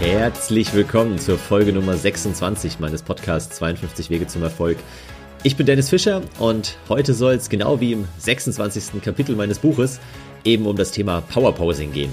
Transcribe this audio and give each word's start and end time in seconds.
Herzlich 0.00 0.72
willkommen 0.74 1.18
zur 1.18 1.38
Folge 1.38 1.72
Nummer 1.72 1.96
26 1.96 2.78
meines 2.78 3.02
Podcasts 3.02 3.56
52 3.56 4.10
Wege 4.10 4.28
zum 4.28 4.44
Erfolg. 4.44 4.78
Ich 5.42 5.56
bin 5.56 5.66
Dennis 5.66 5.88
Fischer 5.88 6.22
und 6.38 6.76
heute 6.88 7.14
soll 7.14 7.34
es 7.34 7.48
genau 7.48 7.80
wie 7.80 7.94
im 7.94 8.04
26. 8.18 9.02
Kapitel 9.02 9.34
meines 9.34 9.58
Buches 9.58 9.98
eben 10.44 10.66
um 10.66 10.76
das 10.76 10.92
Thema 10.92 11.22
Powerposing 11.22 11.92
gehen. 11.92 12.12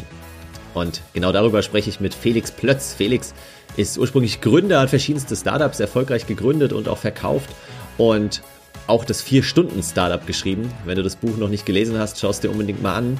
Und 0.74 1.04
genau 1.14 1.32
darüber 1.32 1.62
spreche 1.62 1.92
ich 1.92 2.00
mit 2.00 2.16
Felix 2.16 2.52
Plötz. 2.52 2.96
Felix 2.96 3.36
ist 3.78 4.00
ursprünglich 4.00 4.42
Gründer, 4.42 4.80
hat 4.80 4.90
verschiedenste 4.90 5.36
Startups 5.36 5.80
erfolgreich 5.80 6.26
gegründet 6.26 6.74
und 6.74 6.88
auch 6.88 6.98
verkauft 6.98 7.52
und 8.00 8.42
auch 8.88 9.06
das 9.06 9.24
4-Stunden-Startup 9.24 10.26
geschrieben. 10.26 10.72
Wenn 10.86 10.98
du 10.98 11.04
das 11.04 11.16
Buch 11.16 11.38
noch 11.38 11.50
nicht 11.50 11.68
gelesen 11.68 12.00
hast, 12.00 12.20
schaust 12.20 12.44
dir 12.44 12.50
unbedingt 12.50 12.82
mal 12.82 12.96
an. 12.96 13.18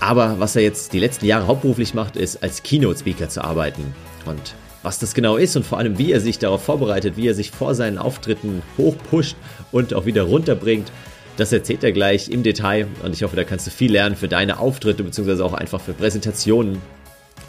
Aber 0.00 0.40
was 0.40 0.56
er 0.56 0.62
jetzt 0.62 0.94
die 0.94 0.98
letzten 0.98 1.26
Jahre 1.26 1.46
hauptberuflich 1.46 1.92
macht, 1.92 2.16
ist 2.16 2.42
als 2.42 2.62
Keynote-Speaker 2.62 3.28
zu 3.28 3.44
arbeiten. 3.44 3.94
Und 4.24 4.54
was 4.82 4.98
das 4.98 5.12
genau 5.12 5.36
ist 5.36 5.56
und 5.56 5.66
vor 5.66 5.76
allem 5.76 5.98
wie 5.98 6.10
er 6.10 6.20
sich 6.20 6.38
darauf 6.38 6.64
vorbereitet, 6.64 7.18
wie 7.18 7.28
er 7.28 7.34
sich 7.34 7.50
vor 7.50 7.74
seinen 7.74 7.98
Auftritten 7.98 8.62
hochpusht 8.78 9.36
und 9.72 9.92
auch 9.92 10.06
wieder 10.06 10.22
runterbringt, 10.22 10.90
das 11.36 11.52
erzählt 11.52 11.84
er 11.84 11.92
gleich 11.92 12.30
im 12.30 12.42
Detail 12.42 12.86
und 13.02 13.12
ich 13.12 13.22
hoffe, 13.22 13.36
da 13.36 13.44
kannst 13.44 13.66
du 13.66 13.70
viel 13.70 13.92
lernen 13.92 14.16
für 14.16 14.28
deine 14.28 14.58
Auftritte 14.58 15.04
beziehungsweise 15.04 15.44
auch 15.44 15.52
einfach 15.52 15.82
für 15.82 15.92
Präsentationen, 15.92 16.80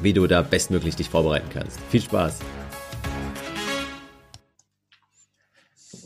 wie 0.01 0.11
du 0.11 0.27
da 0.27 0.41
bestmöglich 0.41 0.97
dich 0.97 1.09
vorbereiten 1.09 1.49
kannst. 1.53 1.79
Viel 1.89 2.01
Spaß! 2.01 2.39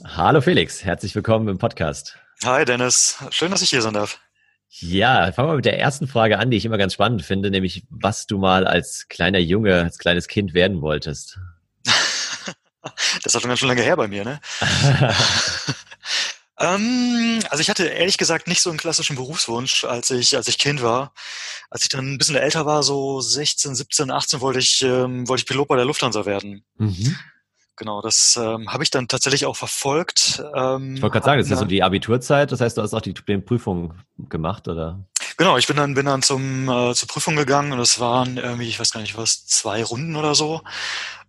Hallo 0.05 0.41
Felix, 0.41 0.84
herzlich 0.84 1.16
willkommen 1.16 1.48
im 1.48 1.58
Podcast. 1.58 2.17
Hi 2.44 2.66
Dennis, 2.66 3.17
schön, 3.31 3.50
dass 3.50 3.64
ich 3.64 3.72
hier 3.72 3.81
sein 3.81 3.94
darf. 3.94 4.20
Ja, 4.79 5.31
fangen 5.31 5.49
wir 5.49 5.55
mit 5.55 5.65
der 5.65 5.79
ersten 5.79 6.07
Frage 6.07 6.38
an, 6.38 6.52
die 6.52 6.57
ich 6.57 6.65
immer 6.65 6.77
ganz 6.77 6.93
spannend 6.93 7.23
finde, 7.23 7.49
nämlich 7.49 7.83
was 7.89 8.27
du 8.27 8.38
mal 8.38 8.67
als 8.67 9.07
kleiner 9.07 9.39
Junge, 9.39 9.81
als 9.81 9.97
kleines 9.97 10.27
Kind 10.27 10.53
werden 10.53 10.81
wolltest. 10.81 11.39
das 13.23 13.35
ist 13.35 13.59
schon 13.59 13.69
lange 13.69 13.81
her 13.81 13.95
bei 13.95 14.08
mir, 14.08 14.25
ne? 14.25 14.41
ähm, 16.59 17.39
also 17.50 17.61
ich 17.61 17.69
hatte 17.69 17.85
ehrlich 17.85 18.17
gesagt 18.17 18.47
nicht 18.47 18.61
so 18.61 18.69
einen 18.69 18.80
klassischen 18.80 19.16
Berufswunsch, 19.16 19.85
als 19.85 20.11
ich, 20.11 20.35
als 20.35 20.50
ich 20.50 20.58
Kind 20.58 20.81
war. 20.81 21.13
Als 21.69 21.83
ich 21.83 21.89
dann 21.89 22.13
ein 22.13 22.17
bisschen 22.17 22.35
älter 22.35 22.66
war, 22.66 22.83
so 22.83 23.22
16, 23.22 23.75
17, 23.75 24.11
18, 24.11 24.41
wollte 24.41 24.59
ich, 24.59 24.81
ähm, 24.81 25.28
wollte 25.30 25.41
ich 25.41 25.47
Pilot 25.47 25.69
bei 25.69 25.78
der 25.78 25.85
Lufthansa 25.85 26.25
werden. 26.25 26.66
Mhm. 26.78 27.17
Genau, 27.78 28.02
das 28.02 28.40
ähm, 28.42 28.72
habe 28.72 28.84
ich 28.84 28.90
dann 28.90 29.08
tatsächlich 29.08 29.45
auch 29.45 29.56
verfolgt. 29.56 30.42
Ähm, 30.56 30.95
ich 30.95 31.02
wollte 31.02 31.14
gerade 31.14 31.26
sagen, 31.26 31.40
das 31.40 31.48
ist 31.48 31.52
ja 31.52 31.58
so 31.58 31.66
die 31.66 31.84
Abiturzeit, 31.84 32.52
das 32.52 32.62
heißt, 32.62 32.78
du 32.78 32.81
hast 32.81 32.94
auch 32.94 33.02
die, 33.02 33.14
die 33.14 33.38
Prüfung 33.40 33.94
gemacht, 34.18 34.68
oder? 34.68 35.00
Genau, 35.38 35.58
ich 35.58 35.68
bin 35.68 35.76
dann, 35.76 35.94
bin 35.94 36.06
dann 36.06 36.22
zum, 36.22 36.70
äh, 36.70 36.94
zur 36.94 37.09
Prüfung 37.09 37.36
gegangen 37.36 37.73
und 37.73 37.80
es 37.80 38.00
waren 38.00 38.38
irgendwie, 38.38 38.70
ich 38.70 38.80
weiß 38.80 38.92
gar 38.92 39.02
nicht 39.02 39.18
was, 39.18 39.46
zwei 39.46 39.84
Runden 39.84 40.16
oder 40.16 40.34
so 40.36 40.62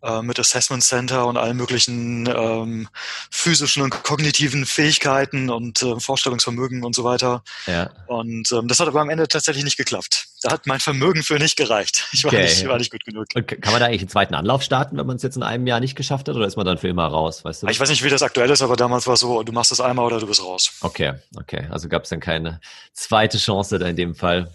äh, 0.03 0.23
mit 0.23 0.39
Assessment 0.39 0.85
Center 0.85 1.27
und 1.27 1.37
allen 1.37 1.57
möglichen 1.57 2.27
ähm, 2.29 2.89
physischen 3.31 3.83
und 3.83 3.91
kognitiven 4.05 4.65
Fähigkeiten 4.65 5.51
und 5.51 5.83
äh, 5.83 5.99
Vorstellungsvermögen 5.99 6.85
und 6.85 6.95
so 6.95 7.03
weiter. 7.03 7.43
Ja. 7.67 7.91
Und 8.07 8.53
ähm, 8.53 8.69
das 8.69 8.79
hat 8.79 8.87
aber 8.87 9.01
am 9.01 9.11
Ende 9.11 9.27
tatsächlich 9.27 9.65
nicht 9.65 9.77
geklappt. 9.77 10.26
Da 10.43 10.53
hat 10.53 10.67
mein 10.67 10.81
Vermögen 10.81 11.23
für 11.23 11.39
nicht 11.39 11.57
gereicht. 11.57 12.05
Ich 12.13 12.25
war, 12.25 12.33
okay. 12.33 12.43
nicht, 12.43 12.67
war 12.69 12.79
nicht 12.79 12.93
gut 12.93 13.05
genug. 13.05 13.27
Und 13.35 13.49
kann 13.49 13.73
man 13.73 13.81
da 13.81 13.87
eigentlich 13.87 14.03
einen 14.03 14.11
zweiten 14.11 14.35
Anlauf 14.35 14.63
starten, 14.63 14.97
wenn 14.97 15.07
man 15.07 15.17
es 15.17 15.23
jetzt 15.23 15.37
in 15.37 15.43
einem 15.43 15.67
Jahr 15.67 15.81
nicht 15.81 15.97
geschafft 15.97 16.29
hat, 16.29 16.37
oder 16.37 16.47
ist 16.47 16.57
man 16.57 16.67
dann 16.67 16.79
für 16.79 16.89
immer 16.89 17.07
raus? 17.07 17.45
Weißt 17.45 17.63
du? 17.63 17.69
Ich 17.69 17.81
weiß 17.81 17.89
nicht, 17.89 18.05
wie 18.05 18.11
das 18.11 18.23
aktuell 18.23 18.51
ist, 18.51 18.63
aber 18.63 18.77
damals 18.77 19.07
war 19.07 19.15
es 19.15 19.21
so, 19.21 19.43
du 19.43 19.53
machst 19.53 19.73
es 19.73 19.81
einmal 19.81 20.05
oder 20.05 20.21
du 20.21 20.27
bist 20.27 20.43
raus. 20.43 20.73
Okay, 20.81 21.15
okay. 21.37 21.67
Also 21.71 21.89
gab 21.89 22.05
es 22.05 22.11
dann 22.11 22.21
keine 22.21 22.61
zweite 22.93 23.39
Chance 23.39 23.79
da 23.79 23.87
in 23.87 23.97
dem 23.97 24.15
Fall. 24.15 24.51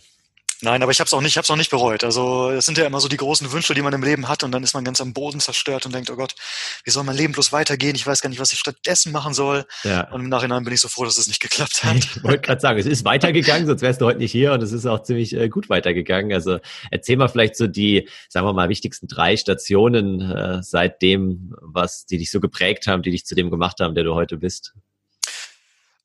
Nein, 0.64 0.84
aber 0.84 0.92
ich 0.92 1.00
habe 1.00 1.08
es 1.08 1.14
auch 1.14 1.22
nicht, 1.22 1.32
ich 1.32 1.38
habe 1.38 1.48
auch 1.52 1.58
nicht 1.58 1.72
bereut. 1.72 2.04
Also 2.04 2.52
es 2.52 2.66
sind 2.66 2.78
ja 2.78 2.86
immer 2.86 3.00
so 3.00 3.08
die 3.08 3.18
großen 3.18 3.52
Wünsche, 3.52 3.74
die 3.74 3.82
man 3.82 3.94
im 3.94 4.04
Leben 4.04 4.28
hat, 4.28 4.44
und 4.44 4.52
dann 4.52 4.64
ist 4.64 4.74
man 4.74 4.84
ganz 4.84 5.02
am 5.02 5.14
Boden 5.14 5.40
zerstört 5.40 5.86
und 5.86 5.96
denkt, 5.96 6.12
oh 6.12 6.16
Gott, 6.16 6.36
wie 6.84 6.92
soll 6.92 7.04
mein 7.04 7.16
Leben 7.16 7.34
bloß 7.34 7.52
weitergehen? 7.52 7.96
Ich 7.96 8.06
weiß 8.06 8.22
gar 8.22 8.30
nicht, 8.30 8.40
was 8.40 8.54
ich 8.54 8.60
stattdessen 8.60 9.12
machen 9.12 9.34
soll. 9.34 9.66
Ja. 9.84 10.10
Und 10.12 10.22
im 10.22 10.30
Nachhinein 10.30 10.64
bin 10.64 10.74
ich 10.74 10.82
so 10.82 10.88
froh, 10.88 11.04
dass 11.04 11.18
es 11.18 11.28
nicht 11.28 11.40
geklappt 11.40 11.84
hat. 11.84 11.98
Ich 11.98 12.24
wollte 12.24 12.42
gerade 12.42 12.62
sagen, 12.62 12.80
es 12.80 12.86
ist 12.86 13.06
weitergegangen, 13.06 13.66
sonst 13.66 13.82
wärst 13.82 14.02
du 14.02 14.06
heute 14.06 14.20
nicht 14.20 14.32
hier 14.32 14.54
und 14.54 14.62
es 14.62 14.72
ist 14.72 14.86
auch 14.86 15.02
ziemlich 15.02 15.36
äh, 15.36 15.50
gut 15.50 15.70
weitergegangen. 15.70 16.32
Also 16.32 16.60
erzähl 16.92 17.18
mal 17.18 17.28
vielleicht 17.28 17.56
so 17.56 17.68
die, 17.68 18.08
sagen 18.30 18.46
wir 18.46 18.54
mal, 18.54 18.70
wichtigsten 18.70 19.08
drei 19.08 19.38
Stationen 19.38 20.22
äh, 20.22 20.62
seitdem, 20.62 21.56
was 21.62 22.06
die 22.06 22.18
dich 22.18 22.30
so 22.30 22.40
geprägt 22.40 22.88
haben, 22.88 23.02
die 23.02 23.12
dich 23.12 23.26
zu 23.26 23.34
dem 23.34 23.50
gemacht 23.50 23.80
haben, 23.80 23.96
der 23.96 24.04
du 24.04 24.14
heute 24.14 24.38
bist. 24.38 24.74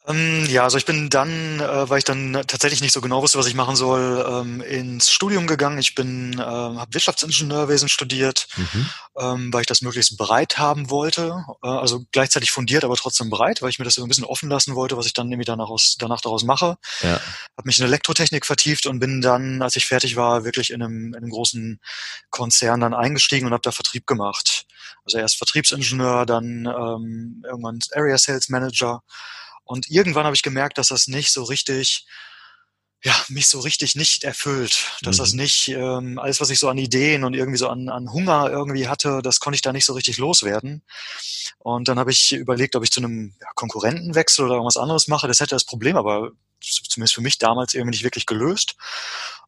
Ähm, 0.06 0.47
ja, 0.47 0.62
also 0.62 0.78
ich 0.78 0.84
bin 0.84 1.11
dann, 1.11 1.59
äh, 1.59 1.91
weil 1.91 1.99
ich 1.99 2.05
dann 2.05 2.33
tatsächlich 2.47 2.81
nicht 2.81 2.93
so 2.93 3.00
genau 3.00 3.22
wusste, 3.22 3.39
was 3.39 3.47
ich 3.47 3.55
machen 3.55 3.75
soll, 3.75 4.25
ähm, 4.28 4.61
ins 4.61 5.11
Studium 5.11 5.47
gegangen. 5.47 5.78
Ich 5.78 5.94
bin, 5.94 6.34
äh, 6.34 6.43
habe 6.43 6.94
Wirtschaftsingenieurwesen 6.94 7.89
studiert, 7.89 8.47
mhm. 8.56 8.91
ähm, 9.19 9.53
weil 9.53 9.62
ich 9.62 9.66
das 9.66 9.83
möglichst 9.83 10.16
breit 10.16 10.59
haben 10.59 10.91
wollte. 10.91 11.45
Äh, 11.62 11.69
also 11.69 12.05
gleichzeitig 12.12 12.53
fundiert, 12.53 12.84
aber 12.84 12.95
trotzdem 12.95 13.31
breit, 13.31 13.62
weil 13.62 13.71
ich 13.71 13.81
mir 13.81 13.84
das 13.84 13.95
so 13.95 14.03
ein 14.03 14.09
bisschen 14.09 14.25
offen 14.25 14.49
lassen 14.49 14.77
wollte, 14.77 14.97
was 14.97 15.06
ich 15.06 15.12
dann 15.12 15.28
nämlich 15.28 15.47
danach, 15.47 15.69
aus, 15.69 15.97
danach 15.99 16.21
daraus 16.21 16.45
mache. 16.45 16.77
Ja. 17.03 17.21
Habe 17.56 17.65
mich 17.65 17.78
in 17.78 17.84
Elektrotechnik 17.84 18.47
vertieft 18.47 18.87
und 18.87 19.00
bin 19.00 19.21
dann, 19.21 19.61
als 19.61 19.75
ich 19.75 19.87
fertig 19.87 20.15
war, 20.15 20.45
wirklich 20.45 20.71
in 20.71 20.83
einem, 20.83 21.09
in 21.09 21.16
einem 21.16 21.31
großen 21.31 21.81
Konzern 22.31 22.81
dann 22.81 22.95
eingestiegen 22.95 23.47
und 23.47 23.53
habe 23.53 23.62
da 23.62 23.72
Vertrieb 23.72 24.06
gemacht. 24.06 24.66
Also 25.05 25.19
erst 25.19 25.37
Vertriebsingenieur, 25.39 26.27
dann 26.27 26.66
ähm, 26.66 27.43
irgendwann 27.45 27.81
Area 27.95 28.19
Sales 28.19 28.49
Manager 28.49 29.03
und 29.66 29.91
irgendwann 29.91 30.25
habe 30.25 30.37
ich 30.37 30.43
gemerkt, 30.43 30.78
dass 30.78 30.88
das 30.88 31.09
nicht 31.09 31.32
so 31.32 31.43
richtig, 31.43 32.06
ja, 33.03 33.15
mich 33.28 33.49
so 33.49 33.59
richtig 33.60 33.97
nicht 33.97 34.22
erfüllt. 34.22 34.93
Dass 35.03 35.16
mhm. 35.16 35.21
das 35.21 35.32
nicht, 35.32 35.69
ähm, 35.69 36.19
alles, 36.21 36.41
was 36.41 36.50
ich 36.50 36.60
so 36.60 36.69
an 36.69 36.78
Ideen 36.78 37.25
und 37.25 37.34
irgendwie 37.34 37.59
so 37.59 37.69
an, 37.69 37.88
an 37.88 38.12
Hunger 38.12 38.49
irgendwie 38.49 38.87
hatte, 38.87 39.21
das 39.22 39.41
konnte 39.41 39.56
ich 39.56 39.62
da 39.62 39.72
nicht 39.72 39.84
so 39.84 39.93
richtig 39.93 40.19
loswerden. 40.19 40.84
Und 41.59 41.88
dann 41.88 41.99
habe 41.99 42.12
ich 42.12 42.32
überlegt, 42.32 42.77
ob 42.77 42.84
ich 42.84 42.93
zu 42.93 43.00
einem 43.00 43.34
ja, 43.41 43.49
Konkurrenten 43.56 44.15
wechsle 44.15 44.44
oder 44.44 44.54
irgendwas 44.54 44.77
anderes 44.77 45.09
mache. 45.09 45.27
Das 45.27 45.41
hätte 45.41 45.56
das 45.56 45.65
Problem 45.65 45.97
aber 45.97 46.31
zumindest 46.60 47.15
für 47.15 47.21
mich 47.21 47.38
damals 47.38 47.75
irgendwie 47.75 47.91
nicht 47.91 48.04
wirklich 48.04 48.27
gelöst. 48.27 48.77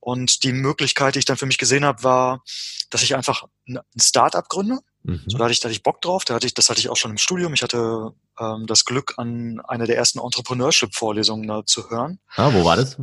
Und 0.00 0.42
die 0.42 0.52
Möglichkeit, 0.52 1.14
die 1.14 1.20
ich 1.20 1.24
dann 1.26 1.36
für 1.36 1.46
mich 1.46 1.58
gesehen 1.58 1.84
habe, 1.84 2.02
war, 2.02 2.42
dass 2.90 3.04
ich 3.04 3.14
einfach 3.14 3.44
ein 3.68 3.80
Start-up 4.00 4.48
gründe. 4.48 4.80
Mhm. 5.04 5.22
So, 5.28 5.38
da 5.38 5.44
hatte 5.44 5.52
ich, 5.52 5.60
da 5.60 5.68
hatte 5.68 5.76
ich 5.76 5.84
Bock 5.84 6.02
drauf. 6.02 6.24
Da 6.24 6.34
hatte 6.34 6.46
ich, 6.46 6.54
das 6.54 6.70
hatte 6.70 6.80
ich 6.80 6.88
auch 6.88 6.96
schon 6.96 7.12
im 7.12 7.18
Studium. 7.18 7.54
Ich 7.54 7.62
hatte 7.62 8.14
ähm, 8.40 8.66
das 8.66 8.84
Glück, 8.84 9.14
an 9.16 9.60
einer 9.66 9.86
der 9.86 9.96
ersten 9.96 10.18
Entrepreneurship-Vorlesungen 10.18 11.66
zu 11.66 11.90
hören. 11.90 12.18
Ah, 12.36 12.50
wo 12.52 12.64
war 12.64 12.76
das? 12.76 12.96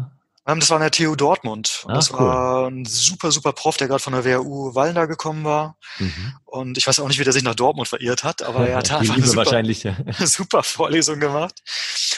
Ähm, 0.47 0.59
das 0.59 0.69
war 0.69 0.77
in 0.77 0.81
der 0.81 0.91
TU 0.91 1.15
Dortmund. 1.15 1.81
Und 1.85 1.91
ah, 1.91 1.95
das 1.95 2.13
cool. 2.13 2.19
war 2.19 2.67
ein 2.67 2.85
super, 2.85 3.31
super 3.31 3.51
Prof, 3.51 3.77
der 3.77 3.87
gerade 3.87 4.01
von 4.01 4.13
der 4.13 4.25
WHU 4.25 4.75
Wallender 4.75 5.07
gekommen 5.07 5.43
war. 5.43 5.77
Mhm. 5.97 6.33
Und 6.45 6.77
ich 6.77 6.85
weiß 6.85 6.99
auch 6.99 7.07
nicht, 7.07 7.19
wie 7.19 7.23
der 7.23 7.33
sich 7.33 7.43
nach 7.43 7.55
Dortmund 7.55 7.87
verirrt 7.87 8.23
hat, 8.23 8.43
aber 8.43 8.67
er 8.67 8.77
hat 8.77 8.91
einfach 8.91 9.15
eine 9.15 9.25
super, 9.25 9.63
super 10.25 10.63
Vorlesung 10.63 11.19
gemacht. 11.19 11.61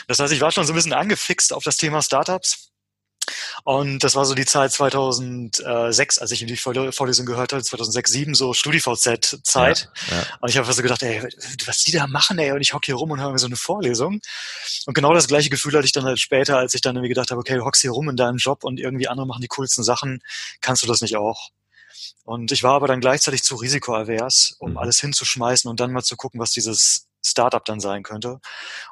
Das 0.08 0.20
heißt, 0.20 0.34
ich 0.34 0.42
war 0.42 0.52
schon 0.52 0.66
so 0.66 0.74
ein 0.74 0.76
bisschen 0.76 0.94
angefixt 0.94 1.54
auf 1.54 1.64
das 1.64 1.78
Thema 1.78 2.02
Startups 2.02 2.70
und 3.64 4.04
das 4.04 4.16
war 4.16 4.26
so 4.26 4.34
die 4.36 4.46
Zeit 4.46 4.72
2006, 4.72 6.20
als 6.20 6.32
ich 6.32 6.42
in 6.42 6.48
die 6.48 6.58
Vorlesung 6.58 7.26
gehört 7.26 7.54
habe, 7.54 7.64
2006, 7.64 8.12
2007, 8.12 8.36
so 8.36 8.54
StudiVZ-Zeit. 8.54 9.90
Ja, 10.10 10.16
ja. 10.16 10.26
Und 10.40 10.50
ich 10.50 10.58
habe 10.58 10.72
so 10.72 10.82
gedacht, 10.82 11.04
ey, 11.04 11.28
was 11.66 11.84
die 11.84 11.92
da 11.92 12.08
machen, 12.08 12.40
ey, 12.40 12.52
und 12.52 12.62
ich 12.62 12.74
hocke 12.74 12.86
hier 12.86 12.96
rum 12.96 13.12
und 13.12 13.20
höre 13.20 13.32
mir 13.32 13.40
so 13.40 13.48
eine 13.48 13.56
Vorlesung. 13.56 14.20
Und 14.86 14.94
genau 14.94 15.14
das 15.14 15.28
gleiche 15.28 15.50
Gefühl 15.50 15.74
hatte 15.74 15.86
ich 15.86 15.92
dann 15.92 16.06
halt 16.06 16.20
später, 16.20 16.58
als 16.58 16.74
ich 16.74 16.82
dann 16.82 16.96
irgendwie 16.96 17.10
gedacht 17.10 17.32
habe, 17.32 17.40
okay, 17.40 17.56
du 17.56 17.66
hockst 17.66 17.82
hier 17.82 17.92
rum 17.92 18.10
in 18.10 18.16
deinem 18.16 18.38
Job 18.38 18.64
und 18.64 18.80
irgendwie 18.80 19.08
andere 19.08 19.28
machen 19.28 19.42
die 19.42 19.48
coolsten 19.48 19.84
Sachen, 19.84 20.22
kannst 20.62 20.84
du 20.84 20.88
das 20.88 21.02
nicht 21.02 21.18
auch? 21.18 21.50
Und 22.24 22.52
ich 22.52 22.64
war 22.64 22.74
aber 22.74 22.88
dann 22.88 23.00
gleichzeitig 23.00 23.44
zu 23.44 23.56
risikoavers, 23.56 24.56
um 24.60 24.72
mhm. 24.72 24.78
alles 24.78 25.00
hinzuschmeißen 25.00 25.70
und 25.70 25.80
dann 25.80 25.92
mal 25.92 26.04
zu 26.04 26.18
gucken, 26.18 26.40
was 26.40 26.52
dieses 26.52 27.08
Startup 27.28 27.64
dann 27.64 27.80
sein 27.80 28.04
könnte. 28.04 28.40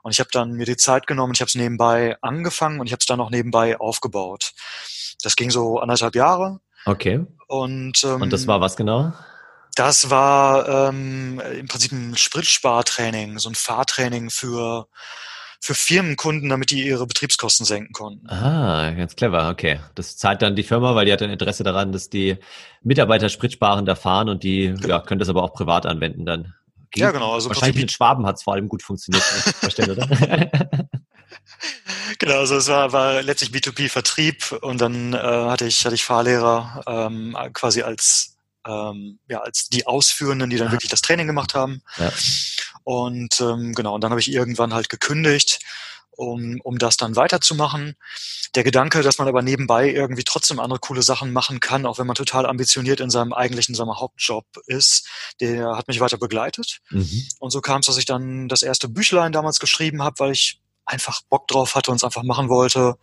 Und 0.04 0.12
ich 0.12 0.20
habe 0.20 0.30
dann 0.32 0.52
mir 0.52 0.66
die 0.66 0.78
Zeit 0.78 1.08
genommen, 1.08 1.34
ich 1.34 1.42
habe 1.42 1.50
es 1.50 1.56
nebenbei 1.56 2.18
angefangen 2.22 2.80
und 2.80 2.88
ich 2.88 2.92
habe 2.92 3.00
es 3.00 3.06
dann 3.06 3.18
noch 3.18 3.30
nebenbei 3.30 3.80
aufgebaut. 3.80 4.54
Das 5.24 5.36
ging 5.36 5.50
so 5.50 5.80
anderthalb 5.80 6.16
Jahre. 6.16 6.60
Okay. 6.86 7.26
Und, 7.48 8.04
ähm, 8.04 8.22
und 8.22 8.34
das 8.34 8.48
war 8.48 8.62
was 8.62 8.76
genau? 8.76 9.14
Das 9.76 10.10
war 10.10 10.90
ähm, 10.90 11.42
im 11.60 11.68
Prinzip 11.68 11.92
ein 11.92 12.16
Spritspartraining, 12.16 13.40
so 13.40 13.50
ein 13.50 13.56
Fahrtraining 13.56 14.30
für 14.30 14.88
für 15.66 15.74
Firmenkunden, 15.74 16.50
damit 16.50 16.70
die 16.70 16.86
ihre 16.86 17.08
Betriebskosten 17.08 17.66
senken 17.66 17.92
konnten. 17.92 18.30
Ah, 18.30 18.92
ganz 18.92 19.16
clever, 19.16 19.50
okay. 19.50 19.80
Das 19.96 20.16
zahlt 20.16 20.44
dann 20.44 20.56
die 20.56 20.62
Firma, 20.62 20.94
weil 20.94 21.08
die 21.08 21.12
hat 21.12 21.24
ein 21.24 21.32
Interesse 21.32 21.64
daran, 21.64 21.92
dass 21.92 22.08
die 22.08 22.38
Mitarbeiter 22.84 23.30
spritsparender 23.30 23.96
fahren 23.96 24.30
und 24.30 24.44
die 24.44 24.68
genau. 24.68 24.88
ja, 24.88 25.00
können 25.00 25.18
das 25.18 25.28
aber 25.28 25.42
auch 25.42 25.54
privat 25.54 25.88
anwenden 25.88 26.24
dann. 26.24 26.54
Geht. 26.96 27.02
Ja, 27.02 27.12
genau. 27.12 27.34
Also 27.34 27.50
Wahrscheinlich 27.50 27.82
mit 27.82 27.92
Schwaben 27.92 28.26
hat 28.26 28.38
es 28.38 28.44
vor 28.44 28.54
allem 28.54 28.70
gut 28.70 28.82
funktioniert, 28.82 29.22
verstehen, 29.22 29.92
oder? 29.92 30.08
genau, 32.20 32.40
also 32.40 32.56
es 32.56 32.70
war, 32.70 32.94
war 32.94 33.22
letztlich 33.22 33.52
B2B-Vertrieb 33.52 34.54
und 34.62 34.80
dann 34.80 35.14
äh, 35.14 35.18
hatte 35.18 35.66
ich 35.66 35.84
hatte 35.84 35.96
ich 35.96 36.06
Fahrlehrer 36.06 36.84
ähm, 36.88 37.38
quasi 37.52 37.82
als 37.82 38.38
ähm, 38.66 39.20
ja 39.28 39.42
als 39.42 39.68
die 39.68 39.86
Ausführenden, 39.86 40.50
die 40.50 40.56
dann 40.56 40.72
wirklich 40.72 40.90
das 40.90 41.02
Training 41.02 41.28
gemacht 41.28 41.54
haben. 41.54 41.82
Ja. 41.98 42.14
Und 42.86 43.42
ähm, 43.42 43.74
genau, 43.74 43.96
und 43.96 44.02
dann 44.02 44.12
habe 44.12 44.22
ich 44.22 44.32
irgendwann 44.32 44.74
halt 44.74 44.88
gekündigt 44.88 45.60
um, 46.16 46.60
um 46.64 46.78
das 46.78 46.98
dann 46.98 47.16
weiterzumachen. 47.16 47.96
Der 48.56 48.64
Gedanke, 48.64 49.02
dass 49.02 49.18
man 49.18 49.28
aber 49.28 49.42
nebenbei 49.42 49.90
irgendwie 49.90 50.24
trotzdem 50.24 50.60
andere 50.60 50.80
coole 50.80 51.02
Sachen 51.02 51.34
machen 51.34 51.60
kann, 51.60 51.86
auch 51.86 51.98
wenn 52.00 52.08
man 52.08 52.16
total 52.16 52.46
ambitioniert 52.46 53.00
in 53.00 53.10
seinem 53.10 53.34
eigentlichen 53.34 53.76
seinem 53.76 54.00
Hauptjob 54.00 54.46
ist, 54.68 55.08
der 55.42 55.76
hat 55.76 55.88
mich 55.88 56.00
weiter 56.00 56.18
begleitet. 56.18 56.80
Mhm. 56.90 57.28
Und 57.40 57.52
so 57.52 57.62
kam 57.62 57.82
es, 57.82 57.88
dass 57.88 57.98
ich 57.98 58.06
dann 58.06 58.48
das 58.48 58.62
erste 58.62 58.88
Büchlein 58.88 59.32
damals 59.32 59.60
geschrieben 59.60 60.04
habe, 60.04 60.20
weil 60.20 60.32
ich 60.32 60.62
einfach 60.86 61.22
Bock 61.30 61.48
drauf 61.48 61.76
hatte 61.76 61.92
und 61.92 61.98
es 61.98 62.04
einfach 62.04 62.24
machen 62.24 62.50
wollte. 62.50 62.96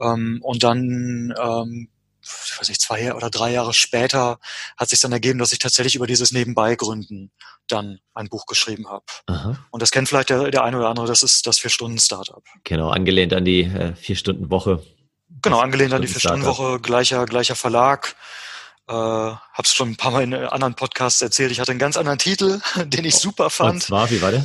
Ähm, 0.00 0.40
und 0.42 0.62
dann 0.62 1.34
ähm, 1.40 1.88
ich 2.46 2.58
weiß 2.58 2.68
nicht, 2.68 2.80
zwei 2.80 3.14
oder 3.14 3.30
drei 3.30 3.52
Jahre 3.52 3.74
später 3.74 4.38
hat 4.76 4.88
sich 4.88 5.00
dann 5.00 5.12
ergeben, 5.12 5.38
dass 5.38 5.52
ich 5.52 5.58
tatsächlich 5.58 5.94
über 5.94 6.06
dieses 6.06 6.32
Nebenbeigründen 6.32 7.30
dann 7.68 7.98
ein 8.14 8.28
Buch 8.28 8.46
geschrieben 8.46 8.88
habe. 8.88 9.04
Und 9.70 9.82
das 9.82 9.90
kennt 9.90 10.08
vielleicht 10.08 10.30
der, 10.30 10.50
der 10.50 10.64
eine 10.64 10.78
oder 10.78 10.88
andere, 10.88 11.06
das 11.06 11.22
ist 11.22 11.46
das 11.46 11.58
Vier-Stunden-Startup. 11.58 12.42
Genau, 12.64 12.90
angelehnt 12.90 13.32
an 13.32 13.44
die 13.44 13.62
äh, 13.62 13.94
Vier-Stunden-Woche. 13.96 14.82
Genau, 15.42 15.60
angelehnt 15.60 15.92
an 15.92 16.02
die 16.02 16.08
Vier-Stunden-Woche, 16.08 16.80
gleicher, 16.80 17.26
gleicher 17.26 17.56
Verlag. 17.56 18.16
Äh, 18.88 18.92
hab's 18.92 19.74
schon 19.74 19.90
ein 19.90 19.96
paar 19.96 20.12
Mal 20.12 20.22
in 20.22 20.34
anderen 20.34 20.74
Podcasts 20.74 21.20
erzählt. 21.20 21.50
Ich 21.50 21.58
hatte 21.58 21.72
einen 21.72 21.80
ganz 21.80 21.96
anderen 21.96 22.18
Titel, 22.18 22.60
den 22.84 23.04
ich 23.04 23.16
super 23.16 23.50
fand. 23.50 23.74
Und 23.74 23.82
zwar, 23.82 24.10
wie 24.10 24.22
war 24.22 24.30
der? 24.30 24.44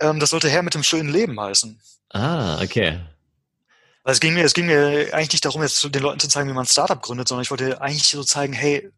Ähm, 0.00 0.20
das 0.20 0.30
sollte 0.30 0.50
Herr 0.50 0.62
mit 0.62 0.74
dem 0.74 0.82
schönen 0.82 1.08
Leben 1.08 1.40
heißen. 1.40 1.80
Ah, 2.10 2.62
okay. 2.62 3.00
Also 4.08 4.16
es 4.16 4.20
ging 4.20 4.32
mir, 4.32 4.44
es 4.46 4.54
ging 4.54 4.64
mir 4.64 5.12
eigentlich 5.12 5.32
nicht 5.32 5.44
darum, 5.44 5.60
jetzt 5.60 5.84
den 5.84 6.02
Leuten 6.02 6.18
zu 6.18 6.28
zeigen, 6.28 6.48
wie 6.48 6.54
man 6.54 6.64
ein 6.64 6.66
Startup 6.66 7.02
gründet, 7.02 7.28
sondern 7.28 7.42
ich 7.42 7.50
wollte 7.50 7.78
eigentlich 7.82 8.08
so 8.08 8.24
zeigen, 8.24 8.54
hey, 8.54 8.90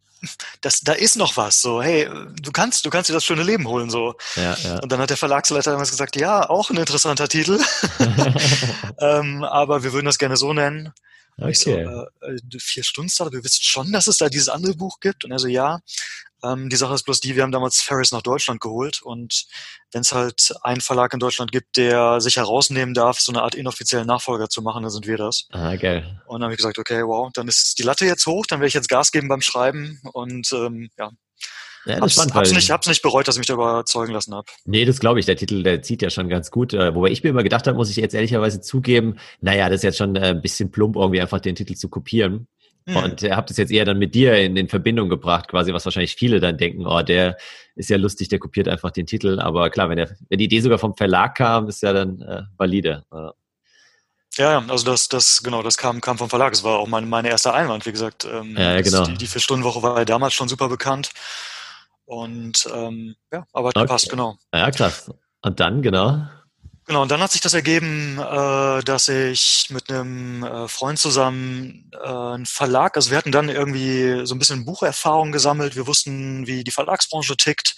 das, 0.60 0.82
da 0.82 0.92
ist 0.92 1.16
noch 1.16 1.36
was, 1.36 1.60
so, 1.60 1.82
hey, 1.82 2.08
du 2.40 2.52
kannst, 2.52 2.86
du 2.86 2.90
kannst 2.90 3.10
dir 3.10 3.14
das 3.14 3.24
schöne 3.24 3.42
Leben 3.42 3.66
holen, 3.66 3.90
so. 3.90 4.14
Ja, 4.36 4.56
ja. 4.62 4.78
Und 4.78 4.92
dann 4.92 5.00
hat 5.00 5.10
der 5.10 5.16
Verlagsleiter 5.16 5.72
damals 5.72 5.90
gesagt, 5.90 6.14
ja, 6.14 6.48
auch 6.48 6.70
ein 6.70 6.76
interessanter 6.76 7.26
Titel, 7.26 7.58
ähm, 9.00 9.42
aber 9.42 9.82
wir 9.82 9.92
würden 9.92 10.06
das 10.06 10.18
gerne 10.18 10.36
so 10.36 10.52
nennen. 10.52 10.92
Okay. 11.38 11.54
So, 11.54 11.70
äh, 11.70 12.34
äh, 12.34 12.58
vier 12.60 12.84
Stunden 12.84 13.10
Startup, 13.10 13.34
ihr 13.34 13.42
wisst 13.42 13.66
schon, 13.66 13.90
dass 13.90 14.06
es 14.06 14.18
da 14.18 14.28
dieses 14.28 14.48
andere 14.48 14.74
Buch 14.74 15.00
gibt? 15.00 15.24
Und 15.24 15.32
er 15.32 15.40
so, 15.40 15.48
ja. 15.48 15.80
Ähm, 16.44 16.68
die 16.68 16.76
Sache 16.76 16.94
ist 16.94 17.04
bloß 17.04 17.20
die, 17.20 17.36
wir 17.36 17.42
haben 17.42 17.52
damals 17.52 17.80
Ferris 17.80 18.12
nach 18.12 18.22
Deutschland 18.22 18.60
geholt 18.60 19.02
und 19.02 19.46
wenn 19.92 20.02
es 20.02 20.12
halt 20.12 20.54
einen 20.62 20.80
Verlag 20.80 21.12
in 21.12 21.20
Deutschland 21.20 21.52
gibt, 21.52 21.76
der 21.76 22.20
sich 22.20 22.36
herausnehmen 22.36 22.94
darf, 22.94 23.18
so 23.18 23.32
eine 23.32 23.42
Art 23.42 23.54
inoffiziellen 23.54 24.06
Nachfolger 24.06 24.48
zu 24.48 24.62
machen, 24.62 24.82
dann 24.82 24.92
sind 24.92 25.06
wir 25.06 25.16
das. 25.16 25.46
Ah, 25.50 25.76
geil. 25.76 26.22
Und 26.26 26.40
dann 26.40 26.44
habe 26.44 26.54
ich 26.54 26.58
gesagt, 26.58 26.78
okay, 26.78 27.02
wow, 27.04 27.30
dann 27.32 27.48
ist 27.48 27.78
die 27.78 27.82
Latte 27.82 28.06
jetzt 28.06 28.26
hoch, 28.26 28.46
dann 28.46 28.60
werde 28.60 28.68
ich 28.68 28.74
jetzt 28.74 28.88
Gas 28.88 29.12
geben 29.12 29.28
beim 29.28 29.40
Schreiben 29.40 30.00
und 30.12 30.52
ähm, 30.52 30.90
ja, 30.98 31.10
ja, 31.86 31.94
das 31.94 32.02
hab's, 32.02 32.12
spannend, 32.14 32.34
hab's, 32.34 32.52
nicht, 32.52 32.70
hab's 32.70 32.86
nicht 32.88 33.02
bereut, 33.02 33.26
dass 33.26 33.36
ich 33.36 33.38
mich 33.38 33.46
da 33.46 33.54
überzeugen 33.54 34.12
lassen 34.12 34.34
habe. 34.34 34.46
Nee, 34.64 34.84
das 34.84 35.00
glaube 35.00 35.18
ich. 35.18 35.26
Der 35.26 35.36
Titel, 35.36 35.62
der 35.62 35.82
zieht 35.82 36.02
ja 36.02 36.10
schon 36.10 36.28
ganz 36.28 36.50
gut. 36.50 36.74
Äh, 36.74 36.94
wobei 36.94 37.08
ich 37.08 37.22
mir 37.22 37.30
immer 37.30 37.42
gedacht 37.42 37.66
habe, 37.66 37.76
muss 37.76 37.90
ich 37.90 37.96
jetzt 37.96 38.14
ehrlicherweise 38.14 38.60
zugeben, 38.60 39.16
naja, 39.40 39.68
das 39.68 39.76
ist 39.76 39.84
jetzt 39.84 39.98
schon 39.98 40.14
äh, 40.16 40.30
ein 40.30 40.42
bisschen 40.42 40.70
plump, 40.70 40.96
irgendwie 40.96 41.20
einfach 41.20 41.40
den 41.40 41.54
Titel 41.54 41.74
zu 41.74 41.88
kopieren. 41.88 42.48
Mhm. 42.86 42.96
Und 42.96 43.22
ihr 43.22 43.36
habt 43.36 43.50
es 43.50 43.56
jetzt 43.56 43.70
eher 43.70 43.84
dann 43.84 43.98
mit 43.98 44.14
dir 44.14 44.36
in, 44.36 44.56
in 44.56 44.68
Verbindung 44.68 45.08
gebracht, 45.08 45.48
quasi, 45.48 45.72
was 45.72 45.84
wahrscheinlich 45.84 46.16
viele 46.16 46.40
dann 46.40 46.58
denken, 46.58 46.86
oh, 46.86 47.02
der 47.02 47.36
ist 47.76 47.90
ja 47.90 47.96
lustig, 47.96 48.28
der 48.28 48.38
kopiert 48.38 48.68
einfach 48.68 48.90
den 48.90 49.06
Titel. 49.06 49.38
Aber 49.40 49.70
klar, 49.70 49.88
wenn, 49.88 49.96
der, 49.96 50.16
wenn 50.28 50.38
die 50.38 50.46
Idee 50.46 50.60
sogar 50.60 50.78
vom 50.78 50.96
Verlag 50.96 51.36
kam, 51.36 51.68
ist 51.68 51.82
ja 51.82 51.92
dann 51.92 52.20
äh, 52.22 52.42
valide. 52.56 53.04
Ja. 53.12 53.32
Ja, 54.36 54.64
also 54.68 54.86
das, 54.86 55.08
das, 55.08 55.42
genau, 55.42 55.62
das 55.62 55.76
kam, 55.76 56.00
kam 56.00 56.16
vom 56.16 56.30
Verlag. 56.30 56.52
Es 56.52 56.62
war 56.62 56.78
auch 56.78 56.86
meine, 56.86 57.06
meine 57.06 57.28
erste 57.28 57.52
Einwand, 57.52 57.84
wie 57.84 57.92
gesagt. 57.92 58.24
Ähm, 58.24 58.56
ja, 58.56 58.74
ja, 58.74 58.80
genau. 58.80 59.04
Die, 59.04 59.14
die 59.14 59.26
Vier-Stunden-Woche 59.26 59.82
war 59.82 59.98
ja 59.98 60.04
damals 60.04 60.34
schon 60.34 60.48
super 60.48 60.68
bekannt. 60.68 61.10
Und 62.04 62.68
ähm, 62.72 63.16
ja, 63.32 63.44
aber 63.52 63.68
okay. 63.68 63.86
passt, 63.86 64.08
genau. 64.08 64.36
Ja, 64.54 64.70
krass. 64.70 65.10
Und 65.42 65.58
dann, 65.58 65.82
genau. 65.82 66.26
Genau, 66.90 67.02
und 67.02 67.10
dann 67.12 67.22
hat 67.22 67.30
sich 67.30 67.40
das 67.40 67.54
ergeben, 67.54 68.18
äh, 68.18 68.82
dass 68.82 69.06
ich 69.06 69.68
mit 69.70 69.88
einem 69.88 70.42
äh, 70.42 70.66
Freund 70.66 70.98
zusammen 70.98 71.88
äh, 71.92 72.04
einen 72.04 72.46
Verlag, 72.46 72.96
also 72.96 73.12
wir 73.12 73.18
hatten 73.18 73.30
dann 73.30 73.48
irgendwie 73.48 74.26
so 74.26 74.34
ein 74.34 74.40
bisschen 74.40 74.64
Bucherfahrung 74.64 75.30
gesammelt, 75.30 75.76
wir 75.76 75.86
wussten, 75.86 76.48
wie 76.48 76.64
die 76.64 76.72
Verlagsbranche 76.72 77.36
tickt 77.36 77.76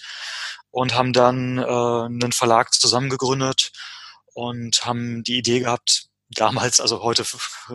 und 0.71 0.95
haben 0.95 1.13
dann 1.13 1.59
äh, 1.59 1.61
einen 1.61 2.31
Verlag 2.31 2.73
zusammengegründet 2.73 3.71
und 4.33 4.83
haben 4.83 5.21
die 5.21 5.37
Idee 5.37 5.59
gehabt, 5.59 6.07
damals, 6.31 6.79
also 6.79 7.03
heute 7.03 7.23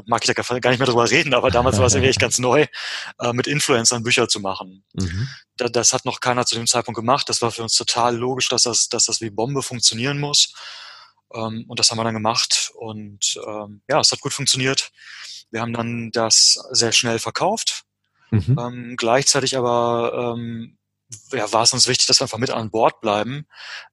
mag 0.07 0.23
ich 0.29 0.35
da 0.35 0.59
gar 0.59 0.71
nicht 0.71 0.81
mehr 0.81 0.89
drüber 0.89 1.09
reden, 1.09 1.35
aber 1.35 1.53
damals 1.53 1.79
war 1.79 1.87
es 1.87 1.95
irgendwie 1.95 2.11
echt 2.11 2.19
ganz 2.19 2.39
neu, 2.41 2.67
äh, 3.21 3.33
mit 3.33 3.47
Influencern 3.47 4.03
Bücher 4.03 4.27
zu 4.27 4.41
machen. 4.41 4.83
Mhm. 4.95 5.29
Da, 5.57 5.69
das 5.69 5.93
hat 5.93 6.05
noch 6.05 6.19
keiner 6.19 6.47
zu 6.47 6.57
dem 6.57 6.67
Zeitpunkt 6.67 6.99
gemacht. 6.99 7.29
Das 7.29 7.43
war 7.43 7.53
für 7.53 7.63
uns 7.63 7.75
total 7.75 8.17
logisch, 8.17 8.49
dass 8.49 8.65
das, 8.65 8.89
dass 8.89 9.05
das 9.05 9.21
wie 9.21 9.31
Bombe 9.31 9.63
funktionieren 9.63 10.19
muss. 10.19 10.53
Ähm, 11.35 11.65
und 11.69 11.79
das 11.79 11.91
haben 11.91 11.99
wir 11.99 12.05
dann 12.05 12.15
gemacht 12.15 12.71
und 12.75 13.39
ähm, 13.47 13.83
ja, 13.89 14.01
es 14.01 14.13
hat 14.13 14.21
gut 14.21 14.33
funktioniert. 14.33 14.91
Wir 15.51 15.61
haben 15.61 15.73
dann 15.73 16.11
das 16.13 16.59
sehr 16.71 16.93
schnell 16.93 17.19
verkauft. 17.19 17.85
Mhm. 18.31 18.57
Ähm, 18.59 18.95
gleichzeitig 18.97 19.57
aber 19.57 20.35
ähm, 20.37 20.79
ja, 21.33 21.51
war 21.53 21.63
es 21.63 21.73
uns 21.73 21.89
wichtig, 21.89 22.07
dass 22.07 22.21
wir 22.21 22.25
einfach 22.25 22.39
mit 22.39 22.51
an 22.51 22.71
Bord 22.71 23.01
bleiben, 23.01 23.47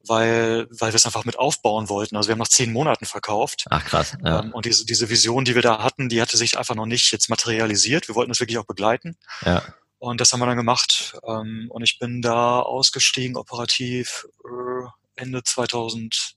weil, 0.06 0.68
weil 0.70 0.92
wir 0.92 0.96
es 0.96 1.06
einfach 1.06 1.24
mit 1.24 1.40
aufbauen 1.40 1.88
wollten. 1.88 2.18
Also 2.18 2.28
wir 2.28 2.34
haben 2.34 2.40
nach 2.40 2.50
zehn 2.50 2.74
Monaten 2.74 3.06
verkauft. 3.06 3.66
Ach 3.70 3.86
krass. 3.86 4.18
Ja. 4.24 4.42
Ähm, 4.42 4.54
und 4.54 4.66
diese, 4.66 4.86
diese 4.86 5.10
Vision, 5.10 5.46
die 5.46 5.56
wir 5.56 5.62
da 5.62 5.82
hatten, 5.82 6.10
die 6.10 6.22
hatte 6.22 6.38
sich 6.38 6.58
einfach 6.58 6.76
noch 6.76 6.86
nicht 6.86 7.12
jetzt 7.12 7.30
materialisiert. 7.30 8.08
Wir 8.08 8.16
wollten 8.16 8.32
es 8.32 8.40
wirklich 8.40 8.58
auch 8.58 8.66
begleiten. 8.66 9.18
Ja. 9.46 9.64
Und 9.98 10.20
das 10.20 10.34
haben 10.34 10.42
wir 10.42 10.46
dann 10.46 10.58
gemacht. 10.58 11.18
Ähm, 11.26 11.68
und 11.70 11.84
ich 11.84 12.00
bin 12.00 12.22
da 12.22 12.60
ausgestiegen, 12.60 13.38
operativ 13.38 14.26
äh, 14.44 14.88
Ende 15.16 15.44
2000. 15.44 16.36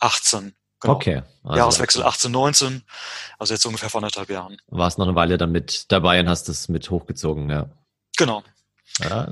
18. 0.00 0.54
Genau. 0.80 0.94
Okay. 0.94 1.22
Also 1.42 1.58
Jahreswechsel 1.58 2.02
18, 2.04 2.30
19, 2.30 2.82
also 3.38 3.54
jetzt 3.54 3.66
ungefähr 3.66 3.90
vor 3.90 4.00
anderthalb 4.00 4.30
Jahren. 4.30 4.56
Warst 4.68 4.98
noch 4.98 5.06
eine 5.06 5.16
Weile 5.16 5.36
dann 5.36 5.50
mit 5.50 5.90
dabei 5.90 6.20
und 6.20 6.28
hast 6.28 6.48
es 6.48 6.68
mit 6.68 6.90
hochgezogen, 6.90 7.50
ja. 7.50 7.68
Genau. 8.16 8.42
Ja, 9.00 9.28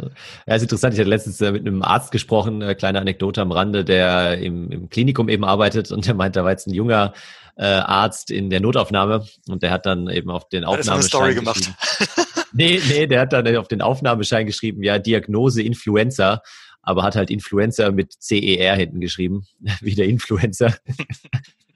ist 0.46 0.62
interessant. 0.62 0.94
Ich 0.94 1.00
hatte 1.00 1.10
letztens 1.10 1.40
äh, 1.40 1.50
mit 1.50 1.66
einem 1.66 1.82
Arzt 1.82 2.12
gesprochen, 2.12 2.62
äh, 2.62 2.74
kleine 2.74 3.00
Anekdote 3.00 3.42
am 3.42 3.52
Rande, 3.52 3.84
der 3.84 4.38
im, 4.38 4.70
im 4.70 4.90
Klinikum 4.90 5.28
eben 5.28 5.44
arbeitet 5.44 5.90
und 5.90 6.06
der 6.06 6.14
meint, 6.14 6.36
da 6.36 6.44
war 6.44 6.52
jetzt 6.52 6.66
ein 6.68 6.74
junger 6.74 7.14
äh, 7.56 7.64
Arzt 7.64 8.30
in 8.30 8.50
der 8.50 8.60
Notaufnahme 8.60 9.26
und 9.48 9.62
der 9.62 9.70
hat 9.70 9.86
dann 9.86 10.08
eben 10.08 10.30
auf 10.30 10.48
den 10.48 10.64
Aufnahmeschein 10.64 11.34
gemacht. 11.34 11.72
nee, 12.52 12.80
nee, 12.88 13.06
der 13.06 13.20
hat 13.20 13.32
dann 13.32 13.56
auf 13.56 13.68
den 13.68 13.82
Aufnahmeschein 13.82 14.46
geschrieben, 14.46 14.82
ja, 14.82 14.98
Diagnose 14.98 15.62
Influenza 15.62 16.42
aber 16.86 17.02
hat 17.02 17.16
halt 17.16 17.30
Influencer 17.30 17.92
mit 17.92 18.14
CER 18.20 18.76
hinten 18.76 19.00
geschrieben, 19.00 19.44
wie 19.82 19.94
der 19.94 20.06
Influencer. 20.06 20.74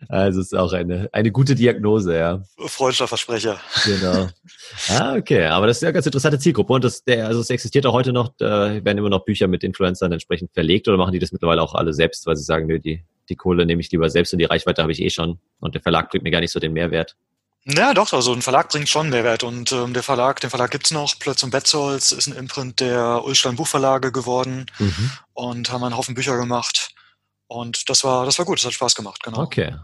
Also 0.09 0.41
ist 0.41 0.57
auch 0.57 0.73
eine, 0.73 1.09
eine 1.13 1.31
gute 1.31 1.55
Diagnose, 1.55 2.17
ja. 2.17 2.43
Freundlicher 2.57 3.07
Versprecher. 3.07 3.61
Genau. 3.85 4.29
Ah, 4.89 5.15
okay. 5.15 5.45
Aber 5.45 5.67
das 5.67 5.77
ist 5.77 5.83
ja 5.83 5.89
eine 5.89 5.95
ganz 5.95 6.07
interessante 6.07 6.39
Zielgruppe. 6.39 6.73
Und 6.73 6.83
das, 6.83 7.05
der, 7.05 7.27
also 7.27 7.41
es 7.41 7.51
existiert 7.51 7.87
auch 7.87 7.93
heute 7.93 8.13
noch, 8.13 8.33
da 8.39 8.83
werden 8.85 8.99
immer 8.99 9.11
noch 9.11 9.25
Bücher 9.25 9.47
mit 9.47 9.63
Influencern 9.63 10.11
entsprechend 10.11 10.53
verlegt 10.53 10.89
oder 10.89 10.97
machen 10.97 11.13
die 11.13 11.19
das 11.19 11.33
mittlerweile 11.33 11.63
auch 11.63 11.75
alle 11.75 11.93
selbst, 11.93 12.27
weil 12.27 12.35
sie 12.35 12.43
sagen, 12.43 12.67
nö, 12.67 12.81
die, 12.81 13.05
die 13.29 13.37
Kohle 13.37 13.67
nehme 13.67 13.83
ich 13.83 13.93
lieber 13.93 14.09
selbst 14.09 14.33
und 14.33 14.39
die 14.39 14.47
Reichweite 14.47 14.83
habe 14.83 14.91
ich 14.91 15.03
eh 15.03 15.11
schon. 15.11 15.39
Und 15.61 15.75
der 15.75 15.83
Verlag 15.83 16.11
bringt 16.11 16.25
mir 16.25 16.31
gar 16.31 16.41
nicht 16.41 16.51
so 16.51 16.59
den 16.59 16.73
Mehrwert. 16.73 17.15
Ja, 17.65 17.93
doch, 17.93 18.13
also 18.13 18.33
ein 18.33 18.43
Verlag 18.43 18.71
bringt 18.71 18.89
schon 18.89 19.11
Mehrwert 19.11 19.43
und 19.43 19.71
ähm, 19.73 19.93
der 19.93 20.03
Verlag, 20.03 20.41
den 20.41 20.49
Verlag 20.49 20.71
gibt's 20.71 20.91
noch, 20.93 21.19
Plötz 21.19 21.43
und 21.43 21.51
Betzold 21.51 22.01
ist 22.01 22.27
ein 22.27 22.35
Imprint 22.35 22.81
der 22.81 23.23
Ulstein 23.23 23.57
Buchverlage 23.57 24.13
geworden 24.13 24.67
mhm. 24.79 25.13
und 25.35 25.71
haben 25.71 25.85
einen 25.85 25.97
Haufen 25.97 26.15
Bücher 26.15 26.39
gemacht. 26.39 26.95
Und 27.51 27.91
das 27.91 28.05
war, 28.05 28.27
das 28.27 28.39
war 28.39 28.47
gut, 28.47 28.59
das 28.61 28.67
hat 28.67 28.75
Spaß 28.75 28.95
gemacht, 28.95 29.25
genau. 29.25 29.41
Okay. 29.41 29.75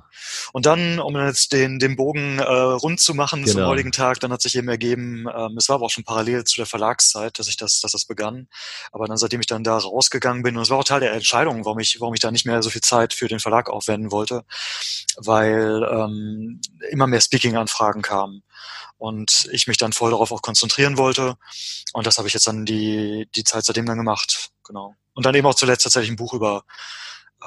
Und 0.53 0.67
dann, 0.67 1.01
um 1.01 1.17
jetzt 1.17 1.53
den, 1.53 1.81
den 1.81 1.97
Bogen 1.97 2.39
äh, 2.39 2.45
rund 2.45 3.01
zu 3.01 3.13
machen 3.13 3.43
genau. 3.43 3.55
zum 3.55 3.67
heutigen 3.67 3.91
Tag, 3.91 4.21
dann 4.21 4.31
hat 4.31 4.41
sich 4.41 4.55
eben 4.55 4.69
ergeben, 4.69 5.27
ähm, 5.37 5.57
es 5.59 5.69
war 5.69 5.75
aber 5.75 5.87
auch 5.87 5.91
schon 5.91 6.05
parallel 6.05 6.45
zu 6.45 6.55
der 6.55 6.67
Verlagszeit, 6.67 7.41
dass 7.41 7.49
ich 7.49 7.57
das, 7.57 7.81
dass 7.81 7.91
das 7.91 8.05
begann. 8.05 8.47
Aber 8.93 9.09
dann, 9.09 9.17
seitdem 9.17 9.41
ich 9.41 9.49
dann 9.49 9.65
da 9.65 9.79
rausgegangen 9.79 10.45
bin, 10.45 10.57
und 10.57 10.63
es 10.63 10.71
war 10.71 10.79
auch 10.79 10.85
Teil 10.85 11.01
der 11.01 11.13
Entscheidung, 11.13 11.65
warum 11.65 11.81
ich, 11.81 12.01
warum 12.01 12.15
ich 12.15 12.21
da 12.21 12.31
nicht 12.31 12.47
mehr 12.47 12.63
so 12.63 12.71
viel 12.71 12.83
Zeit 12.83 13.13
für 13.13 13.27
den 13.27 13.41
Verlag 13.41 13.69
aufwenden 13.69 14.13
wollte, 14.13 14.45
weil 15.17 15.83
ähm, 15.91 16.61
immer 16.91 17.09
mehr 17.09 17.21
Speaking-Anfragen 17.21 18.01
kamen 18.01 18.45
und 18.97 19.49
ich 19.51 19.67
mich 19.67 19.77
dann 19.77 19.93
voll 19.93 20.13
darauf 20.13 20.31
auch 20.31 20.41
konzentrieren 20.41 20.99
wollte. 20.99 21.37
Und 21.95 22.07
das 22.07 22.19
habe 22.19 22.29
ich 22.29 22.35
jetzt 22.35 22.47
dann 22.47 22.65
die, 22.65 23.29
die 23.35 23.43
Zeit 23.43 23.65
seitdem 23.65 23.87
dann 23.87 23.99
gemacht, 23.99 24.51
genau. 24.63 24.95
Und 25.15 25.27
dann 25.27 25.35
eben 25.35 25.49
auch 25.49 25.55
zuletzt 25.57 25.83
tatsächlich 25.83 26.13
ein 26.13 26.17
Buch 26.17 26.33
über 26.33 26.63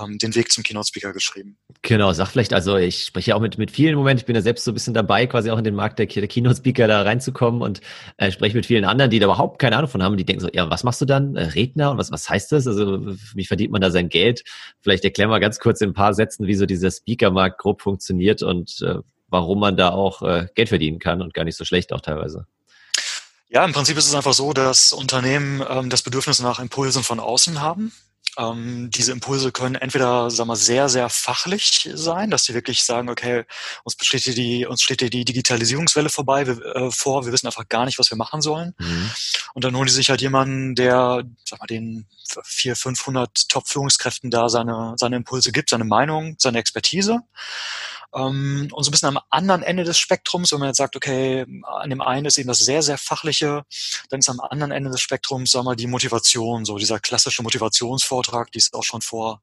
ähm, 0.01 0.17
den 0.17 0.35
Weg 0.35 0.51
zum 0.51 0.63
Keynote-Speaker 0.63 1.13
geschrieben. 1.13 1.57
Genau, 1.81 2.11
sag 2.13 2.27
vielleicht, 2.27 2.53
also 2.53 2.77
ich 2.77 3.05
spreche 3.05 3.31
ja 3.31 3.35
auch 3.35 3.41
mit, 3.41 3.57
mit 3.57 3.71
vielen 3.71 3.93
im 3.93 3.97
Moment, 3.99 4.19
ich 4.19 4.25
bin 4.25 4.35
ja 4.35 4.41
selbst 4.41 4.65
so 4.65 4.71
ein 4.71 4.73
bisschen 4.73 4.93
dabei, 4.93 5.27
quasi 5.27 5.49
auch 5.49 5.57
in 5.57 5.63
den 5.63 5.75
Markt 5.75 5.99
der, 5.99 6.07
der 6.07 6.27
Keynote-Speaker 6.27 6.87
da 6.87 7.01
reinzukommen 7.03 7.61
und 7.61 7.81
äh, 8.17 8.31
spreche 8.31 8.55
mit 8.55 8.65
vielen 8.65 8.85
anderen, 8.85 9.11
die 9.11 9.19
da 9.19 9.25
überhaupt 9.25 9.59
keine 9.59 9.77
Ahnung 9.77 9.89
von 9.89 10.03
haben, 10.03 10.17
die 10.17 10.25
denken 10.25 10.41
so, 10.41 10.49
ja, 10.51 10.69
was 10.69 10.83
machst 10.83 11.01
du 11.01 11.05
dann? 11.05 11.35
Äh, 11.35 11.43
Redner 11.43 11.91
und 11.91 11.97
was, 11.97 12.11
was 12.11 12.29
heißt 12.29 12.51
das? 12.51 12.67
Also 12.67 13.15
wie 13.35 13.45
verdient 13.45 13.71
man 13.71 13.81
da 13.81 13.91
sein 13.91 14.09
Geld? 14.09 14.43
Vielleicht 14.81 15.03
erklären 15.03 15.29
wir 15.29 15.39
ganz 15.39 15.59
kurz 15.59 15.81
in 15.81 15.89
ein 15.89 15.93
paar 15.93 16.13
Sätzen, 16.13 16.47
wie 16.47 16.55
so 16.55 16.65
dieser 16.65 16.91
Speaker-Markt 16.91 17.59
grob 17.59 17.81
funktioniert 17.81 18.43
und 18.43 18.81
äh, 18.81 18.95
warum 19.29 19.59
man 19.59 19.77
da 19.77 19.89
auch 19.89 20.21
äh, 20.21 20.47
Geld 20.55 20.69
verdienen 20.69 20.99
kann 20.99 21.21
und 21.21 21.33
gar 21.33 21.43
nicht 21.43 21.55
so 21.57 21.65
schlecht 21.65 21.93
auch 21.93 22.01
teilweise. 22.01 22.45
Ja, 23.51 23.65
im 23.65 23.73
Prinzip 23.73 23.97
ist 23.97 24.07
es 24.07 24.13
einfach 24.13 24.33
so, 24.33 24.53
dass 24.53 24.93
Unternehmen 24.93 25.63
ähm, 25.67 25.89
das 25.89 26.03
Bedürfnis 26.03 26.39
nach 26.39 26.59
Impulsen 26.59 27.03
von 27.03 27.19
außen 27.19 27.61
haben 27.61 27.91
Ähm, 28.37 28.89
diese 28.91 29.11
Impulse 29.11 29.51
können 29.51 29.75
entweder, 29.75 30.29
sagen 30.29 30.49
wir, 30.49 30.55
sehr, 30.55 30.87
sehr 30.87 31.09
fachlich 31.09 31.89
sein, 31.93 32.29
dass 32.29 32.43
sie 32.43 32.53
wirklich 32.53 32.83
sagen, 32.83 33.09
okay, 33.09 33.43
uns 33.83 33.95
steht 33.99 34.23
hier 34.23 34.35
die, 34.35 34.65
uns 34.65 34.81
steht 34.81 35.01
hier 35.01 35.09
die 35.09 35.25
Digitalisierungswelle 35.25 36.09
vorbei, 36.09 36.47
wir, 36.47 36.63
äh, 36.75 36.91
vor, 36.91 37.25
wir 37.25 37.33
wissen 37.33 37.47
einfach 37.47 37.67
gar 37.67 37.85
nicht, 37.85 37.99
was 37.99 38.11
wir 38.11 38.17
machen 38.17 38.41
sollen. 38.41 38.75
Mhm. 38.77 39.11
Und 39.55 39.63
dann 39.63 39.75
holen 39.75 39.87
die 39.87 39.93
sich 39.93 40.09
halt 40.09 40.21
jemanden, 40.21 40.75
der, 40.75 41.23
sag 41.43 41.59
mal, 41.59 41.65
den 41.65 42.07
vier, 42.43 42.75
500 42.75 43.49
Top-Führungskräften 43.49 44.29
da 44.29 44.47
seine, 44.47 44.93
seine 44.97 45.15
Impulse 45.17 45.51
gibt, 45.51 45.71
seine 45.71 45.85
Meinung, 45.85 46.35
seine 46.37 46.59
Expertise. 46.59 47.21
Ähm, 48.13 48.69
und 48.71 48.83
so 48.83 48.89
ein 48.89 48.91
bisschen 48.91 49.09
am 49.09 49.19
anderen 49.29 49.63
Ende 49.63 49.83
des 49.83 49.97
Spektrums, 49.97 50.51
wenn 50.51 50.59
man 50.59 50.69
jetzt 50.69 50.77
sagt, 50.77 50.95
okay, 50.95 51.45
an 51.63 51.89
dem 51.89 52.01
einen 52.01 52.25
ist 52.25 52.37
eben 52.37 52.47
das 52.47 52.59
sehr, 52.59 52.81
sehr 52.81 52.97
fachliche, 52.97 53.63
dann 54.09 54.19
ist 54.19 54.29
am 54.29 54.39
anderen 54.39 54.71
Ende 54.71 54.89
des 54.89 55.01
Spektrums, 55.01 55.51
sagen 55.51 55.67
wir, 55.67 55.75
die 55.75 55.87
Motivation, 55.87 56.65
so 56.65 56.77
dieser 56.77 56.99
klassische 56.99 57.43
Motivationsvortrag, 57.43 58.51
die 58.51 58.59
es 58.59 58.73
auch 58.73 58.83
schon 58.83 59.01
vor 59.01 59.41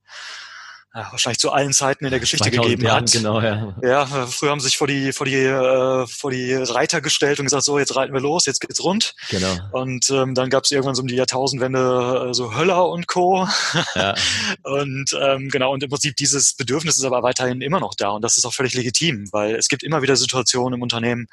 ja, 0.96 1.08
wahrscheinlich 1.10 1.38
zu 1.38 1.52
allen 1.52 1.74
Zeiten 1.74 2.06
in 2.06 2.10
der 2.10 2.20
Geschichte 2.20 2.50
gegeben 2.50 2.82
Jahren, 2.82 3.02
hat. 3.02 3.12
Genau, 3.12 3.42
ja. 3.42 3.74
ja, 3.82 4.06
früher 4.06 4.50
haben 4.50 4.60
sie 4.60 4.68
sich 4.68 4.78
vor 4.78 4.86
die, 4.86 5.12
vor 5.12 5.26
die, 5.26 5.34
äh, 5.34 6.06
vor 6.06 6.30
die 6.30 6.54
Reiter 6.54 7.02
gestellt 7.02 7.38
und 7.38 7.44
gesagt, 7.44 7.64
so, 7.64 7.78
jetzt 7.78 7.94
reiten 7.94 8.14
wir 8.14 8.20
los, 8.22 8.46
jetzt 8.46 8.62
geht's 8.62 8.82
rund. 8.82 9.14
Genau. 9.28 9.58
Und 9.72 10.08
ähm, 10.08 10.34
dann 10.34 10.48
gab 10.48 10.64
es 10.64 10.70
irgendwann 10.70 10.94
so 10.94 11.02
um 11.02 11.08
die 11.08 11.16
Jahrtausendwende 11.16 12.28
äh, 12.30 12.34
so 12.34 12.56
Höller 12.56 12.88
und 12.88 13.08
Co. 13.08 13.46
Ja. 13.94 14.14
und 14.62 15.10
ähm, 15.20 15.50
genau, 15.50 15.74
und 15.74 15.82
im 15.82 15.90
Prinzip 15.90 16.16
dieses 16.16 16.54
Bedürfnis 16.54 16.96
ist 16.96 17.04
aber 17.04 17.22
weiterhin 17.22 17.60
immer 17.60 17.78
noch 17.78 17.94
da 17.94 18.10
und 18.10 18.22
das 18.22 18.38
ist 18.38 18.46
auch 18.46 18.54
völlig 18.54 18.72
legitim, 18.72 19.28
weil 19.32 19.54
es 19.54 19.68
gibt 19.68 19.82
immer 19.82 20.00
wieder 20.00 20.16
Situationen 20.16 20.78
im 20.78 20.82
Unternehmen, 20.82 21.26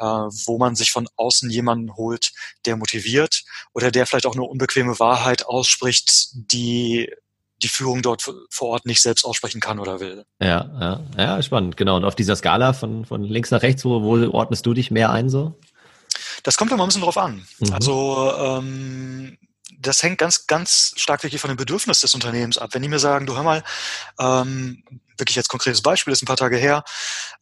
äh, 0.00 0.04
wo 0.04 0.58
man 0.58 0.74
sich 0.74 0.90
von 0.90 1.06
außen 1.14 1.48
jemanden 1.48 1.94
holt, 1.94 2.32
der 2.66 2.76
motiviert 2.76 3.44
oder 3.72 3.92
der 3.92 4.06
vielleicht 4.06 4.26
auch 4.26 4.34
eine 4.34 4.42
unbequeme 4.42 4.98
Wahrheit 4.98 5.46
ausspricht, 5.46 6.30
die 6.32 7.08
die 7.62 7.68
Führung 7.68 8.02
dort 8.02 8.22
vor 8.50 8.68
Ort 8.68 8.86
nicht 8.86 9.00
selbst 9.00 9.24
aussprechen 9.24 9.60
kann 9.60 9.78
oder 9.78 10.00
will. 10.00 10.24
Ja, 10.40 10.70
ja, 10.80 11.00
ja, 11.16 11.42
spannend, 11.42 11.76
genau. 11.76 11.96
Und 11.96 12.04
auf 12.04 12.14
dieser 12.14 12.36
Skala 12.36 12.72
von, 12.72 13.04
von 13.04 13.22
links 13.22 13.50
nach 13.50 13.62
rechts, 13.62 13.84
wo, 13.84 14.02
wo 14.02 14.30
ordnest 14.30 14.66
du 14.66 14.74
dich 14.74 14.90
mehr 14.90 15.10
ein 15.10 15.28
so? 15.28 15.58
Das 16.42 16.56
kommt 16.56 16.72
immer 16.72 16.84
ein 16.84 16.88
bisschen 16.88 17.02
drauf 17.02 17.18
an. 17.18 17.46
Mhm. 17.58 17.72
Also 17.72 18.32
ähm, 18.36 19.38
das 19.78 20.02
hängt 20.02 20.18
ganz, 20.18 20.46
ganz 20.46 20.92
stark 20.96 21.22
wirklich 21.22 21.40
von 21.40 21.48
dem 21.48 21.56
Bedürfnis 21.56 22.00
des 22.00 22.14
Unternehmens 22.14 22.58
ab. 22.58 22.70
Wenn 22.72 22.82
die 22.82 22.88
mir 22.88 22.98
sagen, 22.98 23.26
du 23.26 23.34
hör 23.36 23.42
mal, 23.42 23.62
ähm, 24.18 24.82
wirklich 25.16 25.36
jetzt 25.36 25.48
konkretes 25.48 25.82
Beispiel, 25.82 26.12
ist 26.12 26.22
ein 26.22 26.26
paar 26.26 26.36
Tage 26.36 26.56
her, 26.56 26.84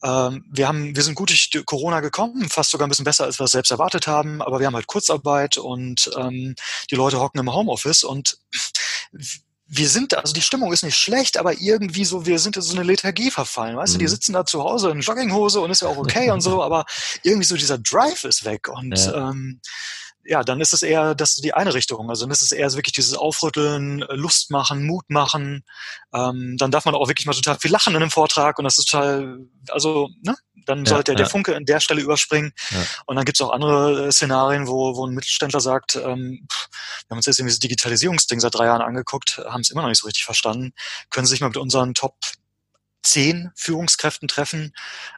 ähm, 0.03 0.45
wir 0.51 0.69
haben, 0.69 0.95
wir 0.95 1.03
sind 1.03 1.15
gut 1.15 1.31
durch 1.31 1.65
Corona 1.65 2.01
gekommen, 2.01 2.49
fast 2.49 2.71
sogar 2.71 2.87
ein 2.87 2.91
bisschen 2.91 3.05
besser, 3.05 3.25
als 3.25 3.39
wir 3.39 3.45
es 3.45 3.53
selbst 3.53 3.71
erwartet 3.71 4.07
haben, 4.07 4.43
aber 4.43 4.59
wir 4.61 4.67
haben 4.67 4.75
halt 4.75 4.87
Kurzarbeit 4.87 5.59
und 5.59 6.11
ähm, 6.17 6.55
die 6.91 6.97
Leute 6.97 7.21
hocken 7.21 7.41
im 7.41 7.53
Homeoffice 7.53 8.05
und 8.05 8.39
wir 9.71 9.89
sind, 9.89 10.17
also 10.17 10.33
die 10.33 10.41
Stimmung 10.41 10.73
ist 10.73 10.83
nicht 10.83 10.97
schlecht, 10.97 11.37
aber 11.37 11.53
irgendwie 11.61 12.07
so, 12.07 12.25
wir 12.25 12.39
sind 12.39 12.57
in 12.57 12.63
so 12.63 12.75
eine 12.75 12.85
Lethargie 12.85 13.31
verfallen, 13.31 13.77
weißt 13.77 13.93
mhm. 13.93 13.95
du, 13.95 13.99
die 13.99 14.05
mhm. 14.07 14.11
sitzen 14.11 14.33
da 14.33 14.47
zu 14.47 14.63
Hause 14.65 14.91
in 14.91 15.01
Jogginghose 15.01 15.61
und 15.61 15.71
ist 15.71 15.83
ja 15.83 15.89
auch 15.89 15.99
okay 15.99 16.31
und 16.31 16.41
so, 16.41 16.63
aber 16.65 16.87
irgendwie 17.23 17.45
so 17.45 17.57
dieser 17.57 17.79
Drive 17.79 18.25
ist 18.25 18.45
weg 18.47 18.69
und 18.69 18.97
ja. 18.97 19.31
ähm, 19.31 19.61
ja, 20.29 20.45
dann 20.45 20.61
ist 20.61 20.75
es 20.75 20.83
eher 20.83 21.15
das 21.15 21.37
die 21.37 21.55
eine 21.55 21.73
Richtung. 21.73 22.11
Also 22.11 22.25
dann 22.25 22.31
ist 22.31 22.43
es 22.43 22.53
eher 22.53 22.71
wirklich 22.75 22.93
dieses 22.93 23.15
Aufrütteln, 23.15 24.05
Lust 24.11 24.51
machen, 24.51 24.87
Mut 24.87 25.09
machen. 25.09 25.65
Ähm, 26.15 26.57
dann 26.59 26.71
darf 26.71 26.85
man 26.85 26.95
auch 26.95 27.09
wirklich 27.09 27.27
mal 27.27 27.33
total 27.33 27.59
viel 27.59 27.71
lachen 27.71 27.95
in 27.95 28.03
einem 28.03 28.11
Vortrag 28.11 28.59
und 28.59 28.65
das 28.65 28.77
ist 28.77 28.91
total, 28.91 29.39
also 29.69 30.11
ne, 30.23 30.37
dann 30.67 30.85
ja, 30.85 30.91
sollte 30.91 31.15
der, 31.15 31.25
ja. 31.25 31.31
Funke 31.31 31.57
an 31.57 31.65
der 31.65 31.81
Stelle 31.81 32.03
überspringen. 32.03 32.53
Ja. 32.71 32.77
Und 33.07 33.17
dann 33.17 33.25
gibt 33.25 33.39
es 33.39 33.41
auch 33.41 33.53
andere 33.53 34.09
äh, 34.09 34.13
Szenarien, 34.13 34.69
wo, 34.69 34.97
wo 34.97 35.07
ein 35.07 35.15
Mittelständler 35.15 35.61
sagt, 35.61 35.97
ähm, 35.97 36.47
wir 36.47 37.11
haben 37.11 37.19
uns 37.19 37.27
jetzt 37.27 37.39
dieses 37.39 37.59
Digitalisierungsding 37.59 38.41
seit 38.41 38.55
drei 38.55 38.67
Jahren 38.67 38.83
angeguckt, 38.83 39.41
haben 39.49 39.63
es 39.63 39.71
immer 39.71 39.81
noch 39.81 39.89
nicht 39.89 40.01
so 40.01 40.07
richtig 40.07 40.25
verstanden, 40.25 40.73
können 41.09 41.27
Sie 41.27 41.31
sich 41.31 41.41
mal 41.41 41.49
mit 41.49 41.57
unseren 41.57 41.95
Top 41.95 42.17
zehn 43.09 43.51
Führungskräften 43.55 44.29
treffen 44.29 44.73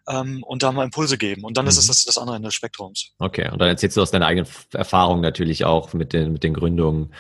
ähm, 0.09 0.43
und 0.45 0.63
da 0.63 0.73
mal 0.73 0.85
Impulse 0.85 1.19
geben. 1.19 1.45
Und 1.45 1.57
dann 1.57 1.65
mhm. 1.65 1.71
ist 1.71 1.79
es 1.79 1.87
mhm. 1.87 1.89
das, 1.89 2.05
das 2.05 2.19
andere 2.19 2.37
Ende 2.37 2.49
des 2.49 2.55
Spektrums. 2.55 3.13
Okay, 3.19 3.51
und 3.51 3.59
dann 3.59 3.69
erzählst 3.69 3.97
du 3.97 4.03
aus 4.03 4.11
deiner 4.11 4.27
eigenen 4.27 4.49
Erfahrung 4.73 5.21
natürlich 5.21 5.65
auch 5.65 5.93
mit 5.93 6.13
den, 6.13 6.33
mit 6.33 6.45
den 6.45 6.55
Gründungen 6.55 7.13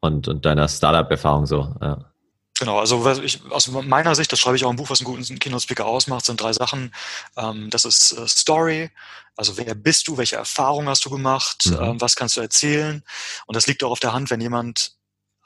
und, 0.00 0.28
und 0.28 0.44
deiner 0.44 0.68
Startup-Erfahrung 0.68 1.46
so. 1.46 1.74
Ja. 1.80 2.12
Genau, 2.58 2.78
also 2.78 3.10
ich, 3.22 3.40
aus 3.50 3.68
meiner 3.68 4.14
Sicht, 4.14 4.30
das 4.30 4.38
schreibe 4.38 4.56
ich 4.56 4.64
auch 4.64 4.70
im 4.70 4.76
Buch, 4.76 4.90
was 4.90 5.00
einen 5.00 5.06
guten 5.06 5.38
Keynote-Speaker 5.38 5.84
ausmacht, 5.84 6.24
sind 6.24 6.40
drei 6.40 6.52
Sachen. 6.52 6.94
Ähm, 7.36 7.70
das 7.70 7.84
ist 7.84 8.12
äh, 8.12 8.28
Story, 8.28 8.90
also 9.36 9.56
wer 9.56 9.74
bist 9.74 10.06
du, 10.06 10.16
welche 10.16 10.36
Erfahrungen 10.36 10.88
hast 10.88 11.04
du 11.04 11.10
gemacht, 11.10 11.66
mhm. 11.66 11.78
ähm, 11.80 12.00
was 12.00 12.14
kannst 12.14 12.36
du 12.36 12.40
erzählen. 12.40 13.02
Und 13.46 13.56
das 13.56 13.66
liegt 13.66 13.82
auch 13.82 13.90
auf 13.90 14.00
der 14.00 14.12
Hand, 14.12 14.30
wenn 14.30 14.40
jemand 14.40 14.92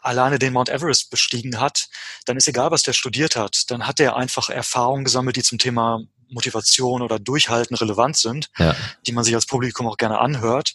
alleine 0.06 0.38
den 0.38 0.52
Mount 0.52 0.68
Everest 0.68 1.10
bestiegen 1.10 1.60
hat, 1.60 1.88
dann 2.24 2.36
ist 2.36 2.48
egal, 2.48 2.70
was 2.70 2.82
der 2.82 2.92
studiert 2.92 3.36
hat, 3.36 3.64
dann 3.70 3.86
hat 3.86 4.00
er 4.00 4.16
einfach 4.16 4.48
Erfahrungen 4.48 5.04
gesammelt, 5.04 5.36
die 5.36 5.42
zum 5.42 5.58
Thema 5.58 6.00
Motivation 6.28 7.02
oder 7.02 7.18
Durchhalten 7.18 7.76
relevant 7.76 8.16
sind, 8.16 8.50
ja. 8.58 8.74
die 9.06 9.12
man 9.12 9.24
sich 9.24 9.34
als 9.34 9.46
Publikum 9.46 9.86
auch 9.86 9.96
gerne 9.96 10.18
anhört. 10.18 10.74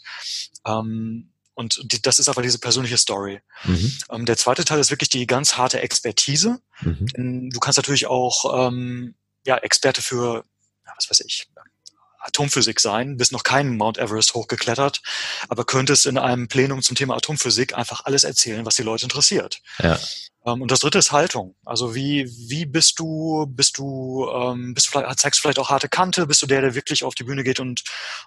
Ähm, 0.65 1.31
und 1.53 1.79
die, 1.91 2.01
das 2.01 2.19
ist 2.19 2.29
aber 2.29 2.41
diese 2.41 2.59
persönliche 2.59 2.97
Story. 2.97 3.41
Mhm. 3.65 3.97
Ähm, 4.09 4.25
der 4.25 4.37
zweite 4.37 4.65
Teil 4.65 4.79
ist 4.79 4.91
wirklich 4.91 5.09
die 5.09 5.27
ganz 5.27 5.57
harte 5.57 5.81
Expertise. 5.81 6.61
Mhm. 6.81 7.49
Du 7.51 7.59
kannst 7.59 7.77
natürlich 7.77 8.07
auch 8.07 8.67
ähm, 8.67 9.15
ja, 9.45 9.57
Experte 9.57 10.01
für, 10.01 10.45
ja, 10.85 10.93
was 10.95 11.09
weiß 11.09 11.19
ich, 11.21 11.47
Atomphysik 12.21 12.79
sein, 12.79 13.17
bist 13.17 13.31
noch 13.31 13.43
keinen 13.43 13.77
Mount 13.77 13.97
Everest 13.97 14.33
hochgeklettert, 14.33 15.01
aber 15.49 15.65
könntest 15.65 16.05
in 16.05 16.17
einem 16.17 16.47
Plenum 16.47 16.81
zum 16.81 16.95
Thema 16.95 17.15
Atomphysik 17.15 17.75
einfach 17.75 18.05
alles 18.05 18.23
erzählen, 18.23 18.65
was 18.65 18.75
die 18.75 18.83
Leute 18.83 19.05
interessiert. 19.05 19.61
Ja. 19.79 19.99
Ähm, 20.45 20.61
und 20.61 20.71
das 20.71 20.79
dritte 20.79 20.97
ist 20.97 21.11
Haltung. 21.11 21.55
Also 21.65 21.93
wie, 21.95 22.27
wie 22.49 22.65
bist 22.65 22.99
du, 22.99 23.45
bist 23.47 23.77
du, 23.77 24.27
ähm, 24.33 24.73
bist 24.73 24.87
du 24.87 24.91
vielleicht, 24.91 25.19
zeigst 25.19 25.39
du 25.39 25.41
vielleicht 25.41 25.59
auch 25.59 25.69
harte 25.69 25.89
Kante? 25.89 26.25
Bist 26.27 26.41
du 26.41 26.47
der, 26.47 26.61
der 26.61 26.75
wirklich 26.75 27.03
auf 27.03 27.15
die 27.15 27.23
Bühne 27.23 27.43
geht 27.43 27.59
und 27.59 27.83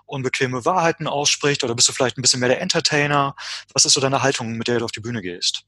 unbequeme 0.06 0.64
Wahrheiten 0.64 1.06
ausspricht? 1.06 1.64
Oder 1.64 1.74
bist 1.74 1.88
du 1.88 1.92
vielleicht 1.92 2.18
ein 2.18 2.22
bisschen 2.22 2.40
mehr 2.40 2.48
der 2.48 2.60
Entertainer? 2.60 3.34
Was 3.72 3.84
ist 3.84 3.94
so 3.94 4.00
deine 4.00 4.22
Haltung, 4.22 4.52
mit 4.52 4.68
der 4.68 4.78
du 4.78 4.84
auf 4.84 4.92
die 4.92 5.00
Bühne 5.00 5.22
gehst? 5.22 5.64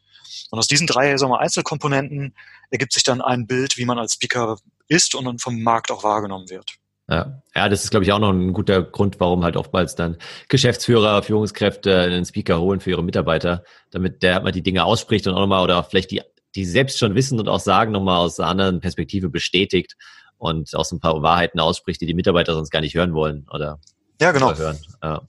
Und 0.50 0.58
aus 0.58 0.68
diesen 0.68 0.86
drei 0.86 1.16
sagen 1.16 1.32
wir, 1.32 1.40
Einzelkomponenten 1.40 2.34
ergibt 2.70 2.92
sich 2.92 3.02
dann 3.02 3.20
ein 3.20 3.46
Bild, 3.46 3.76
wie 3.76 3.84
man 3.84 3.98
als 3.98 4.14
Speaker 4.14 4.58
ist 4.88 5.14
und 5.14 5.24
dann 5.24 5.38
vom 5.38 5.62
Markt 5.62 5.90
auch 5.90 6.04
wahrgenommen 6.04 6.48
wird. 6.50 6.76
Ja. 7.08 7.40
ja, 7.54 7.68
das 7.68 7.84
ist, 7.84 7.90
glaube 7.90 8.04
ich, 8.04 8.12
auch 8.12 8.18
noch 8.18 8.32
ein 8.32 8.52
guter 8.52 8.82
Grund, 8.82 9.20
warum 9.20 9.44
halt 9.44 9.56
oftmals 9.56 9.94
dann 9.94 10.16
Geschäftsführer, 10.48 11.22
Führungskräfte 11.22 12.00
einen 12.00 12.24
Speaker 12.24 12.60
holen 12.60 12.80
für 12.80 12.90
ihre 12.90 13.04
Mitarbeiter, 13.04 13.62
damit 13.92 14.24
der 14.24 14.40
mal 14.40 14.50
die 14.50 14.62
Dinge 14.62 14.84
ausspricht 14.84 15.26
und 15.28 15.34
auch 15.34 15.40
nochmal 15.40 15.62
oder 15.62 15.84
vielleicht 15.84 16.10
die 16.10 16.22
die 16.56 16.64
selbst 16.64 16.98
schon 16.98 17.14
wissen 17.14 17.38
und 17.38 17.48
auch 17.48 17.60
sagen, 17.60 17.92
nochmal 17.92 18.18
aus 18.18 18.40
einer 18.40 18.48
anderen 18.48 18.80
Perspektive 18.80 19.28
bestätigt 19.28 19.96
und 20.38 20.74
aus 20.74 20.90
ein 20.90 21.00
paar 21.00 21.22
Wahrheiten 21.22 21.60
ausspricht, 21.60 22.00
die 22.00 22.06
die 22.06 22.14
Mitarbeiter 22.14 22.54
sonst 22.54 22.70
gar 22.70 22.80
nicht 22.80 22.94
hören 22.94 23.14
wollen 23.14 23.46
oder 23.50 23.78
ja, 24.20 24.32
genau. 24.32 24.56
hören. 24.56 24.78
Ja. 25.02 25.22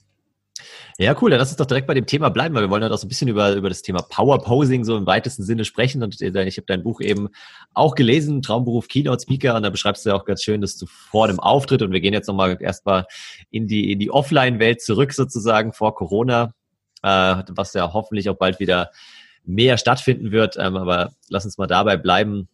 Ja, 0.98 1.16
cool. 1.20 1.30
Dann 1.30 1.38
lass 1.38 1.50
uns 1.50 1.56
doch 1.56 1.66
direkt 1.66 1.86
bei 1.86 1.94
dem 1.94 2.06
Thema 2.06 2.28
bleiben, 2.28 2.54
weil 2.54 2.62
wir 2.62 2.70
wollen 2.70 2.82
ja 2.82 2.90
auch 2.90 2.98
so 2.98 3.06
ein 3.06 3.08
bisschen 3.08 3.28
über, 3.28 3.54
über 3.54 3.68
das 3.68 3.82
Thema 3.82 4.02
Power 4.02 4.42
Posing 4.42 4.84
so 4.84 4.96
im 4.96 5.06
weitesten 5.06 5.44
Sinne 5.44 5.64
sprechen. 5.64 6.02
Und 6.02 6.20
ich 6.20 6.56
habe 6.56 6.66
dein 6.66 6.82
Buch 6.82 7.00
eben 7.00 7.28
auch 7.72 7.94
gelesen, 7.94 8.42
Traumberuf 8.42 8.88
Keynote 8.88 9.22
Speaker. 9.22 9.54
Und 9.54 9.62
da 9.62 9.70
beschreibst 9.70 10.04
du 10.04 10.10
ja 10.10 10.16
auch 10.16 10.24
ganz 10.24 10.42
schön, 10.42 10.60
dass 10.60 10.76
du 10.76 10.86
vor 10.86 11.28
dem 11.28 11.38
Auftritt, 11.38 11.82
und 11.82 11.92
wir 11.92 12.00
gehen 12.00 12.14
jetzt 12.14 12.26
nochmal 12.26 12.56
erstmal 12.60 13.06
in 13.50 13.68
die, 13.68 13.92
in 13.92 14.00
die 14.00 14.10
Offline-Welt 14.10 14.82
zurück 14.82 15.12
sozusagen 15.12 15.72
vor 15.72 15.94
Corona, 15.94 16.52
äh, 17.02 17.42
was 17.48 17.74
ja 17.74 17.92
hoffentlich 17.92 18.28
auch 18.28 18.36
bald 18.36 18.58
wieder 18.58 18.90
mehr 19.44 19.78
stattfinden 19.78 20.32
wird. 20.32 20.56
Ähm, 20.58 20.76
aber 20.76 21.12
lass 21.28 21.44
uns 21.44 21.58
mal 21.58 21.66
dabei 21.66 21.96
bleiben. 21.96 22.48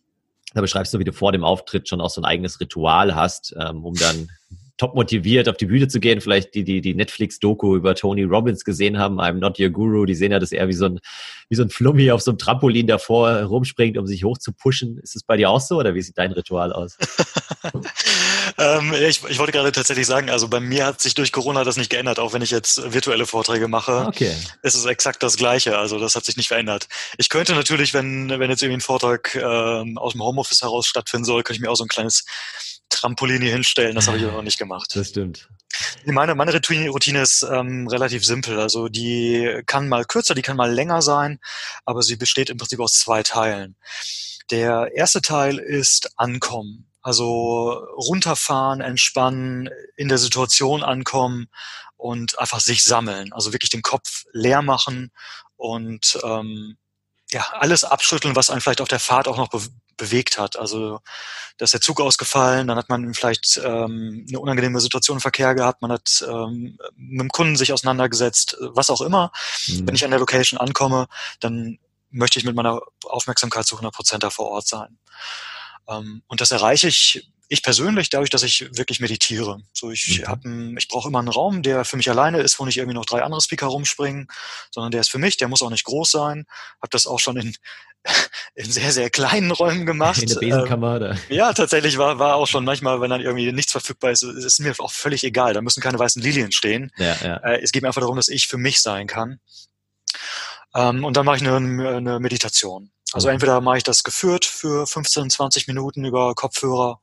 Da 0.52 0.61
beschreibst 0.61 0.94
du, 0.94 0.99
wie 0.99 1.04
du 1.04 1.12
vor 1.12 1.33
dem 1.33 1.44
Auftritt 1.44 1.88
schon 1.88 2.00
auch 2.00 2.11
so 2.11 2.21
ein 2.21 2.25
eigenes 2.25 2.61
Ritual 2.61 3.14
hast, 3.14 3.56
ähm, 3.59 3.85
um 3.85 3.94
dann 3.94 4.28
top 4.76 4.95
motiviert 4.95 5.49
auf 5.49 5.57
die 5.57 5.66
Bühne 5.66 5.88
zu 5.88 6.00
gehen. 6.00 6.21
Vielleicht 6.21 6.54
die, 6.54 6.64
die, 6.64 6.81
die 6.81 6.95
Netflix-Doku 6.95 7.76
über 7.76 7.95
Tony 7.95 8.25
Robbins 8.25 8.64
gesehen 8.64 8.99
haben, 8.99 9.21
I'm 9.21 9.35
not 9.35 9.59
your 9.61 9.71
guru, 9.71 10.04
die 10.04 10.14
sehen 10.14 10.33
ja, 10.33 10.38
dass 10.38 10.52
er 10.52 10.66
wie 10.69 10.73
so 10.73 10.87
ein, 10.87 11.00
wie 11.49 11.54
so 11.54 11.62
ein 11.62 11.71
Flummi 11.71 12.11
auf 12.11 12.23
so 12.23 12.33
einem 12.33 12.38
Trampolin 12.38 12.87
davor 12.87 13.43
rumspringt, 13.43 13.97
um 13.97 14.07
sich 14.07 14.25
hoch 14.25 14.38
zu 14.38 14.52
pushen. 14.52 14.99
Ist 14.99 15.14
es 15.14 15.23
bei 15.23 15.37
dir 15.37 15.50
auch 15.50 15.61
so 15.61 15.78
oder 15.78 15.95
wie 15.95 16.02
sieht 16.02 16.19
dein 16.19 16.33
Ritual 16.33 16.73
aus? 16.73 16.99
ähm, 18.59 18.93
ich, 18.95 19.23
ich 19.28 19.38
wollte 19.38 19.52
gerade 19.52 19.71
tatsächlich 19.71 20.07
sagen, 20.07 20.28
also 20.28 20.49
bei 20.49 20.61
mir 20.61 20.87
hat 20.87 21.00
sich 21.00 21.14
durch 21.14 21.31
Corona 21.31 21.62
das 21.62 21.76
nicht 21.76 21.90
geändert, 21.90 22.19
auch 22.19 22.33
wenn 22.33 22.43
ich 22.43 22.50
jetzt 22.50 22.93
virtuelle 22.93 23.26
Vorträge 23.26 23.69
mache. 23.69 24.07
Okay. 24.09 24.35
Ist 24.62 24.75
es 24.75 24.85
exakt 24.87 25.23
das 25.23 25.37
Gleiche, 25.37 25.78
also 25.78 26.00
das 26.00 26.16
hat 26.16 26.25
sich 26.25 26.37
nicht 26.37 26.49
verändert. 26.49 26.88
Ich 27.16 27.28
könnte 27.28 27.54
natürlich, 27.54 27.95
wenn, 27.95 28.28
wenn 28.28 28.50
jetzt 28.50 28.62
irgendwie 28.62 28.78
ein 28.78 28.81
Vortrag 28.81 29.37
ähm, 29.37 29.99
aus 29.99 30.12
dem 30.12 30.23
Homeoffice 30.23 30.62
heraus 30.62 30.87
stattfinden 30.87 31.25
soll, 31.25 31.45
könnte 31.45 31.59
ich 31.59 31.62
mir 31.62 31.71
auch 31.71 31.76
so 31.76 31.85
ein 31.85 31.88
kleines 31.88 32.25
Trampolin 32.95 33.43
hier 33.43 33.53
hinstellen. 33.53 33.95
Das 33.95 34.07
habe 34.07 34.19
ich 34.19 34.25
aber 34.25 34.33
noch 34.33 34.43
nicht 34.43 34.59
gemacht. 34.59 34.91
Das 34.95 35.09
stimmt. 35.09 35.49
Meine, 36.05 36.35
meine 36.35 36.53
Routine 36.53 37.21
ist 37.21 37.43
ähm, 37.43 37.89
relativ 37.89 38.25
simpel. 38.25 38.61
Also 38.61 38.89
die 38.89 39.63
kann 39.67 39.89
mal 39.89 40.05
kürzer, 40.05 40.35
die 40.35 40.43
kann 40.43 40.57
mal 40.57 40.73
länger 40.73 41.03
sein, 41.03 41.41
aber 41.85 42.03
sie 42.03 42.17
besteht 42.17 42.51
im 42.51 42.59
Prinzip 42.59 42.81
aus 42.81 42.95
zwei 42.95 43.23
Teilen. 43.23 43.77
Der 44.51 44.93
erste 44.95 45.23
Teil 45.23 45.59
ist 45.59 46.11
Ankommen. 46.17 46.91
Also 47.03 47.85
runterfahren, 47.97 48.81
entspannen, 48.81 49.69
in 49.97 50.09
der 50.09 50.19
Situation 50.19 50.83
ankommen 50.83 51.49
und 51.97 52.39
einfach 52.39 52.61
sich 52.61 52.83
sammeln. 52.83 53.33
Also 53.33 53.53
wirklich 53.53 53.71
den 53.71 53.83
Kopf 53.83 54.25
leer 54.33 54.63
machen 54.63 55.11
und 55.57 56.19
ähm, 56.25 56.77
ja, 57.31 57.47
alles 57.53 57.85
abschütteln, 57.85 58.37
was 58.37 58.51
einen 58.51 58.61
vielleicht 58.61 58.81
auf 58.81 58.89
der 58.89 59.01
Fahrt 59.01 59.29
auch 59.29 59.37
noch 59.37 59.49
be 59.49 59.61
bewegt 59.97 60.39
hat. 60.39 60.59
Also, 60.59 61.01
da 61.57 61.65
ist 61.65 61.75
der 61.75 61.81
Zug 61.81 62.01
ausgefallen, 62.01 62.69
dann 62.69 62.77
hat 62.79 62.89
man 62.89 63.15
vielleicht 63.15 63.61
ähm, 63.65 64.25
eine 64.29 64.41
unangenehme 64.41 64.81
Situation 64.81 65.17
im 65.17 65.21
Verkehr 65.21 65.55
gehabt, 65.55 65.83
man 65.83 65.93
hat 65.93 66.25
ähm, 66.29 66.79
mit 66.97 67.21
dem 67.21 67.29
Kunden 67.31 67.57
sich 67.57 67.73
auseinandergesetzt, 67.73 68.57
was 68.61 68.91
auch 68.91 69.01
immer. 69.01 69.33
Mhm. 69.67 69.87
Wenn 69.87 69.95
ich 69.95 70.05
an 70.05 70.11
der 70.11 70.21
Location 70.21 70.59
ankomme, 70.59 71.07
dann 71.41 71.79
möchte 72.11 72.39
ich 72.39 72.45
mit 72.45 72.55
meiner 72.55 72.81
Aufmerksamkeit 73.05 73.67
zu 73.67 73.75
100 73.77 73.95
Prozent 73.95 74.23
da 74.23 74.31
vor 74.31 74.47
Ort 74.49 74.69
sein. 74.69 74.99
Ähm, 75.89 76.23
und 76.27 76.41
das 76.41 76.51
erreiche 76.51 76.89
ich 76.89 77.29
ich 77.49 77.63
persönlich, 77.63 78.11
dadurch, 78.11 78.31
dass 78.31 78.43
ich 78.43 78.69
wirklich 78.77 79.01
meditiere. 79.01 79.61
So, 79.73 79.91
ich 79.91 80.21
mhm. 80.21 80.29
hab 80.29 80.45
ein, 80.45 80.77
ich 80.79 80.89
brauche 80.89 81.09
immer 81.09 81.19
einen 81.19 81.29
Raum, 81.29 81.63
der 81.63 81.85
für 81.85 81.97
mich 81.97 82.09
alleine 82.09 82.41
ist, 82.41 82.59
wo 82.59 82.65
nicht 82.65 82.79
irgendwie 82.79 82.95
noch 82.95 83.05
drei 83.05 83.23
andere 83.23 83.41
Speaker 83.41 83.67
rumspringen, 83.67 84.29
sondern 84.71 84.93
der 84.93 85.03
ist 85.03 85.11
für 85.11 85.19
mich, 85.19 85.37
der 85.37 85.49
muss 85.49 85.63
auch 85.63 85.71
nicht 85.71 85.85
groß 85.85 86.11
sein. 86.11 86.47
Hab 86.81 86.91
das 86.91 87.07
auch 87.07 87.21
schon 87.21 87.37
in, 87.37 87.55
in 88.55 88.71
sehr, 88.71 88.93
sehr 88.93 89.11
kleinen 89.11 89.51
Räumen 89.51 89.87
gemacht. 89.87 90.23
In 90.23 90.29
der 90.29 90.37
Besenkammer? 90.37 91.01
Ähm, 91.01 91.19
ja, 91.29 91.53
tatsächlich 91.53 91.99
war, 91.99 92.19
war 92.19 92.37
auch 92.37 92.47
schon 92.47 92.65
manchmal, 92.65 93.01
wenn 93.01 93.11
dann 93.11 93.21
irgendwie 93.21 93.53
nichts 93.53 93.73
verfügbar 93.73 94.11
ist, 94.11 94.23
ist 94.23 94.61
mir 94.61 94.75
auch 94.79 94.93
völlig 94.93 95.25
egal. 95.25 95.55
Da 95.55 95.61
müssen 95.61 95.83
keine 95.83 95.99
weißen 95.99 96.23
Lilien 96.23 96.53
stehen. 96.53 96.91
Ja, 96.97 97.17
ja. 97.23 97.37
Äh, 97.39 97.63
es 97.63 97.73
geht 97.73 97.83
mir 97.83 97.89
einfach 97.89 98.01
darum, 98.01 98.17
dass 98.17 98.29
ich 98.29 98.47
für 98.47 98.59
mich 98.59 98.81
sein 98.81 99.07
kann. 99.07 99.41
Ähm, 100.75 101.05
und 101.05 101.17
dann 101.17 101.27
mache 101.27 101.37
ich 101.37 101.47
eine, 101.47 101.97
eine 101.97 102.21
Meditation. 102.21 102.91
Also 103.14 103.28
entweder 103.28 103.61
mache 103.61 103.78
ich 103.78 103.85
das 103.85 104.04
geführt 104.04 104.44
für 104.44 104.87
15, 104.87 105.30
20 105.30 105.68
Minuten 105.68 106.04
über 106.04 106.35
Kopfhörer 106.35 107.00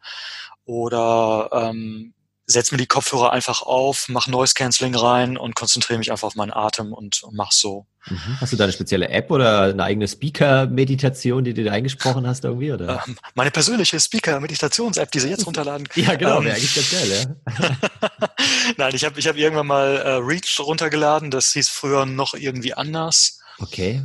oder 0.66 1.50
ähm, 1.52 2.14
setze 2.46 2.74
mir 2.74 2.78
die 2.78 2.88
Kopfhörer 2.88 3.32
einfach 3.32 3.62
auf, 3.62 4.10
mache 4.10 4.30
Noise 4.30 4.54
Cancelling 4.54 4.96
rein 4.96 5.38
und 5.38 5.56
konzentriere 5.56 6.00
mich 6.00 6.12
einfach 6.12 6.28
auf 6.28 6.36
meinen 6.36 6.52
Atem 6.52 6.94
und, 6.94 7.24
und 7.24 7.36
mach 7.36 7.52
so. 7.52 7.86
Mhm. 8.08 8.42
Hast 8.42 8.52
du 8.52 8.58
da 8.58 8.66
eine 8.66 8.74
spezielle 8.74 9.10
App 9.10 9.30
oder 9.32 9.64
eine 9.64 9.84
eigene 9.84 10.08
Speaker-Meditation, 10.08 11.44
die 11.44 11.54
du 11.54 11.64
da 11.64 11.72
eingesprochen 11.72 12.28
hast 12.28 12.44
irgendwie? 12.44 12.72
Oder? 12.72 13.04
Ähm, 13.08 13.18
meine 13.36 13.52
persönliche 13.52 14.00
Speaker-Meditations-App, 14.00 15.12
die 15.12 15.20
Sie 15.20 15.30
jetzt 15.30 15.46
runterladen. 15.48 15.88
ja, 15.96 16.16
genau, 16.16 16.40
ähm, 16.40 16.46
wäre 16.46 16.56
eigentlich 16.56 16.76
ganz 16.76 16.92
geil, 16.92 17.10
ja. 17.10 18.28
Nein, 18.78 18.96
ich 18.96 19.06
habe 19.06 19.20
ich 19.20 19.28
hab 19.28 19.38
irgendwann 19.38 19.68
mal 19.68 19.98
äh, 19.98 20.10
Reach 20.16 20.60
runtergeladen, 20.60 21.32
das 21.32 21.54
hieß 21.54 21.70
früher 21.70 22.06
noch 22.06 22.34
irgendwie 22.34 22.74
anders. 22.74 23.40
Okay. 23.60 24.02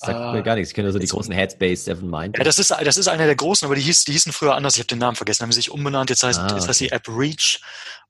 Sagt 0.00 0.32
mir 0.32 0.42
gar 0.44 0.54
nichts. 0.54 0.70
Ich 0.70 0.74
kenne 0.76 0.92
so 0.92 1.00
die 1.00 1.08
großen 1.08 1.34
Headspace, 1.34 1.86
Seven 1.86 2.08
Mind. 2.08 2.38
Ja, 2.38 2.44
das 2.44 2.60
ist, 2.60 2.70
das 2.70 2.96
ist 2.96 3.08
einer 3.08 3.26
der 3.26 3.34
großen, 3.34 3.66
aber 3.66 3.74
die, 3.74 3.80
hieß, 3.80 4.04
die 4.04 4.12
hießen 4.12 4.32
früher 4.32 4.54
anders. 4.54 4.74
Ich 4.74 4.78
habe 4.78 4.86
den 4.86 4.98
Namen 4.98 5.16
vergessen. 5.16 5.42
Haben 5.42 5.50
sie 5.50 5.56
sich 5.56 5.72
umbenannt. 5.72 6.08
Jetzt 6.08 6.22
heißt, 6.22 6.38
ah, 6.38 6.54
jetzt 6.54 6.68
heißt 6.68 6.80
die 6.80 6.92
App 6.92 7.08
Reach. 7.08 7.60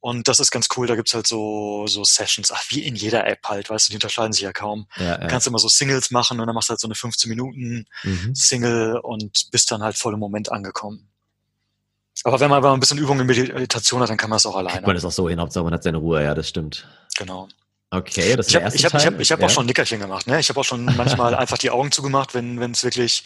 Und 0.00 0.28
das 0.28 0.38
ist 0.38 0.50
ganz 0.50 0.68
cool. 0.76 0.86
Da 0.86 0.96
gibt's 0.96 1.14
halt 1.14 1.26
so, 1.26 1.86
so 1.86 2.04
Sessions. 2.04 2.52
Ach, 2.52 2.62
wie 2.68 2.82
in 2.82 2.94
jeder 2.94 3.26
App 3.26 3.40
halt. 3.46 3.70
Weißt 3.70 3.88
du, 3.88 3.92
die 3.92 3.96
unterscheiden 3.96 4.34
sich 4.34 4.42
ja 4.42 4.52
kaum. 4.52 4.86
Ja, 4.98 5.04
ja. 5.04 5.16
Du 5.16 5.28
kannst 5.28 5.46
immer 5.46 5.58
so 5.58 5.68
Singles 5.68 6.10
machen 6.10 6.38
und 6.38 6.46
dann 6.46 6.54
machst 6.54 6.68
du 6.68 6.72
halt 6.72 6.80
so 6.80 6.88
eine 6.88 6.94
15 6.94 7.30
Minuten 7.30 7.86
mhm. 8.02 8.34
Single 8.34 8.98
und 8.98 9.50
bist 9.50 9.70
dann 9.70 9.82
halt 9.82 9.96
voll 9.96 10.12
im 10.12 10.20
Moment 10.20 10.52
angekommen. 10.52 11.08
Aber 12.24 12.38
wenn 12.38 12.50
man, 12.50 12.62
wenn 12.62 12.70
man 12.70 12.76
ein 12.76 12.80
bisschen 12.80 12.98
Übung 12.98 13.18
in 13.20 13.26
Meditation 13.26 14.02
hat, 14.02 14.10
dann 14.10 14.18
kann 14.18 14.28
man 14.28 14.36
es 14.36 14.44
auch 14.44 14.56
alleine. 14.56 14.86
Man 14.86 14.96
ist 14.96 15.06
auch 15.06 15.12
so 15.12 15.28
hin, 15.28 15.40
Hauptsache 15.40 15.64
man 15.64 15.72
hat 15.72 15.84
seine 15.84 15.98
Ruhe. 15.98 16.22
Ja, 16.22 16.34
das 16.34 16.48
stimmt. 16.50 16.86
Genau. 17.16 17.48
Okay, 17.90 18.36
das 18.36 18.46
ist 18.46 18.52
ich 18.52 18.52
der 18.52 18.62
erste 18.62 18.78
ich 18.78 18.84
hab, 18.84 18.92
Teil. 18.92 19.00
Ich 19.00 19.06
habe 19.06 19.22
ich 19.22 19.32
hab 19.32 19.40
ja. 19.40 19.46
auch 19.46 19.50
schon 19.50 19.66
Nickerchen 19.66 20.00
gemacht. 20.00 20.26
Ne? 20.26 20.38
Ich 20.40 20.48
habe 20.50 20.60
auch 20.60 20.64
schon 20.64 20.84
manchmal 20.84 21.34
einfach 21.34 21.56
die 21.56 21.70
Augen 21.70 21.90
zugemacht, 21.90 22.34
wenn 22.34 22.60
es 22.70 22.84
wirklich. 22.84 23.24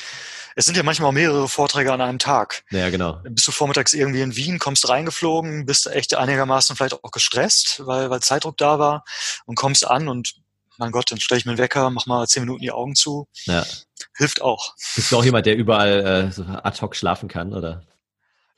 Es 0.54 0.66
sind 0.66 0.76
ja 0.76 0.83
manchmal 0.83 1.09
auch 1.09 1.14
mehrere 1.14 1.49
Vorträge 1.49 1.92
an 1.92 2.00
einem 2.00 2.19
Tag. 2.19 2.62
Ja, 2.71 2.90
genau. 2.90 3.21
Bist 3.25 3.49
du 3.49 3.52
vormittags 3.52 3.95
irgendwie 3.95 4.21
in 4.21 4.37
Wien, 4.37 4.59
kommst 4.59 4.87
reingeflogen, 4.88 5.64
bist 5.64 5.87
echt 5.87 6.14
einigermaßen 6.14 6.76
vielleicht 6.76 7.02
auch 7.02 7.11
gestresst, 7.11 7.81
weil, 7.87 8.11
weil 8.11 8.21
Zeitdruck 8.21 8.59
da 8.59 8.78
war 8.78 9.04
und 9.47 9.54
kommst 9.54 9.87
an 9.87 10.09
und 10.09 10.35
mein 10.78 10.92
Gott, 10.92 11.11
dann 11.11 11.21
stelle 11.21 11.38
ich 11.38 11.47
mir 11.47 11.52
einen 11.52 11.59
Wecker, 11.59 11.90
mach 11.90 12.07
mal 12.07 12.26
zehn 12.26 12.42
Minuten 12.42 12.61
die 12.61 12.71
Augen 12.71 12.95
zu. 12.95 13.28
Ja. 13.45 13.64
Hilft 14.16 14.42
auch. 14.42 14.75
Bist 14.95 15.11
du 15.11 15.16
auch 15.16 15.25
jemand, 15.25 15.47
der 15.47 15.57
überall 15.57 16.26
äh, 16.28 16.33
so 16.33 16.45
ad 16.45 16.81
hoc 16.83 16.97
schlafen 16.97 17.28
kann, 17.28 17.54
oder? 17.54 17.83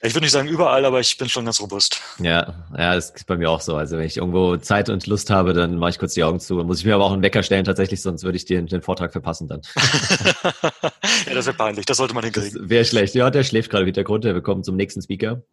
Ich 0.05 0.15
würde 0.15 0.27
nicht 0.27 0.33
sagen 0.33 0.49
überall, 0.49 0.85
aber 0.85 1.01
ich 1.01 1.17
bin 1.17 1.31
schon 1.31 1.47
ganz 1.47 1.61
robust. 1.63 2.03
Ja, 2.19 2.55
ja, 2.77 2.95
das 2.95 3.11
ist 3.11 3.27
bei 3.27 3.39
mir 3.39 3.51
auch 3.51 3.63
so. 3.63 3.75
Also 3.77 3.97
wenn 3.97 4.05
ich 4.05 4.19
irgendwo 4.19 4.59
Zeit 4.59 4.91
und 4.91 5.07
Lust 5.07 5.31
habe, 5.31 5.55
dann 5.55 5.79
mache 5.79 5.91
ich 5.91 5.99
kurz 5.99 6.13
die 6.13 6.23
Augen 6.23 6.41
zu. 6.41 6.59
Dann 6.59 6.67
muss 6.67 6.81
ich 6.81 6.85
mir 6.85 6.95
aber 6.95 7.05
auch 7.05 7.13
einen 7.13 7.23
Wecker 7.23 7.43
stellen 7.43 7.65
tatsächlich, 7.65 8.03
sonst 8.03 8.23
würde 8.23 8.37
ich 8.37 8.45
den, 8.45 8.67
den 8.67 8.83
Vortrag 8.83 9.13
verpassen 9.13 9.49
dann. 9.49 9.63
ja, 11.27 11.33
das 11.33 11.47
wäre 11.47 11.57
peinlich. 11.57 11.87
Das 11.87 11.97
sollte 11.97 12.13
man 12.13 12.23
hinkriegen. 12.23 12.69
Wäre 12.69 12.85
schlecht. 12.85 13.15
Ja, 13.15 13.31
der 13.31 13.45
schläft 13.45 13.71
gerade 13.71 13.87
wieder 13.87 14.05
Grund. 14.05 14.25
Wir 14.25 14.43
kommen 14.43 14.63
zum 14.63 14.77
nächsten 14.77 15.03
Speaker. 15.03 15.43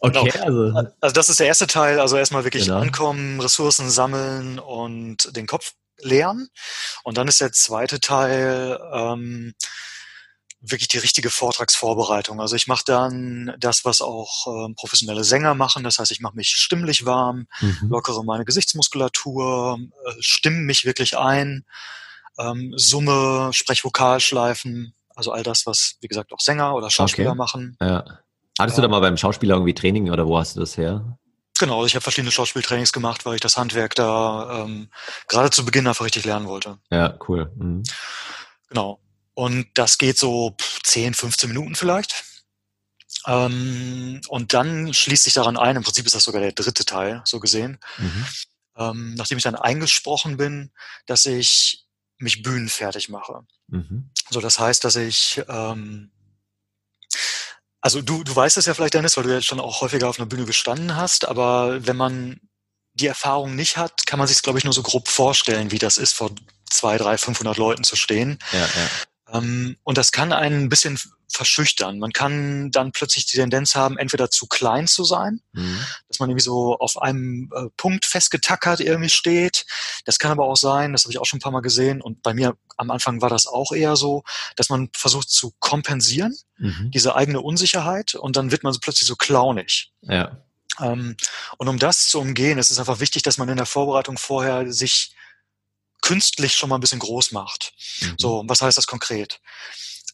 Okay, 0.00 0.30
genau. 0.32 0.44
also. 0.44 0.90
Also 1.00 1.14
das 1.14 1.28
ist 1.28 1.38
der 1.38 1.46
erste 1.46 1.68
Teil. 1.68 2.00
Also 2.00 2.16
erstmal 2.16 2.42
wirklich 2.42 2.64
genau. 2.64 2.80
ankommen, 2.80 3.40
Ressourcen 3.40 3.88
sammeln 3.88 4.58
und 4.58 5.36
den 5.36 5.46
Kopf 5.46 5.74
leeren. 6.00 6.48
Und 7.04 7.18
dann 7.18 7.28
ist 7.28 7.40
der 7.40 7.52
zweite 7.52 8.00
Teil, 8.00 8.80
ähm, 8.92 9.54
wirklich 10.62 10.88
die 10.88 10.98
richtige 10.98 11.30
Vortragsvorbereitung. 11.30 12.40
Also 12.40 12.54
ich 12.56 12.68
mache 12.68 12.84
dann 12.86 13.54
das, 13.58 13.84
was 13.84 14.00
auch 14.00 14.46
äh, 14.46 14.72
professionelle 14.74 15.24
Sänger 15.24 15.54
machen. 15.54 15.82
Das 15.82 15.98
heißt, 15.98 16.12
ich 16.12 16.20
mache 16.20 16.36
mich 16.36 16.50
stimmlich 16.50 17.04
warm, 17.04 17.46
mhm. 17.60 17.88
lockere 17.90 18.24
meine 18.24 18.44
Gesichtsmuskulatur, 18.44 19.78
äh, 19.80 20.12
stimme 20.20 20.58
mich 20.58 20.84
wirklich 20.84 21.18
ein, 21.18 21.64
ähm, 22.38 22.72
Summe, 22.76 23.50
Sprechvokalschleifen, 23.52 24.94
also 25.14 25.32
all 25.32 25.42
das, 25.42 25.66
was, 25.66 25.96
wie 26.00 26.08
gesagt, 26.08 26.32
auch 26.32 26.40
Sänger 26.40 26.74
oder 26.74 26.90
Schauspieler 26.90 27.30
okay. 27.30 27.38
machen. 27.38 27.76
Ja. 27.80 28.04
Hattest 28.58 28.78
du 28.78 28.82
da 28.82 28.88
mal 28.88 29.00
beim 29.00 29.16
Schauspieler 29.16 29.54
irgendwie 29.54 29.74
Training 29.74 30.10
oder 30.10 30.26
wo 30.26 30.38
hast 30.38 30.56
du 30.56 30.60
das 30.60 30.76
her? 30.76 31.18
Genau, 31.58 31.76
also 31.76 31.86
ich 31.86 31.94
habe 31.94 32.02
verschiedene 32.02 32.30
Schauspieltrainings 32.30 32.92
gemacht, 32.92 33.24
weil 33.24 33.34
ich 33.34 33.40
das 33.40 33.56
Handwerk 33.56 33.94
da 33.94 34.64
ähm, 34.64 34.88
gerade 35.28 35.50
zu 35.50 35.64
Beginn 35.64 35.86
einfach 35.86 36.04
richtig 36.04 36.24
lernen 36.24 36.46
wollte. 36.48 36.78
Ja, 36.90 37.14
cool. 37.28 37.50
Mhm. 37.56 37.82
Genau. 38.68 39.00
Und 39.34 39.66
das 39.74 39.98
geht 39.98 40.18
so 40.18 40.56
10, 40.84 41.14
15 41.14 41.48
Minuten 41.48 41.74
vielleicht. 41.74 42.24
Ähm, 43.26 44.20
und 44.28 44.52
dann 44.52 44.92
schließt 44.92 45.24
sich 45.24 45.34
daran 45.34 45.56
ein, 45.56 45.76
im 45.76 45.82
Prinzip 45.82 46.06
ist 46.06 46.14
das 46.14 46.24
sogar 46.24 46.40
der 46.40 46.52
dritte 46.52 46.84
Teil, 46.84 47.22
so 47.24 47.40
gesehen, 47.40 47.78
mhm. 47.98 48.26
ähm, 48.76 49.14
nachdem 49.14 49.38
ich 49.38 49.44
dann 49.44 49.54
eingesprochen 49.54 50.36
bin, 50.36 50.72
dass 51.06 51.26
ich 51.26 51.86
mich 52.18 52.42
bühnenfertig 52.42 53.08
mache. 53.08 53.46
Mhm. 53.68 54.10
So, 54.30 54.40
das 54.40 54.58
heißt, 54.58 54.84
dass 54.84 54.96
ich, 54.96 55.42
ähm, 55.48 56.10
also 57.80 58.00
du, 58.00 58.24
du 58.24 58.34
weißt 58.34 58.56
es 58.56 58.66
ja 58.66 58.74
vielleicht, 58.74 58.94
Dennis, 58.94 59.16
weil 59.16 59.24
du 59.24 59.34
jetzt 59.34 59.46
schon 59.46 59.60
auch 59.60 59.80
häufiger 59.80 60.08
auf 60.08 60.18
einer 60.18 60.26
Bühne 60.26 60.44
gestanden 60.44 60.96
hast, 60.96 61.26
aber 61.26 61.86
wenn 61.86 61.96
man 61.96 62.40
die 62.94 63.06
Erfahrung 63.06 63.54
nicht 63.54 63.76
hat, 63.76 64.06
kann 64.06 64.18
man 64.18 64.28
sich 64.28 64.42
glaube 64.42 64.58
ich, 64.58 64.64
nur 64.64 64.74
so 64.74 64.82
grob 64.82 65.08
vorstellen, 65.08 65.70
wie 65.70 65.78
das 65.78 65.96
ist, 65.96 66.12
vor 66.12 66.30
zwei, 66.70 66.96
drei, 66.98 67.18
500 67.18 67.56
Leuten 67.56 67.84
zu 67.84 67.96
stehen. 67.96 68.38
Ja, 68.52 68.60
ja. 68.60 68.90
Ähm, 69.32 69.76
und 69.82 69.98
das 69.98 70.12
kann 70.12 70.32
einen 70.32 70.64
ein 70.64 70.68
bisschen 70.68 70.98
verschüchtern. 71.32 71.98
Man 71.98 72.12
kann 72.12 72.70
dann 72.70 72.92
plötzlich 72.92 73.24
die 73.26 73.38
Tendenz 73.38 73.74
haben, 73.74 73.96
entweder 73.96 74.30
zu 74.30 74.46
klein 74.46 74.86
zu 74.86 75.04
sein, 75.04 75.40
mhm. 75.52 75.78
dass 76.08 76.20
man 76.20 76.28
irgendwie 76.28 76.44
so 76.44 76.76
auf 76.78 77.00
einem 77.00 77.50
äh, 77.54 77.70
Punkt 77.76 78.04
festgetackert 78.04 78.80
irgendwie 78.80 79.08
steht. 79.08 79.64
Das 80.04 80.18
kann 80.18 80.30
aber 80.30 80.44
auch 80.44 80.56
sein, 80.56 80.92
das 80.92 81.04
habe 81.04 81.12
ich 81.12 81.18
auch 81.18 81.24
schon 81.24 81.38
ein 81.38 81.42
paar 81.42 81.52
Mal 81.52 81.60
gesehen 81.60 82.02
und 82.02 82.22
bei 82.22 82.34
mir 82.34 82.56
am 82.76 82.90
Anfang 82.90 83.22
war 83.22 83.30
das 83.30 83.46
auch 83.46 83.72
eher 83.72 83.96
so, 83.96 84.24
dass 84.56 84.68
man 84.68 84.90
versucht 84.94 85.30
zu 85.30 85.54
kompensieren, 85.58 86.36
mhm. 86.58 86.90
diese 86.92 87.16
eigene 87.16 87.40
Unsicherheit 87.40 88.14
und 88.14 88.36
dann 88.36 88.50
wird 88.50 88.62
man 88.62 88.72
so 88.72 88.80
plötzlich 88.80 89.08
so 89.08 89.16
clownig. 89.16 89.92
Ja. 90.02 90.42
Ähm, 90.80 91.16
und 91.56 91.68
um 91.68 91.78
das 91.78 92.08
zu 92.08 92.20
umgehen, 92.20 92.58
ist 92.58 92.70
es 92.70 92.78
einfach 92.78 93.00
wichtig, 93.00 93.22
dass 93.22 93.38
man 93.38 93.48
in 93.48 93.56
der 93.56 93.66
Vorbereitung 93.66 94.18
vorher 94.18 94.70
sich 94.70 95.14
künstlich 96.02 96.54
schon 96.54 96.68
mal 96.68 96.76
ein 96.76 96.80
bisschen 96.80 96.98
groß 96.98 97.32
macht. 97.32 97.72
Mhm. 98.00 98.14
So, 98.18 98.44
was 98.46 98.60
heißt 98.60 98.76
das 98.76 98.86
konkret? 98.86 99.40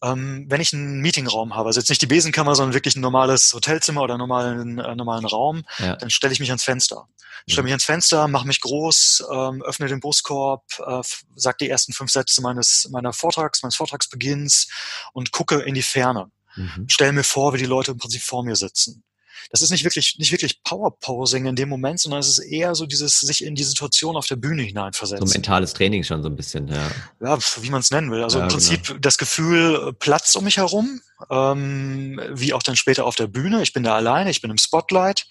Ähm, 0.01 0.47
wenn 0.49 0.61
ich 0.61 0.73
einen 0.73 1.01
Meetingraum 1.01 1.57
habe, 1.57 1.69
also 1.69 1.81
jetzt 1.81 1.89
nicht 1.89 2.03
die 2.03 2.07
Besenkammer, 2.07 2.55
sondern 2.55 2.75
wirklich 2.75 2.95
ein 2.95 3.01
normales 3.01 3.53
Hotelzimmer 3.53 4.03
oder 4.03 4.17
normalen, 4.17 4.79
äh, 4.79 4.95
normalen 4.95 5.25
Raum, 5.25 5.65
ja. 5.79 5.97
dann 5.97 6.11
stelle 6.11 6.33
ich 6.33 6.39
mich 6.39 6.51
ans 6.51 6.63
Fenster. 6.63 7.09
Stelle 7.49 7.63
mhm. 7.63 7.65
mich 7.65 7.73
ans 7.73 7.85
Fenster, 7.85 8.29
mache 8.29 8.47
mich 8.47 8.61
groß, 8.61 9.25
ähm, 9.33 9.63
öffne 9.63 9.89
den 9.89 9.99
Brustkorb, 9.99 10.65
äh, 10.87 11.03
sag 11.35 11.59
die 11.59 11.69
ersten 11.69 11.93
fünf 11.93 12.13
Sätze 12.13 12.43
meines 12.43 12.89
meiner 12.93 13.13
Vortrags, 13.13 13.63
meines 13.63 13.75
Vortragsbeginns 13.75 14.69
und 15.13 15.33
gucke 15.33 15.57
in 15.61 15.75
die 15.75 15.83
Ferne. 15.83 16.31
Mhm. 16.55 16.87
Stell 16.89 17.13
mir 17.13 17.25
vor, 17.25 17.55
wie 17.55 17.59
die 17.59 17.67
Leute 17.67 17.91
im 17.91 17.99
Prinzip 17.99 18.23
vor 18.23 18.45
mir 18.45 18.55
sitzen 18.55 19.03
das 19.51 19.63
ist 19.63 19.71
nicht 19.71 19.85
wirklich, 19.85 20.17
nicht 20.19 20.33
wirklich 20.33 20.63
Powerposing 20.63 21.47
in 21.47 21.57
dem 21.57 21.69
Moment, 21.69 22.01
sondern 22.01 22.21
es 22.21 22.29
ist 22.29 22.39
eher 22.39 22.75
so 22.75 22.87
dieses 22.87 23.21
sich 23.21 23.45
in 23.45 23.55
die 23.55 23.65
Situation 23.65 24.17
auf 24.17 24.27
der 24.27 24.37
Bühne 24.37 24.63
hineinversetzen. 24.63 25.27
So 25.27 25.33
mentales 25.33 25.73
Training 25.73 26.05
schon 26.05 26.23
so 26.23 26.29
ein 26.29 26.37
bisschen, 26.37 26.69
ja. 26.69 26.91
Ja, 27.21 27.39
wie 27.61 27.71
man 27.71 27.81
es 27.81 27.91
nennen 27.91 28.11
will. 28.11 28.23
Also 28.23 28.39
ja, 28.39 28.45
im 28.45 28.51
Prinzip 28.51 28.87
genau. 28.87 28.99
das 29.01 29.19
Gefühl, 29.19 29.89
äh, 29.89 29.93
Platz 29.93 30.35
um 30.35 30.45
mich 30.45 30.59
herum, 30.59 31.01
ähm, 31.31 32.21
wie 32.33 32.53
auch 32.55 32.63
dann 32.63 32.77
später 32.77 33.05
auf 33.05 33.17
der 33.17 33.27
Bühne. 33.27 33.63
Ich 33.63 33.73
bin 33.73 33.83
da 33.83 33.95
alleine, 33.95 34.31
ich 34.31 34.41
bin 34.41 34.51
im 34.51 34.59
Spotlight 34.59 35.27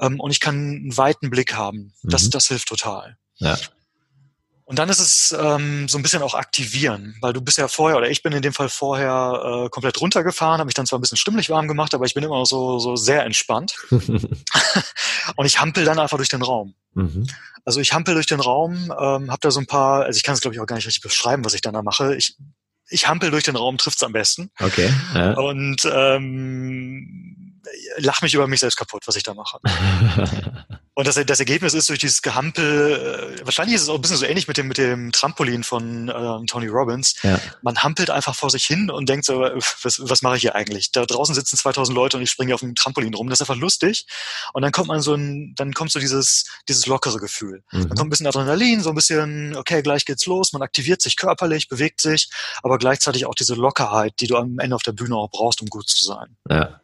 ähm, 0.00 0.20
und 0.20 0.30
ich 0.30 0.40
kann 0.40 0.54
einen 0.54 0.96
weiten 0.96 1.30
Blick 1.30 1.54
haben. 1.54 1.92
Das, 2.02 2.24
mhm. 2.24 2.30
das 2.30 2.48
hilft 2.48 2.68
total. 2.68 3.16
Ja. 3.36 3.58
Und 4.66 4.78
dann 4.78 4.88
ist 4.88 4.98
es 4.98 5.36
ähm, 5.38 5.88
so 5.88 5.98
ein 5.98 6.02
bisschen 6.02 6.22
auch 6.22 6.34
aktivieren, 6.34 7.16
weil 7.20 7.34
du 7.34 7.42
bist 7.42 7.58
ja 7.58 7.68
vorher, 7.68 7.98
oder 7.98 8.08
ich 8.08 8.22
bin 8.22 8.32
in 8.32 8.40
dem 8.40 8.54
Fall 8.54 8.70
vorher 8.70 9.66
äh, 9.66 9.68
komplett 9.68 10.00
runtergefahren, 10.00 10.58
habe 10.58 10.66
mich 10.66 10.74
dann 10.74 10.86
zwar 10.86 10.98
ein 10.98 11.02
bisschen 11.02 11.18
stimmlich 11.18 11.50
warm 11.50 11.68
gemacht, 11.68 11.92
aber 11.92 12.06
ich 12.06 12.14
bin 12.14 12.24
immer 12.24 12.38
noch 12.38 12.46
so, 12.46 12.78
so 12.78 12.96
sehr 12.96 13.24
entspannt. 13.24 13.76
und 13.90 15.46
ich 15.46 15.60
hampel 15.60 15.84
dann 15.84 15.98
einfach 15.98 16.16
durch 16.16 16.30
den 16.30 16.40
Raum. 16.40 16.74
Mhm. 16.94 17.26
Also 17.66 17.80
ich 17.80 17.92
hampel 17.92 18.14
durch 18.14 18.26
den 18.26 18.40
Raum, 18.40 18.92
ähm, 18.98 19.30
habe 19.30 19.38
da 19.40 19.50
so 19.50 19.60
ein 19.60 19.66
paar, 19.66 20.04
also 20.04 20.16
ich 20.16 20.22
kann 20.22 20.34
es 20.34 20.40
glaube 20.40 20.54
ich 20.54 20.60
auch 20.60 20.66
gar 20.66 20.76
nicht 20.76 20.86
richtig 20.86 21.02
beschreiben, 21.02 21.44
was 21.44 21.54
ich 21.54 21.60
dann 21.60 21.74
da 21.74 21.82
mache. 21.82 22.16
Ich 22.16 22.36
ich 22.88 23.08
hampel 23.08 23.30
durch 23.30 23.44
den 23.44 23.56
Raum, 23.56 23.78
trifft's 23.78 24.02
am 24.02 24.12
besten. 24.12 24.50
Okay. 24.60 24.92
Ja. 25.14 25.32
Und 25.32 25.88
ähm, 25.90 27.60
lach 27.96 28.22
mich 28.22 28.34
über 28.34 28.46
mich 28.46 28.60
selbst 28.60 28.76
kaputt, 28.76 29.06
was 29.06 29.16
ich 29.16 29.22
da 29.22 29.34
mache. 29.34 29.58
Und 30.94 31.08
das, 31.08 31.16
das 31.26 31.40
Ergebnis 31.40 31.74
ist 31.74 31.88
durch 31.88 31.98
dieses 31.98 32.22
Gehampel, 32.22 33.36
äh, 33.40 33.44
wahrscheinlich 33.44 33.74
ist 33.74 33.82
es 33.82 33.88
auch 33.88 33.96
ein 33.96 34.00
bisschen 34.00 34.16
so 34.16 34.26
ähnlich 34.26 34.46
mit 34.46 34.56
dem, 34.56 34.68
mit 34.68 34.78
dem 34.78 35.10
Trampolin 35.10 35.64
von 35.64 36.08
äh, 36.08 36.46
Tony 36.46 36.68
Robbins. 36.68 37.16
Ja. 37.22 37.40
Man 37.62 37.82
hampelt 37.82 38.10
einfach 38.10 38.36
vor 38.36 38.50
sich 38.50 38.64
hin 38.64 38.90
und 38.90 39.08
denkt 39.08 39.24
so, 39.24 39.40
was, 39.40 40.00
was 40.08 40.22
mache 40.22 40.36
ich 40.36 40.42
hier 40.42 40.54
eigentlich? 40.54 40.92
Da 40.92 41.04
draußen 41.04 41.34
sitzen 41.34 41.56
2000 41.56 41.94
Leute 41.94 42.16
und 42.16 42.22
ich 42.22 42.30
springe 42.30 42.54
auf 42.54 42.60
dem 42.60 42.76
Trampolin 42.76 43.12
rum. 43.12 43.28
Das 43.28 43.40
ist 43.40 43.48
einfach 43.48 43.60
lustig. 43.60 44.06
Und 44.52 44.62
dann 44.62 44.70
kommt 44.70 44.86
man 44.86 45.00
so 45.00 45.14
ein, 45.14 45.54
dann 45.56 45.72
kommt 45.72 45.90
so 45.90 45.98
dieses, 45.98 46.44
dieses 46.68 46.86
lockere 46.86 47.18
Gefühl. 47.18 47.64
Mhm. 47.72 47.88
Dann 47.88 47.96
kommt 47.96 48.06
ein 48.06 48.10
bisschen 48.10 48.28
Adrenalin, 48.28 48.80
so 48.80 48.90
ein 48.90 48.94
bisschen, 48.94 49.56
okay, 49.56 49.82
gleich 49.82 50.04
geht's 50.04 50.26
los. 50.26 50.52
Man 50.52 50.62
aktiviert 50.62 51.02
sich 51.02 51.16
körperlich, 51.16 51.68
bewegt 51.68 52.00
sich, 52.00 52.30
aber 52.62 52.78
gleichzeitig 52.78 53.26
auch 53.26 53.34
diese 53.34 53.54
Lockerheit, 53.54 54.14
die 54.20 54.28
du 54.28 54.36
am 54.36 54.60
Ende 54.60 54.76
auf 54.76 54.82
der 54.82 54.92
Bühne 54.92 55.16
auch 55.16 55.30
brauchst, 55.30 55.60
um 55.60 55.68
gut 55.68 55.88
zu 55.88 56.04
sein. 56.04 56.36
Ja. 56.48 56.80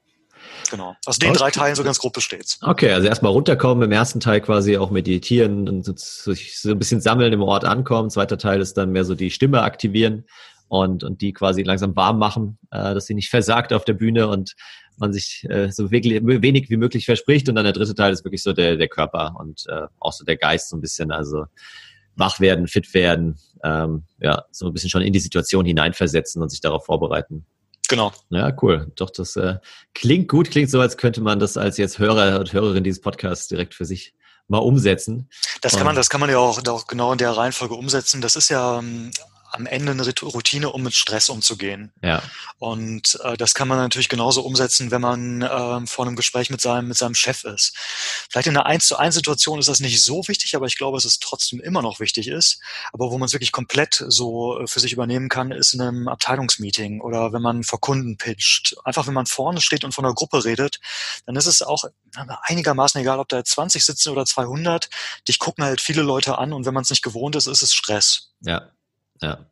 Genau. 0.70 0.96
Aus 1.06 1.18
den 1.18 1.30
okay. 1.30 1.38
drei 1.38 1.50
Teilen 1.50 1.74
so 1.74 1.84
ganz 1.84 1.98
grob 1.98 2.12
besteht's. 2.12 2.58
Okay, 2.62 2.92
also 2.92 3.06
erstmal 3.08 3.32
runterkommen, 3.32 3.84
im 3.84 3.92
ersten 3.92 4.20
Teil 4.20 4.40
quasi 4.40 4.76
auch 4.76 4.90
meditieren 4.90 5.68
und 5.68 5.84
sich 5.98 6.58
so 6.58 6.70
ein 6.70 6.78
bisschen 6.78 7.00
sammeln 7.00 7.32
im 7.32 7.42
Ort 7.42 7.64
ankommen. 7.64 8.10
Zweiter 8.10 8.38
Teil 8.38 8.60
ist 8.60 8.74
dann 8.76 8.90
mehr 8.90 9.04
so 9.04 9.14
die 9.14 9.30
Stimme 9.30 9.62
aktivieren 9.62 10.24
und, 10.68 11.02
und 11.02 11.20
die 11.20 11.32
quasi 11.32 11.62
langsam 11.62 11.96
warm 11.96 12.18
machen, 12.18 12.58
äh, 12.70 12.94
dass 12.94 13.06
sie 13.06 13.14
nicht 13.14 13.30
versagt 13.30 13.72
auf 13.72 13.84
der 13.84 13.94
Bühne 13.94 14.28
und 14.28 14.54
man 14.98 15.12
sich 15.12 15.46
äh, 15.48 15.70
so 15.72 15.90
wirklich, 15.90 16.22
wenig 16.22 16.70
wie 16.70 16.76
möglich 16.76 17.06
verspricht. 17.06 17.48
Und 17.48 17.56
dann 17.56 17.64
der 17.64 17.72
dritte 17.72 17.94
Teil 17.94 18.12
ist 18.12 18.24
wirklich 18.24 18.42
so 18.42 18.52
der, 18.52 18.76
der 18.76 18.88
Körper 18.88 19.34
und 19.38 19.64
äh, 19.68 19.86
auch 19.98 20.12
so 20.12 20.24
der 20.24 20.36
Geist 20.36 20.68
so 20.68 20.76
ein 20.76 20.80
bisschen, 20.80 21.10
also 21.10 21.46
wach 22.16 22.38
werden, 22.38 22.68
fit 22.68 22.92
werden, 22.94 23.38
ähm, 23.64 24.04
ja, 24.20 24.44
so 24.50 24.66
ein 24.66 24.72
bisschen 24.72 24.90
schon 24.90 25.02
in 25.02 25.12
die 25.12 25.20
Situation 25.20 25.64
hineinversetzen 25.64 26.42
und 26.42 26.50
sich 26.50 26.60
darauf 26.60 26.84
vorbereiten. 26.84 27.46
Genau. 27.90 28.12
Ja, 28.30 28.56
cool. 28.62 28.92
Doch, 28.94 29.10
das 29.10 29.34
äh, 29.34 29.56
klingt 29.94 30.28
gut, 30.28 30.52
klingt 30.52 30.70
so, 30.70 30.80
als 30.80 30.96
könnte 30.96 31.20
man 31.20 31.40
das 31.40 31.56
als 31.56 31.76
jetzt 31.76 31.98
Hörer 31.98 32.38
und 32.38 32.52
Hörerin 32.52 32.84
dieses 32.84 33.00
Podcasts 33.00 33.48
direkt 33.48 33.74
für 33.74 33.84
sich 33.84 34.14
mal 34.46 34.58
umsetzen. 34.58 35.28
Das 35.60 35.76
kann 35.76 35.84
man, 35.84 35.96
das 35.96 36.08
kann 36.08 36.20
man 36.20 36.30
ja 36.30 36.38
auch, 36.38 36.64
auch 36.68 36.86
genau 36.86 37.10
in 37.10 37.18
der 37.18 37.32
Reihenfolge 37.32 37.74
umsetzen. 37.74 38.20
Das 38.20 38.36
ist 38.36 38.48
ja 38.48 38.78
ähm, 38.78 39.10
am 39.52 39.66
Ende 39.66 39.92
eine 39.92 40.04
Routine, 40.22 40.70
um 40.70 40.82
mit 40.82 40.94
Stress 40.94 41.28
umzugehen. 41.28 41.92
Ja. 42.02 42.22
Und 42.58 43.18
äh, 43.22 43.36
das 43.36 43.54
kann 43.54 43.68
man 43.68 43.78
natürlich 43.78 44.08
genauso 44.08 44.42
umsetzen, 44.42 44.90
wenn 44.90 45.00
man 45.00 45.42
äh, 45.42 45.86
vor 45.86 46.06
einem 46.06 46.16
Gespräch 46.16 46.50
mit 46.50 46.60
seinem, 46.60 46.88
mit 46.88 46.96
seinem 46.96 47.14
Chef 47.14 47.44
ist. 47.44 47.76
Vielleicht 48.30 48.48
in 48.48 48.56
einer 48.56 48.66
1 48.66 48.86
zu 48.86 48.96
1 48.96 49.14
Situation 49.14 49.58
ist 49.58 49.68
das 49.68 49.80
nicht 49.80 50.02
so 50.02 50.26
wichtig, 50.28 50.54
aber 50.54 50.66
ich 50.66 50.76
glaube, 50.76 50.96
dass 50.96 51.04
es 51.04 51.18
trotzdem 51.18 51.60
immer 51.60 51.82
noch 51.82 52.00
wichtig 52.00 52.28
ist. 52.28 52.60
Aber 52.92 53.10
wo 53.10 53.18
man 53.18 53.26
es 53.26 53.32
wirklich 53.32 53.52
komplett 53.52 54.04
so 54.08 54.60
äh, 54.60 54.66
für 54.66 54.80
sich 54.80 54.92
übernehmen 54.92 55.28
kann, 55.28 55.52
ist 55.52 55.74
in 55.74 55.80
einem 55.80 56.08
Abteilungsmeeting 56.08 57.00
oder 57.00 57.32
wenn 57.32 57.42
man 57.42 57.64
vor 57.64 57.80
Kunden 57.80 58.16
pitcht. 58.16 58.76
Einfach 58.84 59.06
wenn 59.06 59.14
man 59.14 59.26
vorne 59.26 59.60
steht 59.60 59.84
und 59.84 59.92
von 59.92 60.04
einer 60.04 60.14
Gruppe 60.14 60.44
redet, 60.44 60.80
dann 61.26 61.36
ist 61.36 61.46
es 61.46 61.62
auch 61.62 61.84
einigermaßen 62.42 63.00
egal, 63.00 63.18
ob 63.18 63.28
da 63.28 63.44
20 63.44 63.84
sitzen 63.84 64.10
oder 64.10 64.24
200. 64.24 64.88
Dich 65.28 65.38
gucken 65.38 65.64
halt 65.64 65.80
viele 65.80 66.02
Leute 66.02 66.38
an 66.38 66.52
und 66.52 66.66
wenn 66.66 66.74
man 66.74 66.82
es 66.82 66.90
nicht 66.90 67.02
gewohnt 67.02 67.36
ist, 67.36 67.46
ist 67.46 67.62
es 67.62 67.72
Stress. 67.72 68.32
Ja, 68.40 68.70
ja. 69.22 69.50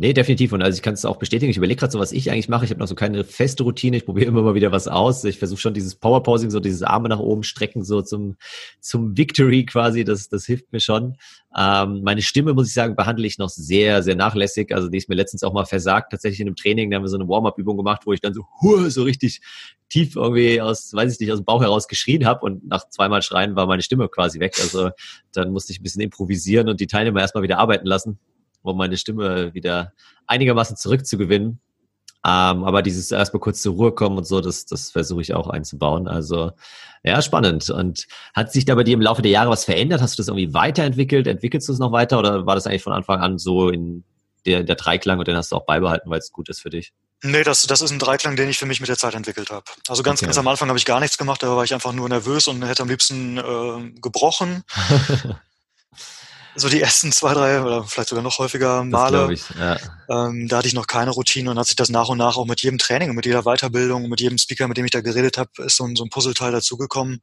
Nee, 0.00 0.14
definitiv. 0.14 0.54
Und 0.54 0.62
also 0.62 0.74
ich 0.74 0.82
kann 0.82 0.94
es 0.94 1.04
auch 1.04 1.18
bestätigen. 1.18 1.50
Ich 1.50 1.58
überlege 1.58 1.78
gerade 1.78 1.92
so, 1.92 1.98
was 1.98 2.12
ich 2.12 2.30
eigentlich 2.30 2.48
mache. 2.48 2.64
Ich 2.64 2.70
habe 2.70 2.80
noch 2.80 2.86
so 2.86 2.94
keine 2.94 3.22
feste 3.22 3.64
Routine. 3.64 3.98
Ich 3.98 4.06
probiere 4.06 4.28
immer 4.28 4.40
mal 4.40 4.54
wieder 4.54 4.72
was 4.72 4.88
aus. 4.88 5.22
Ich 5.24 5.38
versuche 5.38 5.60
schon 5.60 5.74
dieses 5.74 5.94
Powerposing, 5.94 6.48
so 6.48 6.58
dieses 6.58 6.82
Arme 6.82 7.10
nach 7.10 7.18
oben 7.18 7.42
strecken, 7.42 7.84
so 7.84 8.00
zum, 8.00 8.38
zum 8.80 9.18
Victory 9.18 9.66
quasi. 9.66 10.04
Das, 10.04 10.30
das 10.30 10.46
hilft 10.46 10.72
mir 10.72 10.80
schon. 10.80 11.18
Ähm, 11.54 12.00
meine 12.02 12.22
Stimme, 12.22 12.54
muss 12.54 12.68
ich 12.68 12.72
sagen, 12.72 12.96
behandle 12.96 13.26
ich 13.26 13.36
noch 13.36 13.50
sehr, 13.50 14.02
sehr 14.02 14.14
nachlässig. 14.16 14.74
Also 14.74 14.88
die 14.88 14.96
ist 14.96 15.10
mir 15.10 15.16
letztens 15.16 15.42
auch 15.42 15.52
mal 15.52 15.66
versagt. 15.66 16.12
Tatsächlich 16.12 16.40
in 16.40 16.46
einem 16.46 16.56
Training, 16.56 16.90
da 16.90 16.96
haben 16.96 17.04
wir 17.04 17.10
so 17.10 17.18
eine 17.18 17.28
Warm-up-Übung 17.28 17.76
gemacht, 17.76 18.00
wo 18.06 18.14
ich 18.14 18.22
dann 18.22 18.32
so, 18.32 18.46
huh, 18.62 18.88
so 18.88 19.02
richtig 19.02 19.42
tief 19.90 20.16
irgendwie 20.16 20.62
aus, 20.62 20.94
weiß 20.94 21.12
ich 21.12 21.20
nicht, 21.20 21.30
aus 21.30 21.40
dem 21.40 21.44
Bauch 21.44 21.60
heraus 21.60 21.88
geschrien 21.88 22.24
habe 22.24 22.46
und 22.46 22.66
nach 22.66 22.88
zweimal 22.88 23.20
Schreien 23.20 23.54
war 23.54 23.66
meine 23.66 23.82
Stimme 23.82 24.08
quasi 24.08 24.40
weg. 24.40 24.56
Also 24.62 24.92
dann 25.34 25.52
musste 25.52 25.74
ich 25.74 25.80
ein 25.80 25.82
bisschen 25.82 26.00
improvisieren 26.00 26.70
und 26.70 26.80
die 26.80 26.86
Teilnehmer 26.86 27.20
erstmal 27.20 27.42
wieder 27.42 27.58
arbeiten 27.58 27.86
lassen 27.86 28.18
um 28.62 28.76
meine 28.76 28.96
Stimme 28.96 29.54
wieder 29.54 29.92
einigermaßen 30.26 30.76
zurückzugewinnen. 30.76 31.60
Ähm, 32.22 32.64
aber 32.64 32.82
dieses 32.82 33.10
erstmal 33.10 33.40
kurz 33.40 33.62
zur 33.62 33.74
Ruhe 33.74 33.92
kommen 33.92 34.18
und 34.18 34.26
so, 34.26 34.42
das, 34.42 34.66
das 34.66 34.90
versuche 34.90 35.22
ich 35.22 35.32
auch 35.34 35.48
einzubauen. 35.48 36.06
Also 36.06 36.52
ja, 37.02 37.22
spannend. 37.22 37.70
Und 37.70 38.06
hat 38.34 38.52
sich 38.52 38.66
da 38.66 38.74
bei 38.74 38.84
dir 38.84 38.94
im 38.94 39.00
Laufe 39.00 39.22
der 39.22 39.30
Jahre 39.30 39.50
was 39.50 39.64
verändert? 39.64 40.02
Hast 40.02 40.18
du 40.18 40.22
das 40.22 40.28
irgendwie 40.28 40.52
weiterentwickelt? 40.52 41.26
Entwickelst 41.26 41.68
du 41.68 41.72
es 41.72 41.78
noch 41.78 41.92
weiter 41.92 42.18
oder 42.18 42.44
war 42.44 42.54
das 42.54 42.66
eigentlich 42.66 42.82
von 42.82 42.92
Anfang 42.92 43.20
an 43.20 43.38
so 43.38 43.70
in 43.70 44.04
der, 44.44 44.64
der 44.64 44.76
Dreiklang 44.76 45.18
und 45.18 45.28
den 45.28 45.36
hast 45.36 45.52
du 45.52 45.56
auch 45.56 45.64
beibehalten, 45.64 46.10
weil 46.10 46.18
es 46.18 46.30
gut 46.30 46.50
ist 46.50 46.60
für 46.60 46.70
dich? 46.70 46.92
Nee, 47.22 47.42
das, 47.42 47.66
das 47.66 47.82
ist 47.82 47.90
ein 47.90 47.98
Dreiklang, 47.98 48.36
den 48.36 48.48
ich 48.48 48.58
für 48.58 48.66
mich 48.66 48.80
mit 48.80 48.88
der 48.88 48.96
Zeit 48.96 49.14
entwickelt 49.14 49.50
habe. 49.50 49.64
Also 49.88 50.02
ganz, 50.02 50.20
okay. 50.20 50.26
ganz 50.26 50.38
am 50.38 50.48
Anfang 50.48 50.68
habe 50.68 50.78
ich 50.78 50.86
gar 50.86 51.00
nichts 51.00 51.18
gemacht, 51.18 51.42
da 51.42 51.54
war 51.54 51.64
ich 51.64 51.74
einfach 51.74 51.92
nur 51.92 52.08
nervös 52.08 52.48
und 52.48 52.62
hätte 52.64 52.82
am 52.82 52.88
liebsten 52.88 53.38
äh, 53.38 53.90
gebrochen. 54.00 54.62
so 56.60 56.68
die 56.68 56.80
ersten 56.80 57.12
zwei, 57.12 57.34
drei 57.34 57.60
oder 57.60 57.84
vielleicht 57.84 58.10
sogar 58.10 58.22
noch 58.22 58.38
häufiger 58.38 58.84
Male. 58.84 59.32
Ich, 59.32 59.44
ja. 59.58 59.76
ähm, 60.08 60.48
da 60.48 60.58
hatte 60.58 60.68
ich 60.68 60.74
noch 60.74 60.86
keine 60.86 61.10
Routine 61.10 61.50
und 61.50 61.58
hat 61.58 61.66
sich 61.66 61.76
das 61.76 61.88
nach 61.88 62.08
und 62.08 62.18
nach 62.18 62.36
auch 62.36 62.46
mit 62.46 62.62
jedem 62.62 62.78
Training 62.78 63.10
und 63.10 63.16
mit 63.16 63.26
jeder 63.26 63.42
Weiterbildung 63.42 64.04
und 64.04 64.10
mit 64.10 64.20
jedem 64.20 64.38
Speaker, 64.38 64.68
mit 64.68 64.76
dem 64.76 64.84
ich 64.84 64.90
da 64.90 65.00
geredet 65.00 65.38
habe, 65.38 65.50
ist 65.64 65.76
so 65.76 65.84
ein, 65.84 65.96
so 65.96 66.04
ein 66.04 66.10
Puzzleteil 66.10 66.52
dazugekommen, 66.52 67.22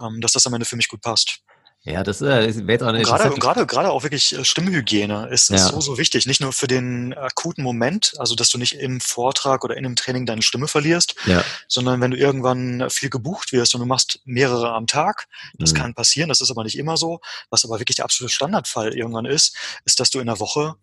ähm, 0.00 0.20
dass 0.20 0.32
das 0.32 0.46
am 0.46 0.54
Ende 0.54 0.66
für 0.66 0.76
mich 0.76 0.88
gut 0.88 1.00
passt. 1.00 1.40
Ja, 1.82 2.02
das 2.02 2.20
äh, 2.20 2.26
wäre 2.26 2.72
jetzt 2.72 2.82
auch 2.82 2.88
eine 2.88 3.02
gerade, 3.02 3.30
gerade, 3.30 3.66
gerade 3.66 3.90
auch 3.90 4.02
wirklich 4.02 4.36
äh, 4.36 4.44
Stimmhygiene 4.44 5.28
ist, 5.30 5.50
ist 5.50 5.68
so, 5.68 5.80
so 5.80 5.96
wichtig. 5.96 6.26
Nicht 6.26 6.40
nur 6.40 6.52
für 6.52 6.66
den 6.66 7.14
akuten 7.14 7.62
Moment, 7.62 8.14
also 8.18 8.34
dass 8.34 8.50
du 8.50 8.58
nicht 8.58 8.74
im 8.74 9.00
Vortrag 9.00 9.64
oder 9.64 9.76
in 9.76 9.86
einem 9.86 9.96
Training 9.96 10.26
deine 10.26 10.42
Stimme 10.42 10.66
verlierst, 10.66 11.14
ja. 11.26 11.42
sondern 11.68 12.00
wenn 12.00 12.10
du 12.10 12.16
irgendwann 12.16 12.90
viel 12.90 13.10
gebucht 13.10 13.52
wirst 13.52 13.74
und 13.74 13.80
du 13.80 13.86
machst 13.86 14.20
mehrere 14.24 14.72
am 14.72 14.86
Tag, 14.86 15.28
das 15.54 15.72
mhm. 15.72 15.76
kann 15.76 15.94
passieren, 15.94 16.28
das 16.28 16.40
ist 16.40 16.50
aber 16.50 16.64
nicht 16.64 16.76
immer 16.76 16.96
so. 16.96 17.20
Was 17.48 17.64
aber 17.64 17.78
wirklich 17.78 17.96
der 17.96 18.04
absolute 18.04 18.34
Standardfall 18.34 18.94
irgendwann 18.94 19.24
ist, 19.24 19.56
ist, 19.84 20.00
dass 20.00 20.10
du 20.10 20.18
in 20.18 20.26
der 20.26 20.40
Woche 20.40 20.74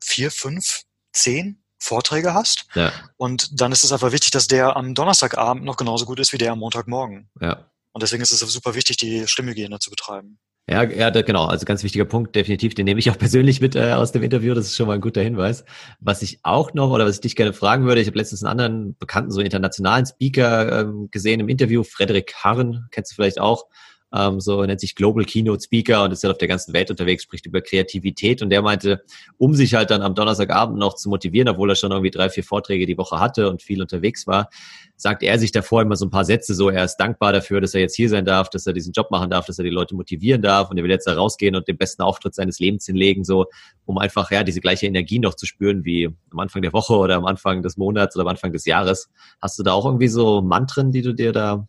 vier, 0.00 0.30
fünf, 0.30 0.82
zehn 1.12 1.62
Vorträge 1.78 2.34
hast. 2.34 2.66
Ja. 2.74 2.92
Und 3.16 3.60
dann 3.60 3.72
ist 3.72 3.84
es 3.84 3.92
einfach 3.92 4.12
wichtig, 4.12 4.32
dass 4.32 4.46
der 4.46 4.76
am 4.76 4.94
Donnerstagabend 4.94 5.64
noch 5.64 5.76
genauso 5.76 6.04
gut 6.04 6.20
ist 6.20 6.32
wie 6.32 6.38
der 6.38 6.52
am 6.52 6.58
Montagmorgen. 6.58 7.30
Ja. 7.40 7.69
Und 7.92 8.02
deswegen 8.02 8.22
ist 8.22 8.30
es 8.30 8.40
super 8.40 8.74
wichtig, 8.74 8.96
die 8.98 9.26
Stimmhygiene 9.26 9.78
zu 9.78 9.90
betreiben. 9.90 10.38
Ja, 10.68 10.84
ja, 10.84 11.10
genau. 11.10 11.46
Also 11.46 11.64
ganz 11.66 11.82
wichtiger 11.82 12.04
Punkt, 12.04 12.36
definitiv. 12.36 12.74
Den 12.74 12.84
nehme 12.84 13.00
ich 13.00 13.10
auch 13.10 13.18
persönlich 13.18 13.60
mit 13.60 13.74
äh, 13.74 13.92
aus 13.92 14.12
dem 14.12 14.22
Interview. 14.22 14.54
Das 14.54 14.66
ist 14.66 14.76
schon 14.76 14.86
mal 14.86 14.94
ein 14.94 15.00
guter 15.00 15.20
Hinweis. 15.20 15.64
Was 15.98 16.22
ich 16.22 16.38
auch 16.44 16.74
noch 16.74 16.90
oder 16.90 17.06
was 17.06 17.16
ich 17.16 17.20
dich 17.22 17.36
gerne 17.36 17.52
fragen 17.52 17.86
würde, 17.86 18.00
ich 18.00 18.06
habe 18.06 18.18
letztens 18.18 18.44
einen 18.44 18.52
anderen 18.52 18.96
bekannten, 18.98 19.32
so 19.32 19.40
internationalen 19.40 20.06
Speaker 20.06 20.82
ähm, 20.82 21.08
gesehen 21.10 21.40
im 21.40 21.48
Interview, 21.48 21.82
Frederik 21.82 22.34
Harren, 22.36 22.86
kennst 22.92 23.10
du 23.10 23.14
vielleicht 23.16 23.40
auch 23.40 23.66
ähm, 24.12 24.40
so 24.40 24.64
nennt 24.64 24.80
sich 24.80 24.94
Global 24.94 25.24
Keynote 25.24 25.62
Speaker 25.62 26.04
und 26.04 26.12
ist 26.12 26.24
halt 26.24 26.32
auf 26.32 26.38
der 26.38 26.48
ganzen 26.48 26.72
Welt 26.72 26.90
unterwegs, 26.90 27.22
spricht 27.22 27.46
über 27.46 27.60
Kreativität. 27.60 28.42
Und 28.42 28.50
der 28.50 28.62
meinte, 28.62 29.02
um 29.38 29.54
sich 29.54 29.74
halt 29.74 29.90
dann 29.90 30.02
am 30.02 30.14
Donnerstagabend 30.14 30.78
noch 30.78 30.94
zu 30.94 31.08
motivieren, 31.08 31.48
obwohl 31.48 31.70
er 31.70 31.76
schon 31.76 31.92
irgendwie 31.92 32.10
drei, 32.10 32.28
vier 32.28 32.42
Vorträge 32.42 32.86
die 32.86 32.98
Woche 32.98 33.20
hatte 33.20 33.48
und 33.48 33.62
viel 33.62 33.80
unterwegs 33.80 34.26
war, 34.26 34.50
sagt 34.96 35.22
er 35.22 35.38
sich 35.38 35.52
davor 35.52 35.82
immer 35.82 35.96
so 35.96 36.06
ein 36.06 36.10
paar 36.10 36.24
Sätze. 36.24 36.54
So, 36.54 36.70
er 36.70 36.84
ist 36.84 36.96
dankbar 36.96 37.32
dafür, 37.32 37.60
dass 37.60 37.74
er 37.74 37.80
jetzt 37.80 37.94
hier 37.94 38.08
sein 38.08 38.24
darf, 38.24 38.50
dass 38.50 38.66
er 38.66 38.72
diesen 38.72 38.92
Job 38.92 39.10
machen 39.10 39.30
darf, 39.30 39.46
dass 39.46 39.58
er 39.58 39.64
die 39.64 39.70
Leute 39.70 39.94
motivieren 39.94 40.42
darf. 40.42 40.70
Und 40.70 40.76
er 40.76 40.84
will 40.84 40.90
jetzt 40.90 41.06
da 41.06 41.14
rausgehen 41.14 41.54
und 41.54 41.68
den 41.68 41.76
besten 41.76 42.02
Auftritt 42.02 42.34
seines 42.34 42.58
Lebens 42.58 42.86
hinlegen, 42.86 43.24
so, 43.24 43.46
um 43.86 43.98
einfach, 43.98 44.30
ja, 44.30 44.42
diese 44.42 44.60
gleiche 44.60 44.86
Energie 44.86 45.20
noch 45.20 45.34
zu 45.34 45.46
spüren 45.46 45.84
wie 45.84 46.08
am 46.30 46.38
Anfang 46.40 46.62
der 46.62 46.72
Woche 46.72 46.94
oder 46.94 47.14
am 47.14 47.26
Anfang 47.26 47.62
des 47.62 47.76
Monats 47.76 48.16
oder 48.16 48.24
am 48.24 48.28
Anfang 48.28 48.52
des 48.52 48.64
Jahres. 48.64 49.08
Hast 49.40 49.58
du 49.58 49.62
da 49.62 49.72
auch 49.72 49.86
irgendwie 49.86 50.08
so 50.08 50.42
Mantren, 50.42 50.90
die 50.90 51.02
du 51.02 51.14
dir 51.14 51.32
da 51.32 51.66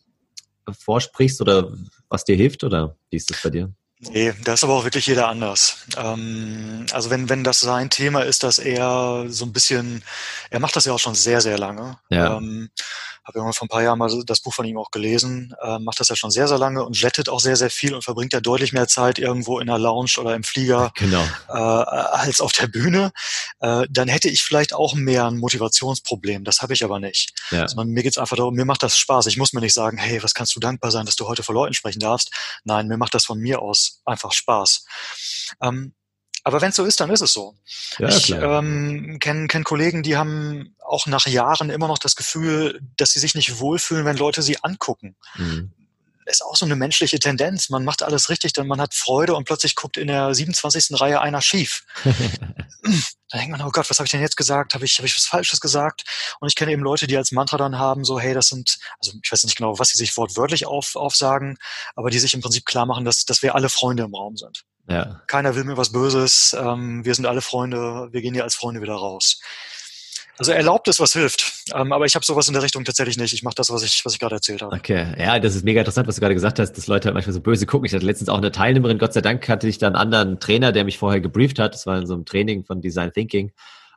vorsprichst 0.70 1.42
oder 1.42 1.72
was 2.12 2.26
dir 2.26 2.36
hilft 2.36 2.64
oder 2.64 2.96
wie 3.10 3.18
ist 3.18 3.30
das 3.32 3.42
bei 3.42 3.50
dir? 3.50 3.74
Nee, 4.00 4.34
da 4.44 4.54
ist 4.54 4.64
aber 4.64 4.74
auch 4.74 4.84
wirklich 4.84 5.08
jeder 5.08 5.28
anders. 5.28 5.86
Ähm, 5.96 6.86
also 6.92 7.10
wenn, 7.10 7.30
wenn 7.30 7.44
das 7.44 7.60
sein 7.60 7.90
Thema 7.90 8.22
ist, 8.22 8.44
dass 8.44 8.58
er 8.58 9.26
so 9.30 9.46
ein 9.46 9.54
bisschen, 9.54 10.04
er 10.50 10.60
macht 10.60 10.76
das 10.76 10.86
ja 10.86 10.94
auch 10.94 11.00
schon 11.00 11.16
sehr, 11.16 11.40
sehr 11.40 11.58
lange. 11.58 11.98
Ja. 12.10 12.38
Ähm, 12.38 12.70
habe 13.32 13.40
ja 13.40 13.46
mal 13.46 13.54
vor 13.54 13.66
ein 13.66 13.70
paar 13.70 13.84
Jahren 13.84 13.98
mal 13.98 14.10
das 14.26 14.42
Buch 14.42 14.54
von 14.54 14.66
ihm 14.66 14.78
auch 14.78 14.92
gelesen, 14.92 15.56
äh, 15.62 15.80
macht 15.80 16.00
das 16.00 16.10
ja 16.10 16.16
schon 16.16 16.32
sehr, 16.32 16.48
sehr 16.48 16.58
lange 16.58 16.84
und 16.84 17.00
jettet 17.00 17.30
auch 17.30 17.40
sehr, 17.40 17.56
sehr 17.56 17.70
viel 17.70 17.94
und 17.94 18.04
verbringt 18.04 18.34
ja 18.34 18.42
deutlich 18.42 18.74
mehr 18.74 18.88
Zeit 18.88 19.20
irgendwo 19.20 19.60
in 19.60 19.68
der 19.68 19.78
Lounge 19.78 20.12
oder 20.18 20.36
im 20.36 20.44
Flieger 20.44 20.92
genau. 20.96 21.24
äh, 21.50 21.54
als 21.54 22.42
auf 22.42 22.52
der 22.52 22.68
Bühne. 22.68 23.12
Äh, 23.60 23.86
dann 23.90 24.08
hätte 24.08 24.30
ich 24.30 24.44
vielleicht 24.44 24.74
auch 24.74 24.94
mehr 24.94 25.26
ein 25.26 25.38
Motivationsproblem. 25.38 26.44
Das 26.44 26.62
habe 26.62 26.74
ich 26.74 26.84
aber 26.84 27.00
nicht. 27.00 27.34
Ja. 27.52 27.64
Also 27.64 27.82
mir 27.84 28.04
geht's 28.04 28.18
einfach 28.18 28.38
darum, 28.38 28.54
mir 28.54 28.66
macht 28.66 28.84
das 28.84 28.98
Spaß. 28.98 29.28
Ich 29.28 29.38
muss 29.38 29.54
mir 29.54 29.62
nicht 29.62 29.74
sagen, 29.74 29.98
hey, 29.98 30.22
was 30.22 30.34
kannst 30.34 30.56
du 30.56 30.60
dankbar 30.60 30.92
sein, 30.92 31.06
dass 31.06 31.16
du 31.16 31.28
heute 31.28 31.44
vor 31.44 31.56
Leuten 31.56 31.74
sprechen 31.74 32.00
darfst. 32.00 32.32
Nein, 32.64 32.88
mir 32.88 32.98
macht 32.98 33.14
das 33.14 33.26
von 33.26 33.40
mir 33.40 33.62
aus 33.62 34.02
einfach 34.06 34.32
Spaß. 34.32 34.86
Ähm, 35.62 35.94
aber 36.44 36.62
wenn 36.62 36.70
es 36.70 36.76
so 36.76 36.86
ist, 36.86 37.00
dann 37.00 37.10
ist 37.10 37.22
es 37.22 37.34
so. 37.34 37.56
Ja, 38.00 38.10
ich 38.10 38.32
ähm, 38.32 39.18
kenne 39.20 39.48
kenn 39.48 39.64
Kollegen, 39.64 40.04
die 40.04 40.18
haben 40.18 40.76
auch 40.84 41.06
nach 41.06 41.28
Jahren 41.28 41.70
immer 41.70 41.88
noch 41.88 42.00
das 42.00 42.16
Gefühl, 42.16 42.82
dass 42.98 43.12
sie 43.12 43.20
sich 43.20 43.36
nicht 43.36 43.60
wohlfühlen, 43.60 44.06
wenn 44.06 44.18
Leute 44.18 44.42
sie 44.42 44.64
angucken. 44.64 45.16
Mhm. 45.36 45.72
Ist 46.26 46.46
auch 46.46 46.56
so 46.56 46.66
eine 46.66 46.76
menschliche 46.76 47.20
Tendenz. 47.20 47.70
Man 47.70 47.84
macht 47.84 48.04
alles 48.04 48.30
richtig, 48.30 48.54
denn 48.54 48.68
man 48.68 48.80
hat 48.80 48.94
Freude 48.94 49.36
und 49.36 49.46
plötzlich 49.46 49.76
guckt 49.76 49.98
in 49.98 50.08
der 50.08 50.34
27. 50.34 51.00
Reihe 51.00 51.20
einer 51.20 51.42
schief. 51.42 51.84
dann 52.04 53.40
denkt 53.40 53.52
man, 53.58 53.68
oh 53.68 53.72
Gott, 53.72 53.90
was 53.90 53.98
habe 53.98 54.06
ich 54.06 54.12
denn 54.12 54.22
jetzt 54.22 54.38
gesagt? 54.38 54.74
Habe 54.74 54.86
ich, 54.86 54.98
hab 54.98 55.06
ich 55.06 55.16
was 55.16 55.26
Falsches 55.26 55.60
gesagt? 55.60 56.04
Und 56.40 56.48
ich 56.48 56.56
kenne 56.56 56.72
eben 56.72 56.84
Leute, 56.84 57.08
die 57.08 57.18
als 57.18 57.32
Mantra 57.32 57.58
dann 57.58 57.78
haben, 57.78 58.06
so, 58.06 58.20
hey, 58.20 58.34
das 58.34 58.48
sind, 58.48 58.78
also 59.00 59.18
ich 59.22 59.32
weiß 59.32 59.44
nicht 59.44 59.58
genau, 59.58 59.80
was 59.80 59.90
sie 59.90 59.98
sich 59.98 60.16
wortwörtlich 60.16 60.68
auf, 60.68 60.96
aufsagen, 60.96 61.58
aber 61.96 62.12
die 62.12 62.20
sich 62.20 62.34
im 62.34 62.42
Prinzip 62.42 62.66
klar 62.66 62.86
machen, 62.86 63.04
dass, 63.04 63.26
dass 63.26 63.42
wir 63.42 63.56
alle 63.56 63.70
Freunde 63.70 64.04
im 64.04 64.16
Raum 64.16 64.38
sind. 64.38 64.64
Ja. 64.90 65.22
Keiner 65.28 65.56
will 65.56 65.64
mir 65.64 65.78
was 65.78 65.92
Böses, 65.92 66.56
ähm, 66.60 67.06
wir 67.06 67.16
sind 67.16 67.26
alle 67.26 67.42
Freunde, 67.42 68.10
wir 68.12 68.22
gehen 68.22 68.34
hier 68.34 68.44
als 68.44 68.56
Freunde 68.56 68.82
wieder 68.82 68.96
raus. 68.96 69.40
Also 70.38 70.54
erlaubt 70.54 70.88
ist, 70.88 71.00
was 71.00 71.14
hilft. 71.14 71.54
Ähm, 71.72 71.92
aber 71.92 72.06
ich 72.06 72.16
habe 72.16 72.26
sowas 72.26 72.48
in 72.48 72.54
der 72.54 72.64
Richtung 72.64 72.84
tatsächlich 72.84 73.16
nicht. 73.16 73.32
Ich 73.32 73.44
mache 73.44 73.54
das, 73.54 73.70
was 73.70 73.84
ich, 73.84 74.04
was 74.06 74.14
ich 74.14 74.20
gerade 74.20 74.36
erzählt 74.36 74.64
habe. 74.64 74.76
Okay, 74.76 75.06
ja, 75.20 75.38
das 75.40 75.56
ist 75.56 75.64
mega 75.64 75.82
interessant, 75.82 76.08
was 76.08 76.16
du 76.16 76.22
gerade 76.22 76.34
gesagt 76.34 76.58
hast, 76.58 76.74
dass 76.74 76.88
Leute 76.88 77.06
halt 77.06 77.14
manchmal 77.14 77.34
so 77.34 77.42
böse 77.42 77.68
gucken. 77.68 77.86
Ich 77.86 77.94
hatte 77.94 78.06
letztens 78.06 78.28
auch 78.28 78.40
eine 78.40 78.52
Teilnehmerin, 78.52 78.98
Gott 78.98 79.14
sei 79.14 79.22
Dank 79.22 79.48
hatte 79.48 79.68
ich 79.68 79.78
da 79.78 79.86
einen 79.86 79.96
anderen 79.96 80.40
Trainer, 80.40 80.72
der 80.72 80.84
mich 80.84 80.98
vorher 80.98 81.22
gebrieft 81.22 81.60
hat. 81.60 81.76
Das 81.76 81.86
war 81.86 82.00
in 82.00 82.08
so 82.08 82.16
einem 82.16 82.26
Training 82.26 82.64
von 82.64 82.82
Design 82.82 83.12
Thinking. 83.14 83.52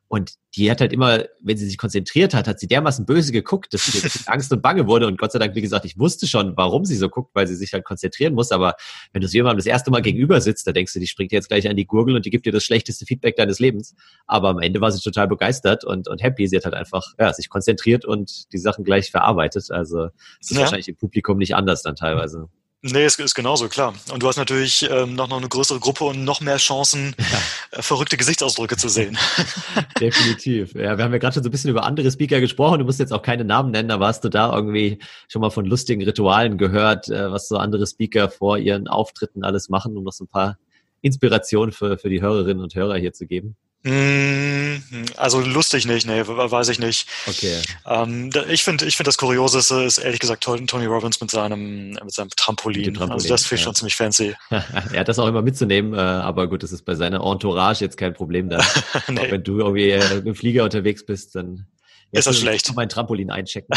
Und 0.09 0.35
die 0.57 0.71
hat 0.71 0.81
halt 0.81 0.93
immer, 0.93 1.25
wenn 1.41 1.57
sie 1.57 1.67
sich 1.67 1.79
konzentriert 1.79 2.35
hat, 2.35 2.47
hat 2.47 2.61
sie 2.61 2.69
dermaßen 2.69 3.07
böse 3.07 3.33
geguckt, 3.33 3.75
dass 3.75 3.87
sie 3.87 4.01
Angst 4.27 4.53
und 4.53 4.63
Bange 4.63 4.87
wurde. 4.87 5.07
Und 5.07 5.19
Gott 5.19 5.33
sei 5.33 5.39
Dank, 5.39 5.55
wie 5.55 5.63
gesagt, 5.63 5.85
ich 5.85 5.99
wusste 5.99 6.27
schon, 6.27 6.57
warum 6.57 6.85
sie 6.85 6.97
so 6.97 7.09
guckt, 7.09 7.35
weil 7.35 7.47
sie 7.47 7.57
sich 7.57 7.73
halt 7.73 7.85
konzentrieren 7.85 8.35
muss. 8.35 8.53
Aber 8.53 8.75
wenn 9.13 9.23
du 9.23 9.29
so 9.29 9.35
jemandem 9.35 9.59
das 9.59 9.67
erste 9.67 9.91
Mal 9.91 10.03
gegenüber 10.03 10.41
sitzt, 10.41 10.67
da 10.67 10.73
denkst 10.73 10.93
du, 10.93 11.01
die 11.01 11.07
springt 11.07 11.33
jetzt 11.33 11.49
gleich 11.49 11.69
an 11.69 11.77
die 11.77 11.87
Gurgel 11.87 12.15
und 12.15 12.27
die 12.27 12.31
gibt 12.31 12.47
dir 12.47 12.53
das 12.53 12.65
schlechteste 12.65 13.07
Feedback 13.07 13.37
deines 13.37 13.59
Lebens. 13.59 13.95
Aber 14.27 14.51
am 14.51 14.61
Ende 14.61 14.81
war 14.81 14.93
sie 14.93 15.01
total 15.01 15.27
begeistert 15.27 15.85
und, 15.85 16.07
und 16.07 16.23
happy. 16.23 16.47
Sie 16.47 16.57
hat 16.57 16.65
halt 16.65 16.75
einfach 16.75 17.15
ja, 17.19 17.33
sich 17.33 17.49
konzentriert 17.49 18.05
und 18.05 18.53
die 18.53 18.59
Sachen 18.59 18.85
gleich 18.85 19.11
verarbeitet. 19.11 19.71
Also 19.71 20.09
es 20.41 20.51
ist 20.51 20.57
ja. 20.57 20.61
wahrscheinlich 20.61 20.89
im 20.89 20.97
Publikum 20.97 21.39
nicht 21.39 21.57
anders 21.57 21.83
dann 21.83 21.97
teilweise. 21.97 22.49
Nee, 22.87 23.05
es 23.05 23.19
ist 23.19 23.35
genauso, 23.35 23.71
klar. 23.71 23.95
Und 24.13 24.23
du 24.23 24.29
hast 24.29 24.37
natürlich 24.37 24.87
ähm, 24.91 25.15
noch, 25.15 25.27
noch 25.27 25.39
eine 25.39 25.49
größere 25.49 25.81
Gruppe 25.81 26.05
und 26.05 26.23
noch 26.23 26.43
mehr 26.43 26.59
Chancen, 26.59 27.17
ja. 27.73 27.79
äh, 27.79 27.83
verrückte 27.83 28.19
Gesichtsausdrücke 28.19 28.77
zu 28.77 28.91
sehen. 28.91 29.17
Definitiv. 30.01 30.75
Ja, 30.75 30.99
wir 30.99 31.03
haben 31.03 31.13
ja 31.13 31.17
gerade 31.17 31.33
schon 31.33 31.43
so 31.43 31.49
ein 31.49 31.51
bisschen 31.51 31.71
über 31.71 31.85
andere 31.85 32.11
Speaker 32.11 32.41
gesprochen. 32.41 32.81
Du 32.81 32.85
musst 32.85 33.01
jetzt 33.01 33.15
auch 33.15 33.23
keine 33.23 33.43
Namen 33.47 33.71
nennen, 33.71 33.91
aber 33.91 34.09
hast 34.09 34.23
du 34.23 34.29
da 34.29 34.55
irgendwie 34.55 34.99
schon 35.29 35.41
mal 35.41 35.49
von 35.49 35.65
lustigen 35.65 36.03
Ritualen 36.03 36.59
gehört, 36.59 37.09
äh, 37.09 37.31
was 37.31 37.49
so 37.49 37.57
andere 37.57 37.87
Speaker 37.87 38.29
vor 38.29 38.59
ihren 38.59 38.87
Auftritten 38.87 39.45
alles 39.45 39.71
machen, 39.71 39.97
um 39.97 40.05
noch 40.05 40.13
so 40.13 40.25
ein 40.25 40.29
paar 40.29 40.59
Inspirationen 41.01 41.73
für, 41.73 41.97
für 41.97 42.11
die 42.11 42.21
Hörerinnen 42.21 42.63
und 42.63 42.75
Hörer 42.75 42.99
hier 42.99 43.15
zu 43.15 43.27
geben? 43.27 43.57
Hm, 43.87 44.83
also 45.17 45.41
lustig 45.41 45.85
nicht, 45.85 46.07
nee, 46.07 46.23
weiß 46.27 46.71
ich 46.71 46.79
nicht. 46.79 47.07
Okay. 47.27 47.61
Ähm, 47.87 48.31
ich 48.49 48.65
finde, 48.65 48.87
ich 48.87 48.97
finde 48.97 49.09
das 49.09 49.19
Kurioseste 49.19 49.83
ist 49.83 49.99
ehrlich 49.99 50.21
gesagt 50.21 50.43
Tony 50.43 50.87
Robbins 50.87 51.21
mit 51.21 51.31
seinem 51.31 51.91
mit 51.91 52.13
seinem 52.15 52.31
Trampolin. 52.31 52.95
Trampolin 52.95 53.13
also 53.13 53.29
das 53.29 53.45
finde 53.45 53.57
ich 53.57 53.61
ja. 53.61 53.65
schon 53.65 53.75
ziemlich 53.75 53.95
fancy. 53.95 54.35
er 54.51 55.01
hat 55.01 55.09
das 55.09 55.19
auch 55.19 55.27
immer 55.29 55.43
mitzunehmen, 55.43 55.93
äh, 55.93 55.99
aber 55.99 56.49
gut, 56.49 56.63
das 56.63 56.73
ist 56.73 56.87
bei 56.87 56.95
seiner 56.95 57.23
Entourage 57.23 57.85
jetzt 57.85 57.99
kein 57.99 58.15
Problem 58.15 58.49
dann. 58.49 58.65
nee. 59.09 59.31
wenn 59.31 59.45
du 59.45 59.59
irgendwie 59.59 59.91
äh, 59.91 60.15
mit 60.15 60.27
dem 60.29 60.35
Flieger 60.35 60.65
unterwegs 60.65 61.05
bist, 61.05 61.35
dann 61.35 61.67
ist 62.11 62.27
das 62.27 62.39
schlecht. 62.39 62.75
Mein 62.75 62.89
Trampolin 62.89 63.31
einchecken. 63.31 63.77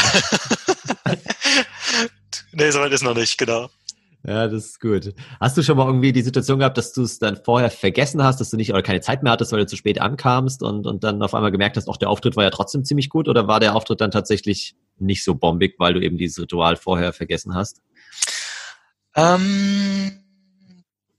nee, 2.52 2.70
soweit 2.70 2.92
ist 2.92 3.02
noch 3.02 3.14
nicht, 3.14 3.36
genau. 3.36 3.68
Ja, 4.26 4.48
das 4.48 4.64
ist 4.64 4.80
gut. 4.80 5.14
Hast 5.40 5.56
du 5.56 5.62
schon 5.62 5.76
mal 5.76 5.86
irgendwie 5.86 6.12
die 6.12 6.22
Situation 6.22 6.58
gehabt, 6.58 6.76
dass 6.76 6.92
du 6.92 7.02
es 7.02 7.18
dann 7.18 7.36
vorher 7.36 7.70
vergessen 7.70 8.22
hast, 8.22 8.40
dass 8.40 8.50
du 8.50 8.56
nicht 8.56 8.70
oder 8.70 8.82
keine 8.82 9.00
Zeit 9.00 9.22
mehr 9.22 9.32
hattest, 9.32 9.52
weil 9.52 9.60
du 9.60 9.66
zu 9.66 9.76
spät 9.76 10.00
ankamst 10.00 10.62
und, 10.62 10.86
und 10.86 11.04
dann 11.04 11.22
auf 11.22 11.34
einmal 11.34 11.52
gemerkt 11.52 11.76
hast, 11.76 11.88
auch 11.88 11.96
der 11.96 12.10
Auftritt 12.10 12.36
war 12.36 12.44
ja 12.44 12.50
trotzdem 12.50 12.84
ziemlich 12.84 13.10
gut 13.10 13.28
oder 13.28 13.46
war 13.46 13.60
der 13.60 13.76
Auftritt 13.76 14.00
dann 14.00 14.10
tatsächlich 14.10 14.74
nicht 14.98 15.22
so 15.22 15.34
bombig, 15.34 15.76
weil 15.78 15.94
du 15.94 16.00
eben 16.00 16.18
dieses 16.18 16.40
Ritual 16.40 16.76
vorher 16.76 17.12
vergessen 17.12 17.54
hast? 17.54 17.80
Ähm, 19.14 20.24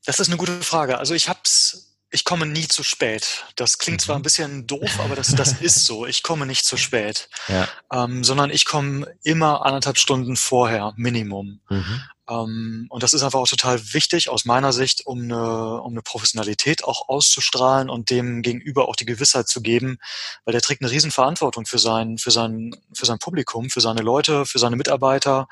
das 0.05 0.19
ist 0.19 0.27
eine 0.27 0.37
gute 0.37 0.61
Frage. 0.61 0.97
Also 0.97 1.13
ich 1.13 1.29
hab's 1.29 1.89
ich 2.11 2.23
komme 2.23 2.45
nie 2.45 2.67
zu 2.67 2.83
spät. 2.83 3.45
Das 3.55 3.77
klingt 3.77 4.01
zwar 4.01 4.15
ein 4.15 4.19
mhm. 4.19 4.23
bisschen 4.23 4.67
doof, 4.67 4.99
aber 4.99 5.15
das, 5.15 5.35
das 5.35 5.53
ist 5.61 5.85
so. 5.85 6.05
Ich 6.05 6.23
komme 6.23 6.45
nicht 6.45 6.65
zu 6.65 6.77
spät, 6.77 7.29
ja. 7.47 7.67
ähm, 7.91 8.23
sondern 8.23 8.49
ich 8.49 8.65
komme 8.65 9.07
immer 9.23 9.65
anderthalb 9.65 9.97
Stunden 9.97 10.35
vorher, 10.35 10.93
Minimum. 10.97 11.61
Mhm. 11.69 12.01
Ähm, 12.29 12.87
und 12.89 13.03
das 13.03 13.13
ist 13.13 13.23
einfach 13.23 13.39
auch 13.39 13.47
total 13.47 13.79
wichtig 13.93 14.29
aus 14.29 14.45
meiner 14.45 14.71
Sicht, 14.71 15.05
um 15.05 15.23
eine, 15.23 15.81
um 15.81 15.93
eine 15.93 16.01
Professionalität 16.01 16.83
auch 16.83 17.09
auszustrahlen 17.09 17.89
und 17.89 18.09
dem 18.09 18.41
gegenüber 18.41 18.87
auch 18.87 18.95
die 18.95 19.05
Gewissheit 19.05 19.47
zu 19.47 19.61
geben, 19.61 19.97
weil 20.45 20.51
der 20.51 20.61
trägt 20.61 20.81
eine 20.81 20.91
Riesenverantwortung 20.91 21.65
für 21.65 21.79
sein, 21.79 22.17
für 22.17 22.31
sein, 22.31 22.75
für 22.93 23.05
sein 23.05 23.19
Publikum, 23.19 23.69
für 23.69 23.81
seine 23.81 24.01
Leute, 24.01 24.45
für 24.45 24.59
seine 24.59 24.75
Mitarbeiter 24.75 25.47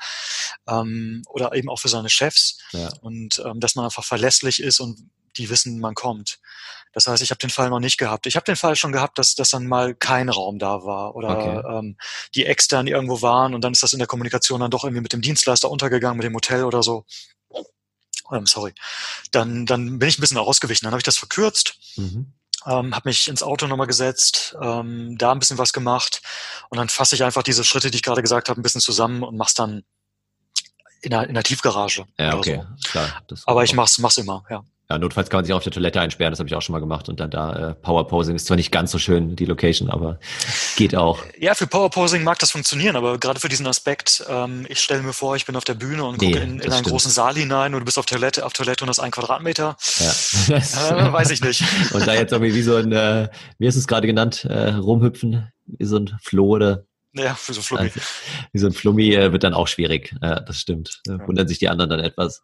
ähm, 0.68 1.22
oder 1.28 1.54
eben 1.54 1.68
auch 1.68 1.80
für 1.80 1.88
seine 1.88 2.08
Chefs. 2.08 2.58
Ja. 2.72 2.90
Und 3.00 3.42
ähm, 3.44 3.60
dass 3.60 3.74
man 3.74 3.84
einfach 3.84 4.04
verlässlich 4.04 4.62
ist 4.62 4.80
und 4.80 5.10
die 5.38 5.50
wissen, 5.50 5.80
man 5.80 5.94
kommt. 5.94 6.38
Das 6.92 7.06
heißt, 7.06 7.22
ich 7.22 7.30
habe 7.30 7.38
den 7.38 7.50
Fall 7.50 7.70
noch 7.70 7.80
nicht 7.80 7.98
gehabt. 7.98 8.26
Ich 8.26 8.36
habe 8.36 8.44
den 8.44 8.56
Fall 8.56 8.76
schon 8.76 8.92
gehabt, 8.92 9.18
dass, 9.18 9.34
dass 9.34 9.50
dann 9.50 9.66
mal 9.66 9.94
kein 9.94 10.28
Raum 10.28 10.58
da 10.58 10.84
war 10.84 11.14
oder 11.14 11.38
okay. 11.38 11.78
ähm, 11.78 11.96
die 12.34 12.46
extern 12.46 12.86
irgendwo 12.86 13.22
waren 13.22 13.54
und 13.54 13.62
dann 13.62 13.72
ist 13.72 13.82
das 13.82 13.92
in 13.92 13.98
der 13.98 14.08
Kommunikation 14.08 14.60
dann 14.60 14.70
doch 14.70 14.84
irgendwie 14.84 15.02
mit 15.02 15.12
dem 15.12 15.20
Dienstleister 15.20 15.70
untergegangen, 15.70 16.16
mit 16.16 16.24
dem 16.24 16.34
Hotel 16.34 16.64
oder 16.64 16.82
so. 16.82 17.04
Ähm, 18.32 18.46
sorry. 18.46 18.74
Dann, 19.30 19.66
dann 19.66 19.98
bin 19.98 20.08
ich 20.08 20.18
ein 20.18 20.20
bisschen 20.20 20.38
ausgewichen. 20.38 20.84
Dann 20.84 20.92
habe 20.92 21.00
ich 21.00 21.04
das 21.04 21.18
verkürzt. 21.18 21.76
Mhm. 21.96 22.32
Ähm, 22.66 22.94
habe 22.94 23.08
mich 23.08 23.28
ins 23.28 23.42
Auto 23.42 23.66
nochmal 23.68 23.86
gesetzt, 23.86 24.56
ähm, 24.60 25.16
da 25.16 25.30
ein 25.30 25.38
bisschen 25.38 25.58
was 25.58 25.72
gemacht 25.72 26.20
und 26.70 26.76
dann 26.76 26.88
fasse 26.88 27.14
ich 27.14 27.22
einfach 27.22 27.44
diese 27.44 27.62
Schritte, 27.62 27.90
die 27.90 27.96
ich 27.96 28.02
gerade 28.02 28.20
gesagt 28.20 28.48
habe, 28.48 28.60
ein 28.60 28.64
bisschen 28.64 28.80
zusammen 28.80 29.22
und 29.22 29.36
mach's 29.36 29.54
dann 29.54 29.84
in 31.00 31.10
der, 31.10 31.28
in 31.28 31.34
der 31.34 31.44
Tiefgarage. 31.44 32.06
Ja, 32.18 32.36
okay. 32.36 32.64
So. 32.76 32.90
Klar, 32.90 33.22
Aber 33.46 33.62
ich 33.62 33.74
mach's, 33.74 33.98
mach's 33.98 34.16
immer, 34.16 34.44
ja. 34.50 34.64
Ja, 34.90 34.96
notfalls 34.96 35.28
kann 35.28 35.38
man 35.38 35.44
sich 35.44 35.52
auf 35.52 35.62
der 35.62 35.72
Toilette 35.72 36.00
einsperren, 36.00 36.32
das 36.32 36.38
habe 36.38 36.48
ich 36.48 36.54
auch 36.54 36.62
schon 36.62 36.72
mal 36.72 36.78
gemacht. 36.78 37.10
Und 37.10 37.20
dann 37.20 37.30
da 37.30 37.72
äh, 37.72 37.74
Powerposing 37.74 38.34
ist 38.36 38.46
zwar 38.46 38.56
nicht 38.56 38.72
ganz 38.72 38.90
so 38.90 38.98
schön, 38.98 39.36
die 39.36 39.44
Location, 39.44 39.90
aber 39.90 40.18
geht 40.76 40.96
auch. 40.96 41.18
Ja, 41.38 41.54
für 41.54 41.66
Powerposing 41.66 42.24
mag 42.24 42.38
das 42.38 42.52
funktionieren, 42.52 42.96
aber 42.96 43.18
gerade 43.18 43.38
für 43.38 43.50
diesen 43.50 43.66
Aspekt, 43.66 44.24
ähm, 44.30 44.64
ich 44.70 44.80
stelle 44.80 45.02
mir 45.02 45.12
vor, 45.12 45.36
ich 45.36 45.44
bin 45.44 45.56
auf 45.56 45.64
der 45.64 45.74
Bühne 45.74 46.04
und 46.04 46.22
nee, 46.22 46.32
gucke 46.32 46.42
in, 46.42 46.60
in 46.60 46.72
einen 46.72 46.84
großen 46.84 47.10
Saal 47.10 47.34
hinein 47.34 47.74
und 47.74 47.80
du 47.80 47.84
bist 47.84 47.98
auf 47.98 48.06
Toilette, 48.06 48.46
auf 48.46 48.54
Toilette 48.54 48.82
und 48.82 48.88
hast 48.88 49.00
ein 49.00 49.10
Quadratmeter. 49.10 49.76
Ja. 49.98 50.56
äh, 50.56 51.12
weiß 51.12 51.30
ich 51.32 51.42
nicht. 51.42 51.62
Und 51.92 52.06
da 52.06 52.14
jetzt 52.14 52.32
irgendwie 52.32 52.54
wie 52.54 52.62
so 52.62 52.76
ein, 52.76 52.90
äh, 52.92 53.28
wie 53.58 53.66
hast 53.66 53.74
du 53.74 53.80
es 53.80 53.86
gerade 53.86 54.06
genannt, 54.06 54.44
äh, 54.44 54.70
rumhüpfen, 54.70 55.52
wie 55.66 55.84
so 55.84 55.96
ein 55.96 56.18
Floh 56.22 56.48
oder 56.56 56.84
ja, 57.12 57.34
für 57.34 57.52
so 57.52 57.60
ein 57.60 57.64
Flummi. 57.64 57.82
Also, 57.82 58.00
wie 58.52 58.58
so 58.58 58.66
ein 58.66 58.72
Flummi 58.72 59.14
äh, 59.14 59.32
wird 59.32 59.42
dann 59.42 59.54
auch 59.54 59.68
schwierig. 59.68 60.14
Ja, 60.22 60.40
das 60.40 60.60
stimmt. 60.60 61.02
Ja. 61.06 61.26
Wundern 61.26 61.48
sich 61.48 61.58
die 61.58 61.68
anderen 61.68 61.90
dann 61.90 62.00
etwas. 62.00 62.42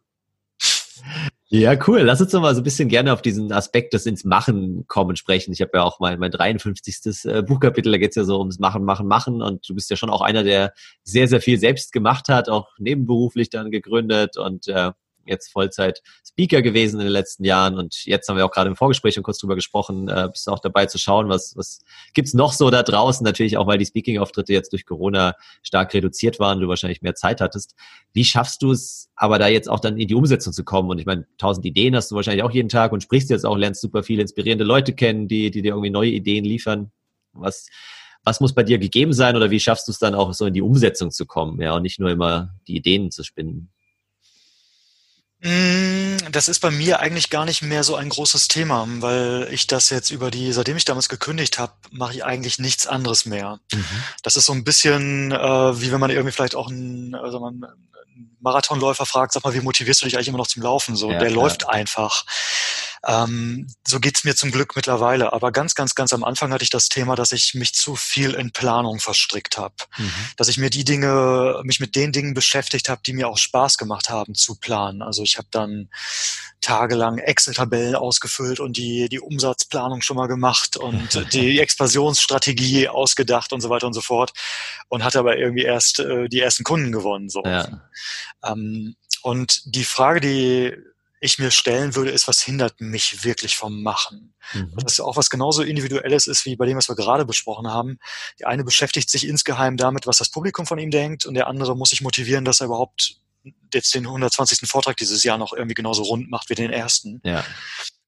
Ja, 1.51 1.77
cool. 1.87 2.01
Lass 2.01 2.21
uns 2.21 2.31
doch 2.33 2.41
mal 2.41 2.55
so 2.55 2.63
ein 2.63 2.65
bisschen 2.65 2.89
gerne 2.89 3.13
auf 3.13 3.21
diesen 3.21 3.53
Aspekt 3.53 3.93
des 3.93 4.07
ins 4.07 4.25
Machen 4.25 4.87
kommen 4.89 5.15
sprechen. 5.15 5.53
Ich 5.53 5.61
habe 5.61 5.73
ja 5.75 5.83
auch 5.83 6.01
mein, 6.01 6.19
mein 6.19 6.31
53. 6.31 7.27
Äh, 7.27 7.43
Buchkapitel, 7.43 7.93
da 7.93 7.99
geht's 7.99 8.17
ja 8.17 8.25
so 8.25 8.39
ums 8.39 8.59
Machen, 8.59 8.85
Machen, 8.85 9.07
Machen. 9.07 9.43
Und 9.43 9.69
du 9.69 9.75
bist 9.75 9.91
ja 9.91 9.97
schon 9.97 10.11
auch 10.11 10.23
einer, 10.23 10.43
der 10.43 10.73
sehr, 11.03 11.29
sehr 11.29 11.41
viel 11.41 11.59
selbst 11.59 11.93
gemacht 11.93 12.29
hat, 12.29 12.49
auch 12.49 12.71
nebenberuflich 12.79 13.51
dann 13.51 13.71
gegründet 13.71 14.39
und 14.39 14.69
äh, 14.69 14.93
jetzt 15.27 15.53
Vollzeit 15.53 16.03
Speaker 16.27 16.63
gewesen 16.63 17.01
in 17.01 17.07
den 17.07 17.13
letzten 17.13 17.45
Jahren 17.45 17.79
und 17.79 18.05
jetzt 18.05 18.29
haben 18.29 18.37
wir 18.37 18.45
auch 18.45 18.51
gerade 18.51 18.69
im 18.69 18.77
Vorgespräch 18.77 19.15
schon 19.15 19.23
kurz 19.23 19.39
drüber 19.39 19.55
gesprochen, 19.55 20.09
äh, 20.09 20.29
bist 20.31 20.49
auch 20.49 20.59
dabei 20.59 20.87
zu 20.87 20.99
schauen, 20.99 21.29
was, 21.29 21.57
was 21.57 21.81
gibt's 22.13 22.35
noch 22.35 22.53
so 22.53 22.71
da 22.71 22.83
draußen, 22.83 23.25
natürlich 23.25 23.57
auch, 23.57 23.67
weil 23.67 23.79
die 23.79 23.87
Speaking-Auftritte 23.87 24.53
jetzt 24.53 24.73
durch 24.73 24.87
Corona 24.87 25.35
stark 25.63 25.95
reduziert 25.95 26.39
waren, 26.39 26.61
du 26.61 26.69
wahrscheinlich 26.69 27.03
mehr 27.03 27.15
Zeit 27.15 27.41
hattest. 27.41 27.75
Wie 28.13 28.25
schaffst 28.25 28.63
du 28.63 28.73
es 28.73 29.11
aber 29.17 29.39
da 29.39 29.49
jetzt 29.49 29.69
auch 29.69 29.81
dann 29.81 29.99
in 29.99 30.09
die 30.09 30.15
Umsetzung 30.15 30.53
zu 30.53 30.65
kommen? 30.65 30.91
Und 30.91 30.99
ich 30.99 31.07
meine, 31.07 31.27
tausend 31.39 31.67
Ideen 31.67 31.97
hast 31.97 32.11
du 32.11 32.17
wahrscheinlich 32.17 32.43
auch 32.43 32.51
jeden 32.51 32.69
Tag 32.69 32.93
und 32.93 33.03
sprichst 33.03 33.31
jetzt 33.31 33.45
auch, 33.45 33.57
lernst 33.57 33.81
super 33.81 34.03
viele 34.03 34.23
inspirierende 34.23 34.65
Leute 34.65 34.95
kennen, 34.95 35.29
die, 35.29 35.51
die 35.51 35.63
dir 35.63 35.71
irgendwie 35.71 35.91
neue 35.91 36.11
Ideen 36.11 36.45
liefern. 36.45 36.91
Was, 37.33 37.67
was 38.25 38.41
muss 38.41 38.55
bei 38.55 38.63
dir 38.63 38.79
gegeben 38.79 39.13
sein 39.13 39.37
oder 39.37 39.51
wie 39.51 39.61
schaffst 39.61 39.87
du 39.89 39.93
es 39.93 39.99
dann 39.99 40.15
auch 40.15 40.33
so 40.33 40.47
in 40.47 40.55
die 40.55 40.63
Umsetzung 40.63 41.11
zu 41.11 41.27
kommen, 41.27 41.61
ja, 41.61 41.75
und 41.75 41.83
nicht 41.83 42.01
nur 42.01 42.11
immer 42.11 42.55
die 42.67 42.77
Ideen 42.77 43.11
zu 43.11 43.23
spinnen? 43.23 43.74
Mm, 45.45 46.17
das 46.33 46.49
ist 46.49 46.61
bei 46.61 46.71
mir 46.71 47.01
eigentlich 47.01 47.29
gar 47.29 47.45
nicht 47.45 47.61
mehr 47.61 47.85
so 47.85 47.97
ein 47.97 48.09
großes 48.09 48.49
Thema, 48.49 48.87
weil 49.01 49.47
ich 49.51 49.67
das 49.67 49.91
jetzt 49.91 50.11
über 50.11 50.31
die, 50.31 50.51
seitdem 50.53 50.79
ich 50.79 50.87
damals 50.87 51.11
gekündigt 51.11 51.59
habe, 51.59 51.75
mache 51.91 52.15
ich 52.15 52.25
eigentlich 52.25 52.59
nichts 52.59 52.87
anderes 52.87 53.27
mehr. 53.27 53.61
Mhm. 53.71 53.85
Das 54.23 54.37
ist 54.37 54.47
so 54.47 54.55
ein 54.55 54.65
bisschen 54.65 55.33
äh, 55.33 55.81
wie 55.81 55.93
wenn 55.93 56.01
man 56.01 56.09
irgendwie 56.09 56.33
vielleicht 56.33 56.55
auch 56.55 56.71
ein, 56.71 57.15
also 57.15 57.41
man, 57.41 57.63
ein 57.63 58.37
Marathonläufer 58.41 59.05
fragt, 59.05 59.35
sag 59.35 59.45
mal, 59.45 59.53
wie 59.53 59.61
motivierst 59.61 60.01
du 60.01 60.07
dich 60.07 60.17
eigentlich 60.17 60.29
immer 60.29 60.39
noch 60.39 60.47
zum 60.47 60.63
Laufen? 60.63 60.97
So, 60.97 61.11
ja, 61.11 61.19
der 61.19 61.29
klar. 61.29 61.43
läuft 61.43 61.69
einfach. 61.69 62.25
Ähm, 63.07 63.67
so 63.87 64.01
geht's 64.01 64.25
mir 64.25 64.35
zum 64.35 64.51
Glück 64.51 64.77
mittlerweile. 64.77 65.33
Aber 65.33 65.53
ganz, 65.53 65.75
ganz, 65.75 65.95
ganz 65.95 66.13
am 66.13 66.25
Anfang 66.25 66.53
hatte 66.53 66.65
ich 66.65 66.71
das 66.71 66.89
Thema, 66.89 67.17
dass 67.17 67.33
ich 67.33 67.55
mich 67.55 67.75
zu 67.75 67.97
viel 67.97 68.35
in 68.35 68.53
Planung 68.53 69.01
verstrickt 69.01 69.59
habe. 69.59 69.75
Mhm. 69.97 70.13
Dass 70.37 70.49
ich 70.49 70.59
mir 70.59 70.71
die 70.71 70.85
Dinge, 70.85 71.61
mich 71.65 71.81
mit 71.81 71.97
den 71.97 72.13
Dingen 72.13 72.35
beschäftigt 72.35 72.89
habe, 72.89 73.03
die 73.05 73.13
mir 73.13 73.29
auch 73.29 73.39
Spaß 73.39 73.79
gemacht 73.79 74.09
haben 74.09 74.35
zu 74.35 74.57
planen. 74.57 75.03
Also 75.03 75.23
ich 75.23 75.39
habe 75.39 75.49
dann 75.51 75.91
tagelang 76.61 77.19
Excel-Tabellen 77.19 77.95
ausgefüllt 77.95 78.59
und 78.59 78.79
die, 78.79 79.09
die 79.11 79.21
Umsatzplanung 79.21 80.01
schon 80.01 80.17
mal 80.17 80.29
gemacht 80.29 80.77
und 80.77 81.27
die 81.35 81.61
Expansionsstrategie 81.61 82.89
ausgedacht 82.89 83.53
und 83.53 83.61
so 83.61 83.69
weiter 83.69 83.87
und 83.87 83.93
so 83.93 84.01
fort. 84.01 84.33
Und 84.89 85.05
hatte 85.05 85.19
aber 85.19 85.37
irgendwie 85.37 85.65
erst 85.65 86.01
äh, 86.01 86.29
die 86.29 86.41
ersten 86.41 86.65
Kunden 86.65 86.91
gewonnen. 86.91 87.29
So. 87.29 87.43
Ja. 87.45 87.83
Ähm, 88.43 88.97
und 89.23 89.63
die 89.65 89.85
Frage, 89.85 90.21
die 90.21 90.75
ich 91.25 91.39
mir 91.39 91.51
stellen 91.51 91.95
würde, 91.95 92.11
ist, 92.11 92.29
was 92.29 92.43
hindert 92.43 92.81
mich 92.81 93.25
wirklich 93.25 93.57
vom 93.57 93.83
Machen? 93.83 94.35
Mhm. 94.53 94.73
Das 94.77 94.95
ist 94.95 95.01
auch 95.01 95.17
was 95.17 95.31
genauso 95.31 95.63
Individuelles 95.63 96.27
ist, 96.27 96.45
wie 96.45 96.57
bei 96.57 96.67
dem, 96.67 96.77
was 96.77 96.89
wir 96.89 96.97
gerade 96.97 97.25
besprochen 97.25 97.69
haben. 97.69 97.99
Der 98.39 98.49
eine 98.49 98.65
beschäftigt 98.65 99.11
sich 99.11 99.27
insgeheim 99.27 99.77
damit, 99.77 100.07
was 100.07 100.19
das 100.19 100.31
Publikum 100.31 100.67
von 100.67 100.79
ihm 100.79 100.91
denkt, 100.91 101.27
und 101.27 101.35
der 101.35 101.47
andere 101.47 101.77
muss 101.77 101.91
sich 101.91 102.03
motivieren, 102.03 102.45
dass 102.45 102.61
er 102.61 102.67
überhaupt 102.67 103.17
jetzt 103.73 103.95
den 103.95 104.07
120. 104.07 104.69
Vortrag 104.69 104.97
dieses 104.97 105.23
Jahr 105.23 105.39
noch 105.39 105.53
irgendwie 105.53 105.75
genauso 105.75 106.03
rund 106.03 106.31
macht 106.31 106.51
wie 106.51 106.55
den 106.55 106.71
ersten. 106.71 107.21
Ja. 107.25 107.45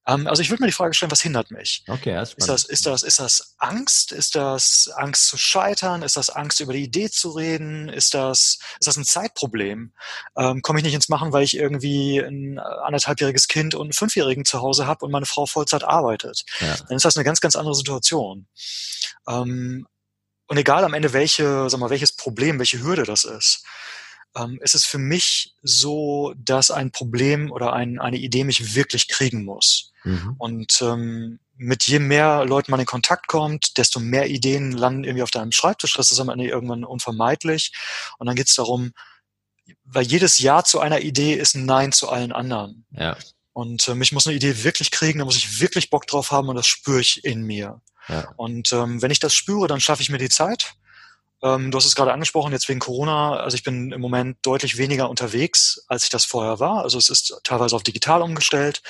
Ähm, 0.07 0.27
also 0.27 0.43
ich 0.43 0.51
würde 0.51 0.63
mir 0.63 0.69
die 0.69 0.73
Frage 0.73 0.95
stellen, 0.95 1.11
was 1.11 1.21
hindert 1.21 1.51
mich? 1.51 1.83
Okay, 1.89 2.15
das 2.15 2.31
ist, 2.31 2.39
ist 2.39 2.49
das, 2.49 2.65
ist 2.65 2.87
das, 2.87 3.03
ist 3.03 3.19
das 3.19 3.55
Angst? 3.59 4.13
Ist 4.13 4.35
das 4.35 4.91
Angst 4.95 5.29
zu 5.29 5.37
scheitern? 5.37 6.03
Ist 6.03 6.17
das 6.17 6.31
Angst 6.31 6.61
über 6.61 6.73
die 6.73 6.85
Idee 6.85 7.11
zu 7.11 7.31
reden? 7.31 7.89
Ist 7.89 8.15
das, 8.15 8.59
ist 8.79 8.87
das 8.87 8.97
ein 8.97 9.05
Zeitproblem? 9.05 9.93
Ähm, 10.37 10.63
Komme 10.63 10.79
ich 10.79 10.85
nicht 10.85 10.95
ins 10.95 11.09
Machen, 11.09 11.33
weil 11.33 11.43
ich 11.43 11.57
irgendwie 11.57 12.19
ein 12.19 12.59
anderthalbjähriges 12.59 13.49
Kind 13.49 13.75
und 13.75 13.87
einen 13.87 13.93
Fünfjährigen 13.93 14.45
zu 14.45 14.61
Hause 14.63 14.87
habe 14.87 15.05
und 15.05 15.11
meine 15.11 15.27
Frau 15.27 15.47
Vollzeit 15.47 15.85
arbeitet? 15.85 16.45
Ja. 16.61 16.77
Dann 16.89 16.97
ist 16.97 17.05
das 17.05 17.17
eine 17.17 17.25
ganz, 17.25 17.41
ganz 17.41 17.57
andere 17.57 17.75
Situation. 17.75 18.47
Ähm, 19.29 19.87
und 20.49 20.57
egal 20.57 20.85
am 20.85 20.95
Ende 20.95 21.13
welche, 21.13 21.69
sag 21.69 21.81
mal, 21.81 21.91
welches 21.91 22.13
Problem, 22.13 22.59
welche 22.61 22.81
Hürde 22.81 23.03
das 23.03 23.25
ist, 23.25 23.65
ähm, 24.37 24.59
ist 24.63 24.75
es 24.75 24.85
für 24.85 24.99
mich 24.99 25.55
so, 25.63 26.35
dass 26.37 26.71
ein 26.71 26.91
Problem 26.91 27.51
oder 27.51 27.73
ein, 27.73 27.99
eine 27.99 28.19
Idee 28.19 28.45
mich 28.45 28.75
wirklich 28.75 29.09
kriegen 29.09 29.45
muss. 29.45 29.93
Mhm. 30.05 30.35
Und 30.39 30.83
ähm, 30.83 31.39
mit 31.57 31.85
je 31.85 31.99
mehr 31.99 32.45
Leuten 32.45 32.71
man 32.71 32.81
in 32.81 32.87
Kontakt 32.87 33.29
kommt, 33.29 33.79
desto 33.79 33.99
mehr 33.99 34.29
Ideen 34.29 34.73
landen 34.73 35.05
irgendwie 35.05 35.23
auf 35.23 35.31
deinem 35.31 35.53
Schreibtisch. 35.53 35.95
Das 35.95 36.13
ist 36.13 36.21
am 36.21 36.29
Ende 36.29 36.47
irgendwann 36.47 36.85
unvermeidlich. 36.85 37.73
Und 38.19 38.27
dann 38.27 38.37
geht 38.37 38.49
es 38.49 38.55
darum, 38.55 38.93
weil 39.85 40.05
jedes 40.05 40.39
Ja 40.39 40.63
zu 40.63 40.81
einer 40.81 41.01
Idee 41.01 41.35
ist 41.35 41.55
ein 41.55 41.67
Nein 41.67 41.93
zu 41.93 42.09
allen 42.09 42.33
anderen. 42.33 42.85
Ja. 42.91 43.17
Und 43.53 43.89
ähm, 43.89 44.03
ich 44.03 44.13
muss 44.13 44.27
eine 44.27 44.37
Idee 44.37 44.65
wirklich 44.65 44.91
kriegen, 44.91 45.19
da 45.19 45.25
muss 45.25 45.37
ich 45.37 45.61
wirklich 45.61 45.89
Bock 45.89 46.07
drauf 46.07 46.31
haben 46.31 46.49
und 46.49 46.57
das 46.57 46.67
spüre 46.67 47.01
ich 47.01 47.25
in 47.25 47.43
mir. 47.43 47.81
Ja. 48.07 48.29
Und 48.37 48.73
ähm, 48.73 49.01
wenn 49.01 49.11
ich 49.11 49.19
das 49.19 49.35
spüre, 49.35 49.67
dann 49.67 49.81
schaffe 49.81 50.03
ich 50.03 50.11
mir 50.11 50.19
die 50.19 50.29
Zeit 50.29 50.75
ähm, 51.47 51.71
du 51.71 51.79
hast 51.79 51.87
es 51.87 51.95
gerade 51.95 52.13
angesprochen, 52.13 52.53
jetzt 52.53 52.69
wegen 52.69 52.81
Corona. 52.81 53.37
Also 53.37 53.55
ich 53.55 53.63
bin 53.63 53.93
im 53.93 54.01
Moment 54.01 54.39
deutlich 54.43 54.79
weniger 54.79 55.09
unterwegs, 55.09 55.85
als 55.87 56.05
ich 56.05 56.11
das 56.11 56.25
vorher 56.25 56.59
war. 56.59 56.83
Also 56.83 56.99
es 56.99 57.09
ist 57.09 57.41
teilweise 57.45 57.77
auf 57.77 57.83
digital 57.83 58.23
umgestellt. 58.23 58.83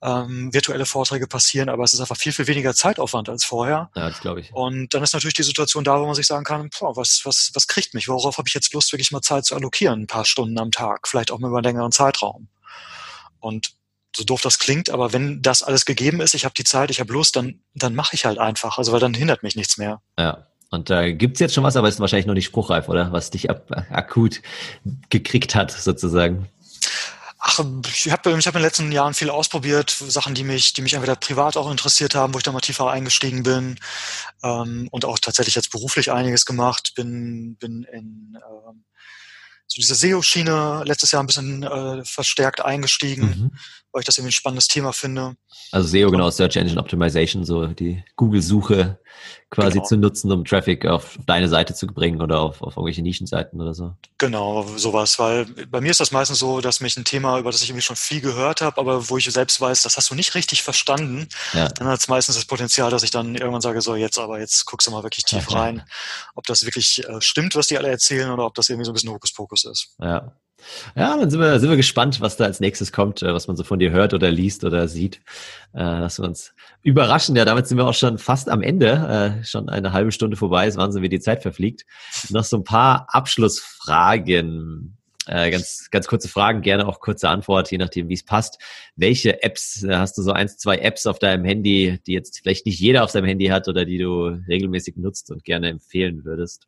Ähm, 0.00 0.52
virtuelle 0.52 0.86
Vorträge 0.86 1.26
passieren, 1.26 1.68
aber 1.68 1.84
es 1.84 1.92
ist 1.92 2.00
einfach 2.00 2.16
viel, 2.16 2.32
viel 2.32 2.46
weniger 2.46 2.74
Zeitaufwand 2.74 3.28
als 3.28 3.44
vorher. 3.44 3.90
Ja, 3.94 4.08
das 4.08 4.20
glaube 4.20 4.40
ich. 4.40 4.52
Und 4.52 4.94
dann 4.94 5.02
ist 5.02 5.12
natürlich 5.12 5.34
die 5.34 5.42
Situation 5.42 5.84
da, 5.84 6.00
wo 6.00 6.06
man 6.06 6.14
sich 6.14 6.26
sagen 6.26 6.44
kann, 6.44 6.70
boah, 6.78 6.96
was, 6.96 7.20
was, 7.24 7.50
was 7.54 7.66
kriegt 7.66 7.92
mich? 7.92 8.08
Worauf 8.08 8.38
habe 8.38 8.48
ich 8.48 8.54
jetzt 8.54 8.72
Lust, 8.72 8.92
wirklich 8.92 9.12
mal 9.12 9.20
Zeit 9.20 9.44
zu 9.44 9.54
allokieren? 9.54 10.02
Ein 10.02 10.06
paar 10.06 10.24
Stunden 10.24 10.58
am 10.58 10.70
Tag, 10.70 11.06
vielleicht 11.06 11.30
auch 11.30 11.38
mal 11.38 11.48
über 11.48 11.58
einen 11.58 11.64
längeren 11.64 11.92
Zeitraum. 11.92 12.48
Und 13.40 13.72
so 14.16 14.24
doof 14.24 14.40
das 14.40 14.58
klingt, 14.58 14.90
aber 14.90 15.12
wenn 15.12 15.40
das 15.40 15.62
alles 15.62 15.84
gegeben 15.84 16.20
ist, 16.20 16.34
ich 16.34 16.44
habe 16.44 16.54
die 16.54 16.64
Zeit, 16.64 16.90
ich 16.90 16.98
habe 16.98 17.12
Lust, 17.12 17.36
dann, 17.36 17.60
dann 17.74 17.94
mache 17.94 18.14
ich 18.14 18.24
halt 18.24 18.38
einfach. 18.38 18.78
Also 18.78 18.92
weil 18.92 19.00
dann 19.00 19.14
hindert 19.14 19.42
mich 19.42 19.54
nichts 19.54 19.76
mehr. 19.76 20.02
Ja, 20.18 20.49
und 20.70 20.88
da 20.88 21.02
äh, 21.02 21.12
gibt's 21.12 21.40
jetzt 21.40 21.54
schon 21.54 21.64
was, 21.64 21.76
aber 21.76 21.88
ist 21.88 22.00
wahrscheinlich 22.00 22.26
noch 22.26 22.34
nicht 22.34 22.46
spruchreif, 22.46 22.88
oder? 22.88 23.12
Was 23.12 23.30
dich 23.30 23.50
ab, 23.50 23.66
akut 23.90 24.40
gekriegt 25.10 25.54
hat, 25.54 25.72
sozusagen. 25.72 26.48
Ach, 27.42 27.58
ich 27.92 28.12
habe 28.12 28.38
ich 28.38 28.46
hab 28.46 28.54
in 28.54 28.60
den 28.60 28.62
letzten 28.62 28.92
Jahren 28.92 29.14
viel 29.14 29.30
ausprobiert, 29.30 29.90
Sachen, 29.90 30.34
die 30.34 30.44
mich, 30.44 30.74
die 30.74 30.82
mich 30.82 30.92
entweder 30.92 31.16
privat 31.16 31.56
auch 31.56 31.70
interessiert 31.70 32.14
haben, 32.14 32.34
wo 32.34 32.38
ich 32.38 32.44
da 32.44 32.52
mal 32.52 32.60
tiefer 32.60 32.90
eingestiegen 32.90 33.42
bin 33.42 33.78
ähm, 34.42 34.88
und 34.90 35.06
auch 35.06 35.18
tatsächlich 35.18 35.54
jetzt 35.54 35.70
beruflich 35.70 36.12
einiges 36.12 36.44
gemacht. 36.44 36.92
Bin, 36.94 37.56
bin 37.56 37.84
in 37.84 38.36
ähm, 38.36 38.84
so 39.66 39.80
diese 39.80 39.94
SEO-Schiene 39.94 40.82
letztes 40.84 41.12
Jahr 41.12 41.22
ein 41.22 41.26
bisschen 41.26 41.62
äh, 41.62 42.04
verstärkt 42.04 42.60
eingestiegen, 42.62 43.24
mhm. 43.24 43.50
Weil 43.92 44.00
ich 44.00 44.06
das 44.06 44.18
irgendwie 44.18 44.30
ein 44.30 44.32
spannendes 44.32 44.68
Thema 44.68 44.92
finde. 44.92 45.36
Also 45.72 45.88
SEO, 45.88 46.10
genau, 46.10 46.30
Search 46.30 46.56
Engine 46.56 46.80
Optimization, 46.80 47.44
so 47.44 47.66
die 47.66 48.04
Google-Suche 48.16 48.98
quasi 49.50 49.78
genau. 49.78 49.84
zu 49.84 49.96
nutzen, 49.96 50.30
um 50.30 50.44
Traffic 50.44 50.86
auf 50.86 51.18
deine 51.26 51.48
Seite 51.48 51.74
zu 51.74 51.86
bringen 51.88 52.22
oder 52.22 52.40
auf, 52.40 52.62
auf 52.62 52.76
irgendwelche 52.76 53.02
Nischenseiten 53.02 53.60
oder 53.60 53.74
so. 53.74 53.94
Genau, 54.18 54.64
sowas, 54.76 55.18
weil 55.18 55.46
bei 55.46 55.80
mir 55.80 55.90
ist 55.90 56.00
das 56.00 56.12
meistens 56.12 56.38
so, 56.38 56.60
dass 56.60 56.80
mich 56.80 56.96
ein 56.96 57.04
Thema, 57.04 57.38
über 57.38 57.50
das 57.50 57.62
ich 57.62 57.68
irgendwie 57.68 57.82
schon 57.82 57.96
viel 57.96 58.20
gehört 58.20 58.60
habe, 58.60 58.80
aber 58.80 59.08
wo 59.10 59.16
ich 59.16 59.30
selbst 59.30 59.60
weiß, 59.60 59.82
das 59.82 59.96
hast 59.96 60.10
du 60.10 60.14
nicht 60.14 60.34
richtig 60.34 60.62
verstanden, 60.62 61.28
ja. 61.52 61.68
dann 61.68 61.88
hat 61.88 61.98
es 61.98 62.08
meistens 62.08 62.36
das 62.36 62.44
Potenzial, 62.44 62.90
dass 62.90 63.02
ich 63.02 63.10
dann 63.10 63.34
irgendwann 63.34 63.60
sage, 63.60 63.80
so 63.80 63.96
jetzt 63.96 64.18
aber, 64.18 64.38
jetzt 64.38 64.64
guckst 64.66 64.86
du 64.86 64.92
mal 64.92 65.02
wirklich 65.02 65.24
tief 65.24 65.52
rein, 65.52 65.82
ob 66.34 66.46
das 66.46 66.64
wirklich 66.64 67.04
äh, 67.08 67.20
stimmt, 67.20 67.56
was 67.56 67.66
die 67.66 67.78
alle 67.78 67.88
erzählen 67.88 68.30
oder 68.30 68.46
ob 68.46 68.54
das 68.54 68.68
irgendwie 68.68 68.84
so 68.84 68.92
ein 68.92 68.94
bisschen 68.94 69.10
Hokuspokus 69.10 69.64
ist. 69.64 69.96
Ja, 70.00 70.32
ja, 70.96 71.16
dann 71.16 71.30
sind 71.30 71.40
wir, 71.40 71.58
sind 71.60 71.70
wir 71.70 71.76
gespannt, 71.76 72.20
was 72.20 72.36
da 72.36 72.44
als 72.44 72.60
nächstes 72.60 72.92
kommt, 72.92 73.22
äh, 73.22 73.32
was 73.32 73.46
man 73.46 73.56
so 73.56 73.64
von 73.64 73.78
dir 73.78 73.90
hört 73.90 74.14
oder 74.14 74.30
liest 74.30 74.64
oder 74.64 74.88
sieht. 74.88 75.20
Äh, 75.72 75.82
lassen 75.82 76.22
wir 76.22 76.28
uns 76.28 76.52
überraschen. 76.82 77.36
Ja, 77.36 77.44
damit 77.44 77.66
sind 77.66 77.78
wir 77.78 77.86
auch 77.86 77.94
schon 77.94 78.18
fast 78.18 78.48
am 78.48 78.62
Ende. 78.62 79.38
Äh, 79.40 79.44
schon 79.44 79.68
eine 79.68 79.92
halbe 79.92 80.12
Stunde 80.12 80.36
vorbei. 80.36 80.66
Es 80.66 80.76
Wahnsinn, 80.76 81.02
wie 81.02 81.08
die 81.08 81.20
Zeit 81.20 81.42
verfliegt. 81.42 81.84
Noch 82.30 82.44
so 82.44 82.56
ein 82.56 82.64
paar 82.64 83.06
Abschlussfragen. 83.10 84.96
Äh, 85.26 85.50
ganz, 85.50 85.88
ganz 85.90 86.08
kurze 86.08 86.28
Fragen, 86.28 86.62
gerne 86.62 86.88
auch 86.88 86.98
kurze 86.98 87.28
Antwort, 87.28 87.70
je 87.70 87.78
nachdem, 87.78 88.08
wie 88.08 88.14
es 88.14 88.24
passt. 88.24 88.58
Welche 88.96 89.42
Apps, 89.42 89.84
äh, 89.84 89.94
hast 89.94 90.16
du 90.18 90.22
so 90.22 90.32
eins, 90.32 90.56
zwei 90.56 90.78
Apps 90.78 91.06
auf 91.06 91.18
deinem 91.18 91.44
Handy, 91.44 92.00
die 92.06 92.12
jetzt 92.14 92.40
vielleicht 92.40 92.66
nicht 92.66 92.80
jeder 92.80 93.04
auf 93.04 93.10
seinem 93.10 93.26
Handy 93.26 93.46
hat 93.46 93.68
oder 93.68 93.84
die 93.84 93.98
du 93.98 94.24
regelmäßig 94.48 94.96
nutzt 94.96 95.30
und 95.30 95.44
gerne 95.44 95.68
empfehlen 95.68 96.24
würdest? 96.24 96.66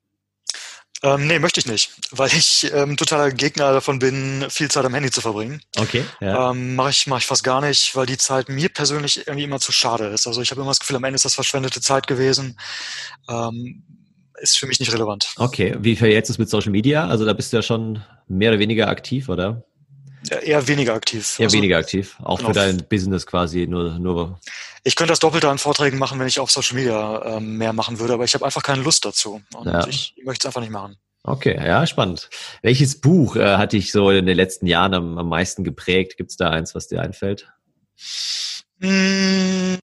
Ähm, 1.04 1.26
nee, 1.26 1.38
möchte 1.40 1.58
ich 1.58 1.66
nicht, 1.66 1.90
weil 2.12 2.28
ich 2.28 2.70
ähm, 2.72 2.96
totaler 2.96 3.32
Gegner 3.32 3.72
davon 3.72 3.98
bin, 3.98 4.46
viel 4.48 4.70
Zeit 4.70 4.84
am 4.84 4.94
Handy 4.94 5.10
zu 5.10 5.20
verbringen. 5.20 5.60
Okay. 5.76 6.04
Ja. 6.20 6.50
Ähm, 6.50 6.76
Mache 6.76 6.90
ich, 6.90 7.06
mach 7.08 7.18
ich 7.18 7.26
fast 7.26 7.42
gar 7.42 7.60
nicht, 7.60 7.96
weil 7.96 8.06
die 8.06 8.18
Zeit 8.18 8.48
mir 8.48 8.68
persönlich 8.68 9.26
irgendwie 9.26 9.44
immer 9.44 9.58
zu 9.58 9.72
schade 9.72 10.06
ist. 10.06 10.26
Also 10.28 10.40
ich 10.42 10.50
habe 10.52 10.60
immer 10.60 10.70
das 10.70 10.78
Gefühl, 10.78 10.96
am 10.96 11.04
Ende 11.04 11.16
ist 11.16 11.24
das 11.24 11.34
verschwendete 11.34 11.80
Zeit 11.80 12.06
gewesen. 12.06 12.56
Ähm, 13.28 13.82
ist 14.40 14.58
für 14.58 14.66
mich 14.66 14.80
nicht 14.80 14.92
relevant. 14.92 15.34
Okay, 15.36 15.76
wie 15.80 15.96
verhältst 15.96 16.28
du 16.28 16.34
es 16.34 16.38
mit 16.38 16.50
Social 16.50 16.72
Media? 16.72 17.06
Also 17.06 17.24
da 17.24 17.32
bist 17.32 17.52
du 17.52 17.56
ja 17.56 17.62
schon 17.62 18.02
mehr 18.28 18.50
oder 18.50 18.58
weniger 18.58 18.88
aktiv, 18.88 19.28
oder? 19.28 19.64
Eher 20.30 20.68
weniger 20.68 20.94
aktiv. 20.94 21.38
Eher 21.38 21.46
also, 21.46 21.56
weniger 21.56 21.78
aktiv, 21.78 22.16
auch 22.22 22.38
genau. 22.38 22.50
für 22.50 22.54
dein 22.54 22.84
Business 22.88 23.26
quasi 23.26 23.66
nur, 23.66 23.98
nur. 23.98 24.38
Ich 24.84 24.96
könnte 24.96 25.12
das 25.12 25.18
Doppelte 25.18 25.48
an 25.48 25.58
Vorträgen 25.58 25.98
machen, 25.98 26.18
wenn 26.18 26.26
ich 26.26 26.38
auf 26.38 26.50
Social 26.50 26.76
Media 26.76 27.36
ähm, 27.36 27.56
mehr 27.58 27.72
machen 27.72 27.98
würde, 27.98 28.14
aber 28.14 28.24
ich 28.24 28.34
habe 28.34 28.44
einfach 28.44 28.62
keine 28.62 28.82
Lust 28.82 29.04
dazu 29.04 29.42
und 29.54 29.66
ja. 29.66 29.86
ich 29.86 30.14
möchte 30.24 30.42
es 30.42 30.46
einfach 30.46 30.60
nicht 30.60 30.72
machen. 30.72 30.96
Okay, 31.24 31.54
ja, 31.56 31.86
spannend. 31.86 32.30
Welches 32.62 33.00
Buch 33.00 33.36
äh, 33.36 33.56
hat 33.56 33.72
dich 33.72 33.92
so 33.92 34.10
in 34.10 34.26
den 34.26 34.36
letzten 34.36 34.66
Jahren 34.66 34.94
am, 34.94 35.18
am 35.18 35.28
meisten 35.28 35.62
geprägt? 35.62 36.16
Gibt 36.16 36.30
es 36.30 36.36
da 36.36 36.50
eins, 36.50 36.74
was 36.74 36.88
dir 36.88 37.00
einfällt? 37.00 37.52
Hm, 38.80 39.78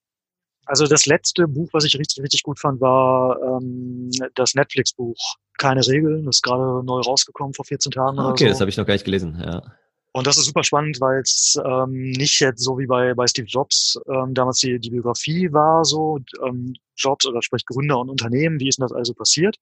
also 0.66 0.86
das 0.86 1.06
letzte 1.06 1.48
Buch, 1.48 1.70
was 1.72 1.86
ich 1.86 1.98
richtig, 1.98 2.22
richtig 2.22 2.44
gut 2.44 2.60
fand, 2.60 2.82
war 2.82 3.40
ähm, 3.42 4.12
das 4.36 4.54
Netflix-Buch 4.54 5.18
Keine 5.58 5.86
Regeln. 5.86 6.26
Das 6.26 6.38
ist 6.38 6.42
gerade 6.44 6.86
neu 6.86 7.00
rausgekommen 7.00 7.54
vor 7.54 7.66
14 7.66 7.92
Tagen. 7.92 8.20
Okay, 8.20 8.44
so. 8.44 8.50
das 8.50 8.60
habe 8.60 8.70
ich 8.70 8.78
noch 8.78 8.86
gar 8.86 8.94
nicht 8.94 9.06
gelesen, 9.06 9.42
ja. 9.44 9.64
Und 10.12 10.26
das 10.26 10.38
ist 10.38 10.46
super 10.46 10.64
spannend, 10.64 11.00
weil 11.02 11.22
es 11.22 11.56
ähm, 11.64 12.12
nicht 12.12 12.40
jetzt 12.40 12.64
so 12.64 12.80
wie 12.80 12.88
bei, 12.88 13.14
bei 13.14 13.28
Steve 13.28 13.48
Jobs 13.48 14.00
ähm, 14.08 14.34
damals 14.34 14.58
die, 14.58 14.80
die 14.80 14.90
Biografie 14.90 15.54
war, 15.54 15.86
so 15.86 16.20
ähm, 16.44 16.74
Jobs 16.96 17.28
oder 17.28 17.42
sprich 17.44 17.66
Gründer 17.66 18.00
und 18.00 18.10
Unternehmen, 18.10 18.60
wie 18.60 18.68
ist 18.68 18.80
denn 18.80 18.88
das 18.88 18.92
also 18.92 19.14
passiert, 19.14 19.58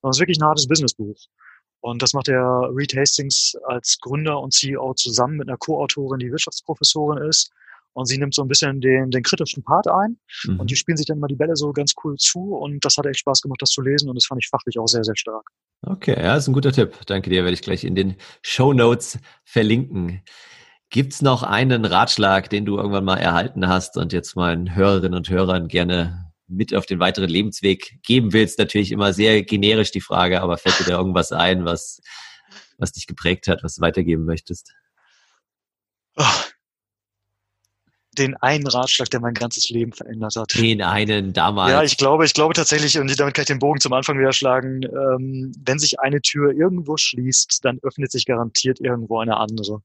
sondern 0.00 0.10
es 0.10 0.16
ist 0.16 0.20
wirklich 0.20 0.38
ein 0.40 0.46
hartes 0.46 0.66
Businessbuch. 0.66 1.16
Und 1.80 2.02
das 2.02 2.12
macht 2.14 2.28
der 2.28 2.42
Reed 2.74 2.94
Hastings 2.94 3.56
als 3.64 3.98
Gründer 4.00 4.40
und 4.40 4.52
CEO 4.52 4.94
zusammen 4.94 5.36
mit 5.36 5.48
einer 5.48 5.58
Co-Autorin, 5.58 6.18
die 6.18 6.30
Wirtschaftsprofessorin 6.30 7.26
ist. 7.26 7.50
Und 7.92 8.06
sie 8.06 8.18
nimmt 8.18 8.34
so 8.34 8.42
ein 8.42 8.48
bisschen 8.48 8.80
den, 8.80 9.10
den 9.10 9.22
kritischen 9.22 9.62
Part 9.62 9.88
ein. 9.88 10.18
Mhm. 10.44 10.60
Und 10.60 10.70
die 10.70 10.76
spielen 10.76 10.96
sich 10.96 11.06
dann 11.06 11.18
mal 11.18 11.26
die 11.26 11.34
Bälle 11.34 11.56
so 11.56 11.72
ganz 11.72 11.94
cool 12.04 12.16
zu. 12.16 12.54
Und 12.54 12.84
das 12.84 12.96
hat 12.96 13.06
echt 13.06 13.20
Spaß 13.20 13.42
gemacht, 13.42 13.60
das 13.60 13.70
zu 13.70 13.82
lesen. 13.82 14.08
Und 14.08 14.14
das 14.14 14.26
fand 14.26 14.42
ich 14.42 14.48
fachlich 14.48 14.78
auch 14.78 14.86
sehr, 14.86 15.04
sehr 15.04 15.16
stark. 15.16 15.48
Okay, 15.82 16.16
ja, 16.20 16.36
ist 16.36 16.46
ein 16.46 16.52
guter 16.52 16.72
Tipp. 16.72 16.94
Danke 17.06 17.30
dir, 17.30 17.42
werde 17.42 17.54
ich 17.54 17.62
gleich 17.62 17.84
in 17.84 17.94
den 17.94 18.16
Show 18.42 18.72
Notes 18.72 19.18
verlinken. 19.44 20.22
Gibt's 20.90 21.22
noch 21.22 21.42
einen 21.42 21.84
Ratschlag, 21.84 22.50
den 22.50 22.64
du 22.64 22.76
irgendwann 22.76 23.04
mal 23.04 23.16
erhalten 23.16 23.68
hast 23.68 23.96
und 23.96 24.12
jetzt 24.12 24.34
meinen 24.36 24.74
Hörerinnen 24.74 25.14
und 25.14 25.30
Hörern 25.30 25.68
gerne 25.68 26.32
mit 26.48 26.74
auf 26.74 26.84
den 26.84 26.98
weiteren 26.98 27.30
Lebensweg 27.30 28.00
geben 28.02 28.32
willst? 28.32 28.58
Natürlich 28.58 28.92
immer 28.92 29.12
sehr 29.12 29.42
generisch 29.42 29.92
die 29.92 30.00
Frage, 30.00 30.42
aber 30.42 30.58
fällt 30.58 30.80
dir 30.80 30.84
da 30.84 30.98
irgendwas 30.98 31.32
ein, 31.32 31.64
was, 31.64 32.00
was 32.76 32.92
dich 32.92 33.06
geprägt 33.06 33.46
hat, 33.48 33.62
was 33.62 33.76
du 33.76 33.82
weitergeben 33.82 34.24
möchtest? 34.24 34.74
Oh, 36.16 36.24
den 38.18 38.36
einen 38.36 38.66
Ratschlag, 38.66 39.08
der 39.10 39.20
mein 39.20 39.34
ganzes 39.34 39.70
Leben 39.70 39.92
verändert 39.92 40.34
hat. 40.36 40.54
Den 40.58 40.82
einen 40.82 41.32
damals. 41.32 41.72
Ja, 41.72 41.82
ich 41.82 41.96
glaube, 41.96 42.24
ich 42.24 42.34
glaube 42.34 42.54
tatsächlich, 42.54 42.98
und 42.98 43.18
damit 43.18 43.34
kann 43.34 43.42
ich 43.42 43.48
den 43.48 43.58
Bogen 43.58 43.80
zum 43.80 43.92
Anfang 43.92 44.18
wieder 44.18 44.32
schlagen, 44.32 44.82
ähm, 44.82 45.52
wenn 45.64 45.78
sich 45.78 46.00
eine 46.00 46.20
Tür 46.20 46.52
irgendwo 46.52 46.96
schließt, 46.96 47.64
dann 47.64 47.78
öffnet 47.82 48.10
sich 48.10 48.26
garantiert 48.26 48.80
irgendwo 48.80 49.20
eine 49.20 49.36
andere. 49.36 49.82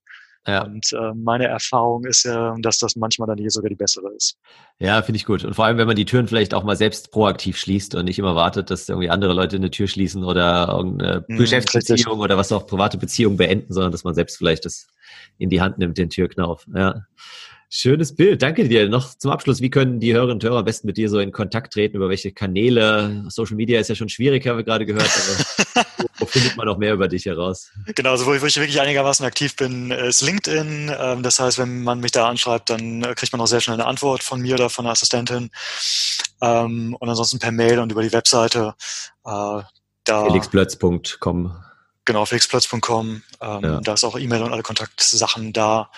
Ja. 0.48 0.64
Und 0.64 0.94
äh, 0.94 1.14
meine 1.16 1.48
Erfahrung 1.48 2.06
ist 2.06 2.24
ja, 2.24 2.56
dass 2.60 2.78
das 2.78 2.96
manchmal 2.96 3.28
dann 3.28 3.40
hier 3.40 3.50
sogar 3.50 3.70
die 3.70 3.76
bessere 3.76 4.12
ist. 4.16 4.38
Ja, 4.78 5.02
finde 5.02 5.18
ich 5.18 5.26
gut. 5.26 5.44
Und 5.44 5.56
vor 5.56 5.66
allem, 5.66 5.78
wenn 5.78 5.88
man 5.88 5.96
die 5.96 6.06
Türen 6.06 6.28
vielleicht 6.28 6.54
auch 6.54 6.64
mal 6.64 6.76
selbst 6.76 7.12
proaktiv 7.12 7.58
schließt 7.58 7.96
und 7.96 8.06
nicht 8.06 8.20
immer 8.20 8.36
wartet, 8.36 8.70
dass 8.70 8.88
irgendwie 8.88 9.10
andere 9.10 9.34
Leute 9.34 9.56
eine 9.56 9.72
Tür 9.72 9.88
schließen 9.88 10.24
oder 10.24 10.68
irgendeine 10.70 11.26
mhm, 11.28 11.38
Geschäftsbeziehung 11.38 12.20
oder 12.20 12.38
was 12.38 12.52
auch 12.52 12.68
private 12.68 12.98
Beziehungen 12.98 13.38
beenden, 13.38 13.74
sondern 13.74 13.92
dass 13.92 14.04
man 14.04 14.14
selbst 14.14 14.38
vielleicht 14.38 14.66
das 14.66 14.88
in 15.40 15.50
die 15.50 15.62
Hand 15.62 15.80
nimmt, 15.80 15.98
den 15.98 16.12
Türknauf. 16.12 16.68
Ja. 16.76 17.06
Schönes 17.70 18.16
Bild, 18.16 18.42
danke 18.42 18.68
dir. 18.68 18.88
Noch 18.90 19.16
zum 19.16 19.32
Abschluss, 19.32 19.60
wie 19.60 19.70
können 19.70 20.00
die 20.00 20.14
Hörerinnen 20.14 20.36
und 20.36 20.44
Hörer 20.44 20.60
am 20.60 20.66
besten 20.66 20.88
mit 20.88 20.98
dir 20.98 21.10
so 21.10 21.20
in 21.20 21.32
Kontakt 21.32 21.74
treten? 21.74 21.98
Über 21.98 22.10
welche 22.10 22.32
Kanäle? 22.32 23.26
Social 23.30 23.56
Media 23.56 23.80
ist 23.80 23.90
ja 23.90 23.96
schon 23.96 24.10
schwierig, 24.10 24.48
haben 24.48 24.58
wir 24.58 24.64
gerade 24.64 24.86
gehört. 24.86 25.10
Aber 25.74 25.86
wo 26.20 26.26
findet 26.26 26.56
man 26.58 26.68
noch 26.68 26.78
mehr 26.78 26.94
über 26.94 27.08
dich 27.08 27.26
heraus? 27.26 27.72
Genau, 27.96 28.12
also 28.12 28.26
wo 28.26 28.34
ich, 28.34 28.42
wirklich 28.42 28.80
einigermaßen 28.80 29.26
aktiv 29.26 29.56
bin, 29.56 29.92
ist 29.92 30.22
LinkedIn. 30.22 30.92
Ähm, 30.98 31.24
das 31.24 31.40
heißt, 31.40 31.58
wenn 31.58 31.84
man 31.84 32.00
mich 32.00 32.12
da 32.12 32.30
anschreibt, 32.30 32.70
dann 32.70 33.04
äh, 33.04 33.16
kriegt 33.16 33.32
man 33.32 33.42
auch 33.42 33.48
sehr 33.48 33.62
schnell 33.62 33.76
eine 33.76 33.88
Antwort 33.88 34.24
von 34.24 34.42
mir 34.42 34.56
oder 34.56 34.70
von 34.70 34.86
der 34.86 34.92
Assistentin. 34.92 35.50
Ähm, 36.42 36.96
und 37.00 37.10
ansonsten 37.10 37.40
per 37.40 37.52
Mail 37.52 37.80
und 37.80 37.92
über 37.92 38.04
die 38.04 38.14
Webseite. 38.14 38.76
Äh, 39.26 39.62
felixplötz.com 40.06 41.52
Genau, 42.06 42.26
felixplötz.com. 42.26 43.24
Ähm, 43.42 43.64
ja. 43.64 43.80
Da 43.82 43.94
ist 43.94 44.04
auch 44.04 44.18
E-Mail 44.18 44.44
und 44.44 44.54
alle 44.54 44.62
Kontaktsachen 44.62 45.52
da. 45.54 45.90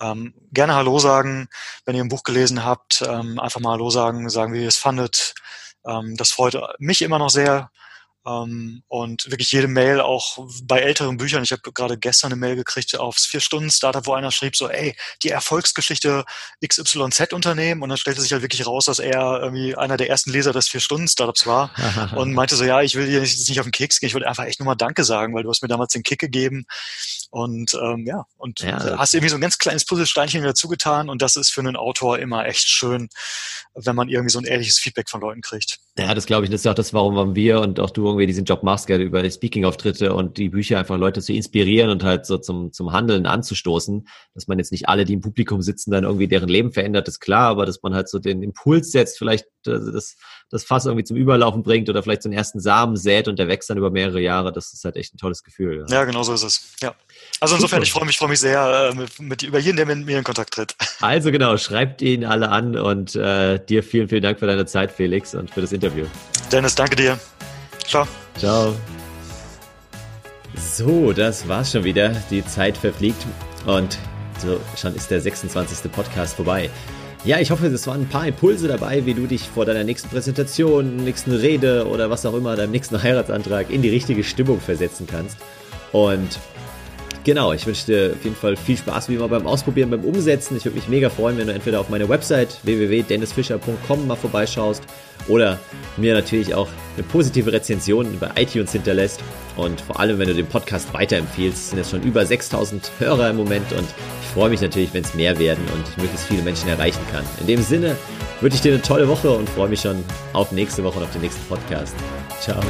Ähm, 0.00 0.34
gerne 0.52 0.74
Hallo 0.74 0.98
sagen, 0.98 1.48
wenn 1.84 1.96
ihr 1.96 2.02
ein 2.02 2.08
Buch 2.08 2.22
gelesen 2.22 2.64
habt. 2.64 3.02
Ähm, 3.06 3.38
einfach 3.38 3.60
mal 3.60 3.72
Hallo 3.72 3.90
sagen, 3.90 4.28
sagen, 4.30 4.52
wie 4.52 4.62
ihr 4.62 4.68
es 4.68 4.78
fandet. 4.78 5.34
Ähm, 5.86 6.16
das 6.16 6.30
freut 6.30 6.56
mich 6.78 7.02
immer 7.02 7.18
noch 7.18 7.30
sehr. 7.30 7.70
Ähm, 8.28 8.82
und 8.88 9.30
wirklich 9.30 9.52
jede 9.52 9.68
Mail, 9.68 10.00
auch 10.00 10.38
bei 10.64 10.80
älteren 10.80 11.16
Büchern. 11.16 11.42
Ich 11.42 11.52
habe 11.52 11.62
gerade 11.72 11.96
gestern 11.96 12.32
eine 12.32 12.40
Mail 12.40 12.56
gekriegt 12.56 12.98
aufs 12.98 13.26
Vier-Stunden-Startup, 13.26 14.06
wo 14.06 14.12
einer 14.12 14.30
schrieb 14.30 14.56
so, 14.56 14.68
ey, 14.68 14.96
die 15.22 15.30
Erfolgsgeschichte 15.30 16.24
XYZ-Unternehmen. 16.66 17.82
Und 17.82 17.88
dann 17.88 17.98
stellte 17.98 18.20
sich 18.20 18.32
halt 18.32 18.42
wirklich 18.42 18.66
raus, 18.66 18.86
dass 18.86 18.98
er 18.98 19.40
irgendwie 19.42 19.76
einer 19.76 19.96
der 19.96 20.10
ersten 20.10 20.30
Leser 20.30 20.52
des 20.52 20.68
Vier-Stunden-Startups 20.68 21.46
war 21.46 21.70
und 22.16 22.34
meinte 22.34 22.56
so, 22.56 22.64
ja, 22.64 22.82
ich 22.82 22.94
will 22.96 23.06
dir 23.06 23.20
nicht, 23.20 23.48
nicht 23.48 23.60
auf 23.60 23.66
den 23.66 23.72
Keks 23.72 24.00
gehen, 24.00 24.08
ich 24.08 24.14
wollte 24.14 24.28
einfach 24.28 24.44
echt 24.44 24.60
nur 24.60 24.66
mal 24.66 24.74
Danke 24.74 25.04
sagen, 25.04 25.34
weil 25.34 25.42
du 25.42 25.50
hast 25.50 25.62
mir 25.62 25.68
damals 25.68 25.92
den 25.92 26.02
Kick 26.02 26.18
gegeben. 26.18 26.66
Und 27.30 27.74
ähm, 27.74 28.06
ja, 28.06 28.24
und 28.36 28.60
ja, 28.60 28.98
hast 28.98 29.14
irgendwie 29.14 29.28
so 29.28 29.36
ein 29.36 29.42
ganz 29.42 29.58
kleines 29.58 29.84
Puzzlesteinchen 29.84 30.40
wieder 30.40 30.54
zugetan 30.54 31.10
und 31.10 31.20
das 31.20 31.36
ist 31.36 31.50
für 31.50 31.60
einen 31.60 31.76
Autor 31.76 32.18
immer 32.18 32.46
echt 32.46 32.66
schön, 32.68 33.10
wenn 33.74 33.94
man 33.94 34.08
irgendwie 34.08 34.30
so 34.30 34.38
ein 34.38 34.44
ehrliches 34.44 34.78
Feedback 34.78 35.10
von 35.10 35.20
Leuten 35.20 35.42
kriegt. 35.42 35.78
Ja, 35.98 36.14
das 36.14 36.26
glaube 36.26 36.44
ich, 36.44 36.50
das 36.50 36.62
ist 36.62 36.66
auch 36.66 36.74
das, 36.74 36.94
warum 36.94 37.34
wir 37.34 37.60
und 37.60 37.80
auch 37.80 37.90
du 37.90 38.17
irgendwie 38.18 38.26
diesen 38.26 38.44
Job 38.44 38.62
machst, 38.62 38.86
gerne 38.86 39.04
über 39.04 39.22
die 39.22 39.30
Speaking-Auftritte 39.30 40.12
und 40.12 40.36
die 40.36 40.48
Bücher 40.48 40.78
einfach 40.78 40.98
Leute 40.98 41.22
zu 41.22 41.32
inspirieren 41.32 41.90
und 41.90 42.02
halt 42.02 42.26
so 42.26 42.38
zum, 42.38 42.72
zum 42.72 42.92
Handeln 42.92 43.26
anzustoßen, 43.26 44.08
dass 44.34 44.48
man 44.48 44.58
jetzt 44.58 44.72
nicht 44.72 44.88
alle, 44.88 45.04
die 45.04 45.14
im 45.14 45.20
Publikum 45.20 45.62
sitzen, 45.62 45.90
dann 45.90 46.04
irgendwie 46.04 46.28
deren 46.28 46.48
Leben 46.48 46.72
verändert, 46.72 47.08
ist 47.08 47.20
klar, 47.20 47.48
aber 47.48 47.66
dass 47.66 47.82
man 47.82 47.94
halt 47.94 48.08
so 48.08 48.18
den 48.18 48.42
Impuls 48.42 48.90
setzt, 48.90 49.18
vielleicht 49.18 49.46
das, 49.62 50.16
das 50.50 50.64
Fass 50.64 50.86
irgendwie 50.86 51.04
zum 51.04 51.16
Überlaufen 51.16 51.62
bringt 51.62 51.88
oder 51.88 52.02
vielleicht 52.02 52.22
so 52.22 52.28
einen 52.28 52.38
ersten 52.38 52.60
Samen 52.60 52.96
sät 52.96 53.28
und 53.28 53.38
der 53.38 53.48
wächst 53.48 53.68
dann 53.70 53.78
über 53.78 53.90
mehrere 53.90 54.20
Jahre, 54.20 54.52
das 54.52 54.72
ist 54.72 54.84
halt 54.84 54.96
echt 54.96 55.14
ein 55.14 55.18
tolles 55.18 55.42
Gefühl. 55.42 55.84
Ja, 55.88 55.96
ja 55.96 56.04
genau 56.04 56.22
so 56.22 56.34
ist 56.34 56.42
es. 56.42 56.74
Ja. 56.80 56.94
Also 57.40 57.54
insofern, 57.56 57.82
ich 57.82 57.92
freue 57.92 58.06
mich, 58.06 58.16
freue 58.16 58.30
mich 58.30 58.40
sehr 58.40 58.90
äh, 58.92 58.94
mit, 58.94 59.20
mit, 59.20 59.42
über 59.42 59.58
jeden, 59.58 59.76
der 59.76 59.86
mit 59.86 60.04
mir 60.04 60.18
in 60.18 60.24
Kontakt 60.24 60.54
tritt. 60.54 60.74
Also 61.00 61.30
genau, 61.30 61.56
schreibt 61.56 62.02
ihn 62.02 62.24
alle 62.24 62.48
an 62.48 62.76
und 62.76 63.14
äh, 63.14 63.64
dir 63.64 63.82
vielen, 63.82 64.08
vielen 64.08 64.22
Dank 64.22 64.38
für 64.38 64.46
deine 64.46 64.66
Zeit, 64.66 64.90
Felix, 64.90 65.34
und 65.34 65.50
für 65.50 65.60
das 65.60 65.72
Interview. 65.72 66.06
Dennis, 66.50 66.74
danke 66.74 66.96
dir. 66.96 67.18
Ciao. 67.88 68.06
Ciao. 68.36 68.74
So, 70.56 71.14
das 71.14 71.48
war's 71.48 71.72
schon 71.72 71.84
wieder. 71.84 72.10
Die 72.30 72.44
Zeit 72.44 72.76
verfliegt 72.76 73.24
und 73.64 73.98
so 74.38 74.60
schon 74.76 74.94
ist 74.94 75.10
der 75.10 75.22
26. 75.22 75.90
Podcast 75.90 76.36
vorbei. 76.36 76.68
Ja, 77.24 77.38
ich 77.38 77.50
hoffe, 77.50 77.66
es 77.66 77.86
waren 77.86 78.02
ein 78.02 78.08
paar 78.08 78.26
Impulse 78.26 78.68
dabei, 78.68 79.06
wie 79.06 79.14
du 79.14 79.26
dich 79.26 79.48
vor 79.48 79.64
deiner 79.64 79.84
nächsten 79.84 80.10
Präsentation, 80.10 80.96
nächsten 80.96 81.32
Rede 81.32 81.88
oder 81.88 82.10
was 82.10 82.26
auch 82.26 82.34
immer, 82.34 82.56
deinem 82.56 82.72
nächsten 82.72 83.02
Heiratsantrag 83.02 83.70
in 83.70 83.80
die 83.80 83.88
richtige 83.88 84.22
Stimmung 84.22 84.60
versetzen 84.60 85.06
kannst. 85.10 85.38
Und 85.92 86.38
Genau, 87.24 87.52
ich 87.52 87.66
wünsche 87.66 87.86
dir 87.86 88.12
auf 88.16 88.24
jeden 88.24 88.36
Fall 88.36 88.56
viel 88.56 88.76
Spaß 88.76 89.08
wie 89.08 89.16
immer 89.16 89.28
beim 89.28 89.46
Ausprobieren, 89.46 89.90
beim 89.90 90.04
Umsetzen. 90.04 90.56
Ich 90.56 90.64
würde 90.64 90.76
mich 90.76 90.88
mega 90.88 91.10
freuen, 91.10 91.36
wenn 91.38 91.46
du 91.46 91.52
entweder 91.52 91.80
auf 91.80 91.88
meine 91.88 92.08
Website 92.08 92.58
www.dennisfischer.com 92.62 94.06
mal 94.06 94.16
vorbeischaust 94.16 94.82
oder 95.26 95.58
mir 95.96 96.14
natürlich 96.14 96.54
auch 96.54 96.68
eine 96.96 97.04
positive 97.06 97.52
Rezension 97.52 98.18
bei 98.18 98.30
iTunes 98.36 98.72
hinterlässt. 98.72 99.20
Und 99.56 99.80
vor 99.80 99.98
allem, 100.00 100.18
wenn 100.18 100.28
du 100.28 100.34
den 100.34 100.46
Podcast 100.46 100.94
weiterempfiehlst, 100.94 101.70
sind 101.70 101.78
jetzt 101.78 101.90
schon 101.90 102.02
über 102.02 102.24
6000 102.24 102.90
Hörer 102.98 103.30
im 103.30 103.36
Moment 103.36 103.72
und 103.72 103.86
ich 104.22 104.28
freue 104.28 104.50
mich 104.50 104.60
natürlich, 104.60 104.94
wenn 104.94 105.04
es 105.04 105.14
mehr 105.14 105.38
werden 105.38 105.64
und 105.74 105.88
ich 105.88 105.96
möglichst 105.96 106.26
viele 106.26 106.42
Menschen 106.42 106.68
erreichen 106.68 107.00
kann. 107.12 107.24
In 107.40 107.48
dem 107.48 107.62
Sinne 107.62 107.96
wünsche 108.40 108.56
ich 108.56 108.62
dir 108.62 108.72
eine 108.72 108.82
tolle 108.82 109.08
Woche 109.08 109.30
und 109.30 109.48
freue 109.50 109.68
mich 109.68 109.80
schon 109.80 110.04
auf 110.32 110.52
nächste 110.52 110.84
Woche 110.84 110.98
und 110.98 111.04
auf 111.04 111.12
den 111.12 111.22
nächsten 111.22 111.44
Podcast. 111.46 111.94
Ciao. 112.40 112.60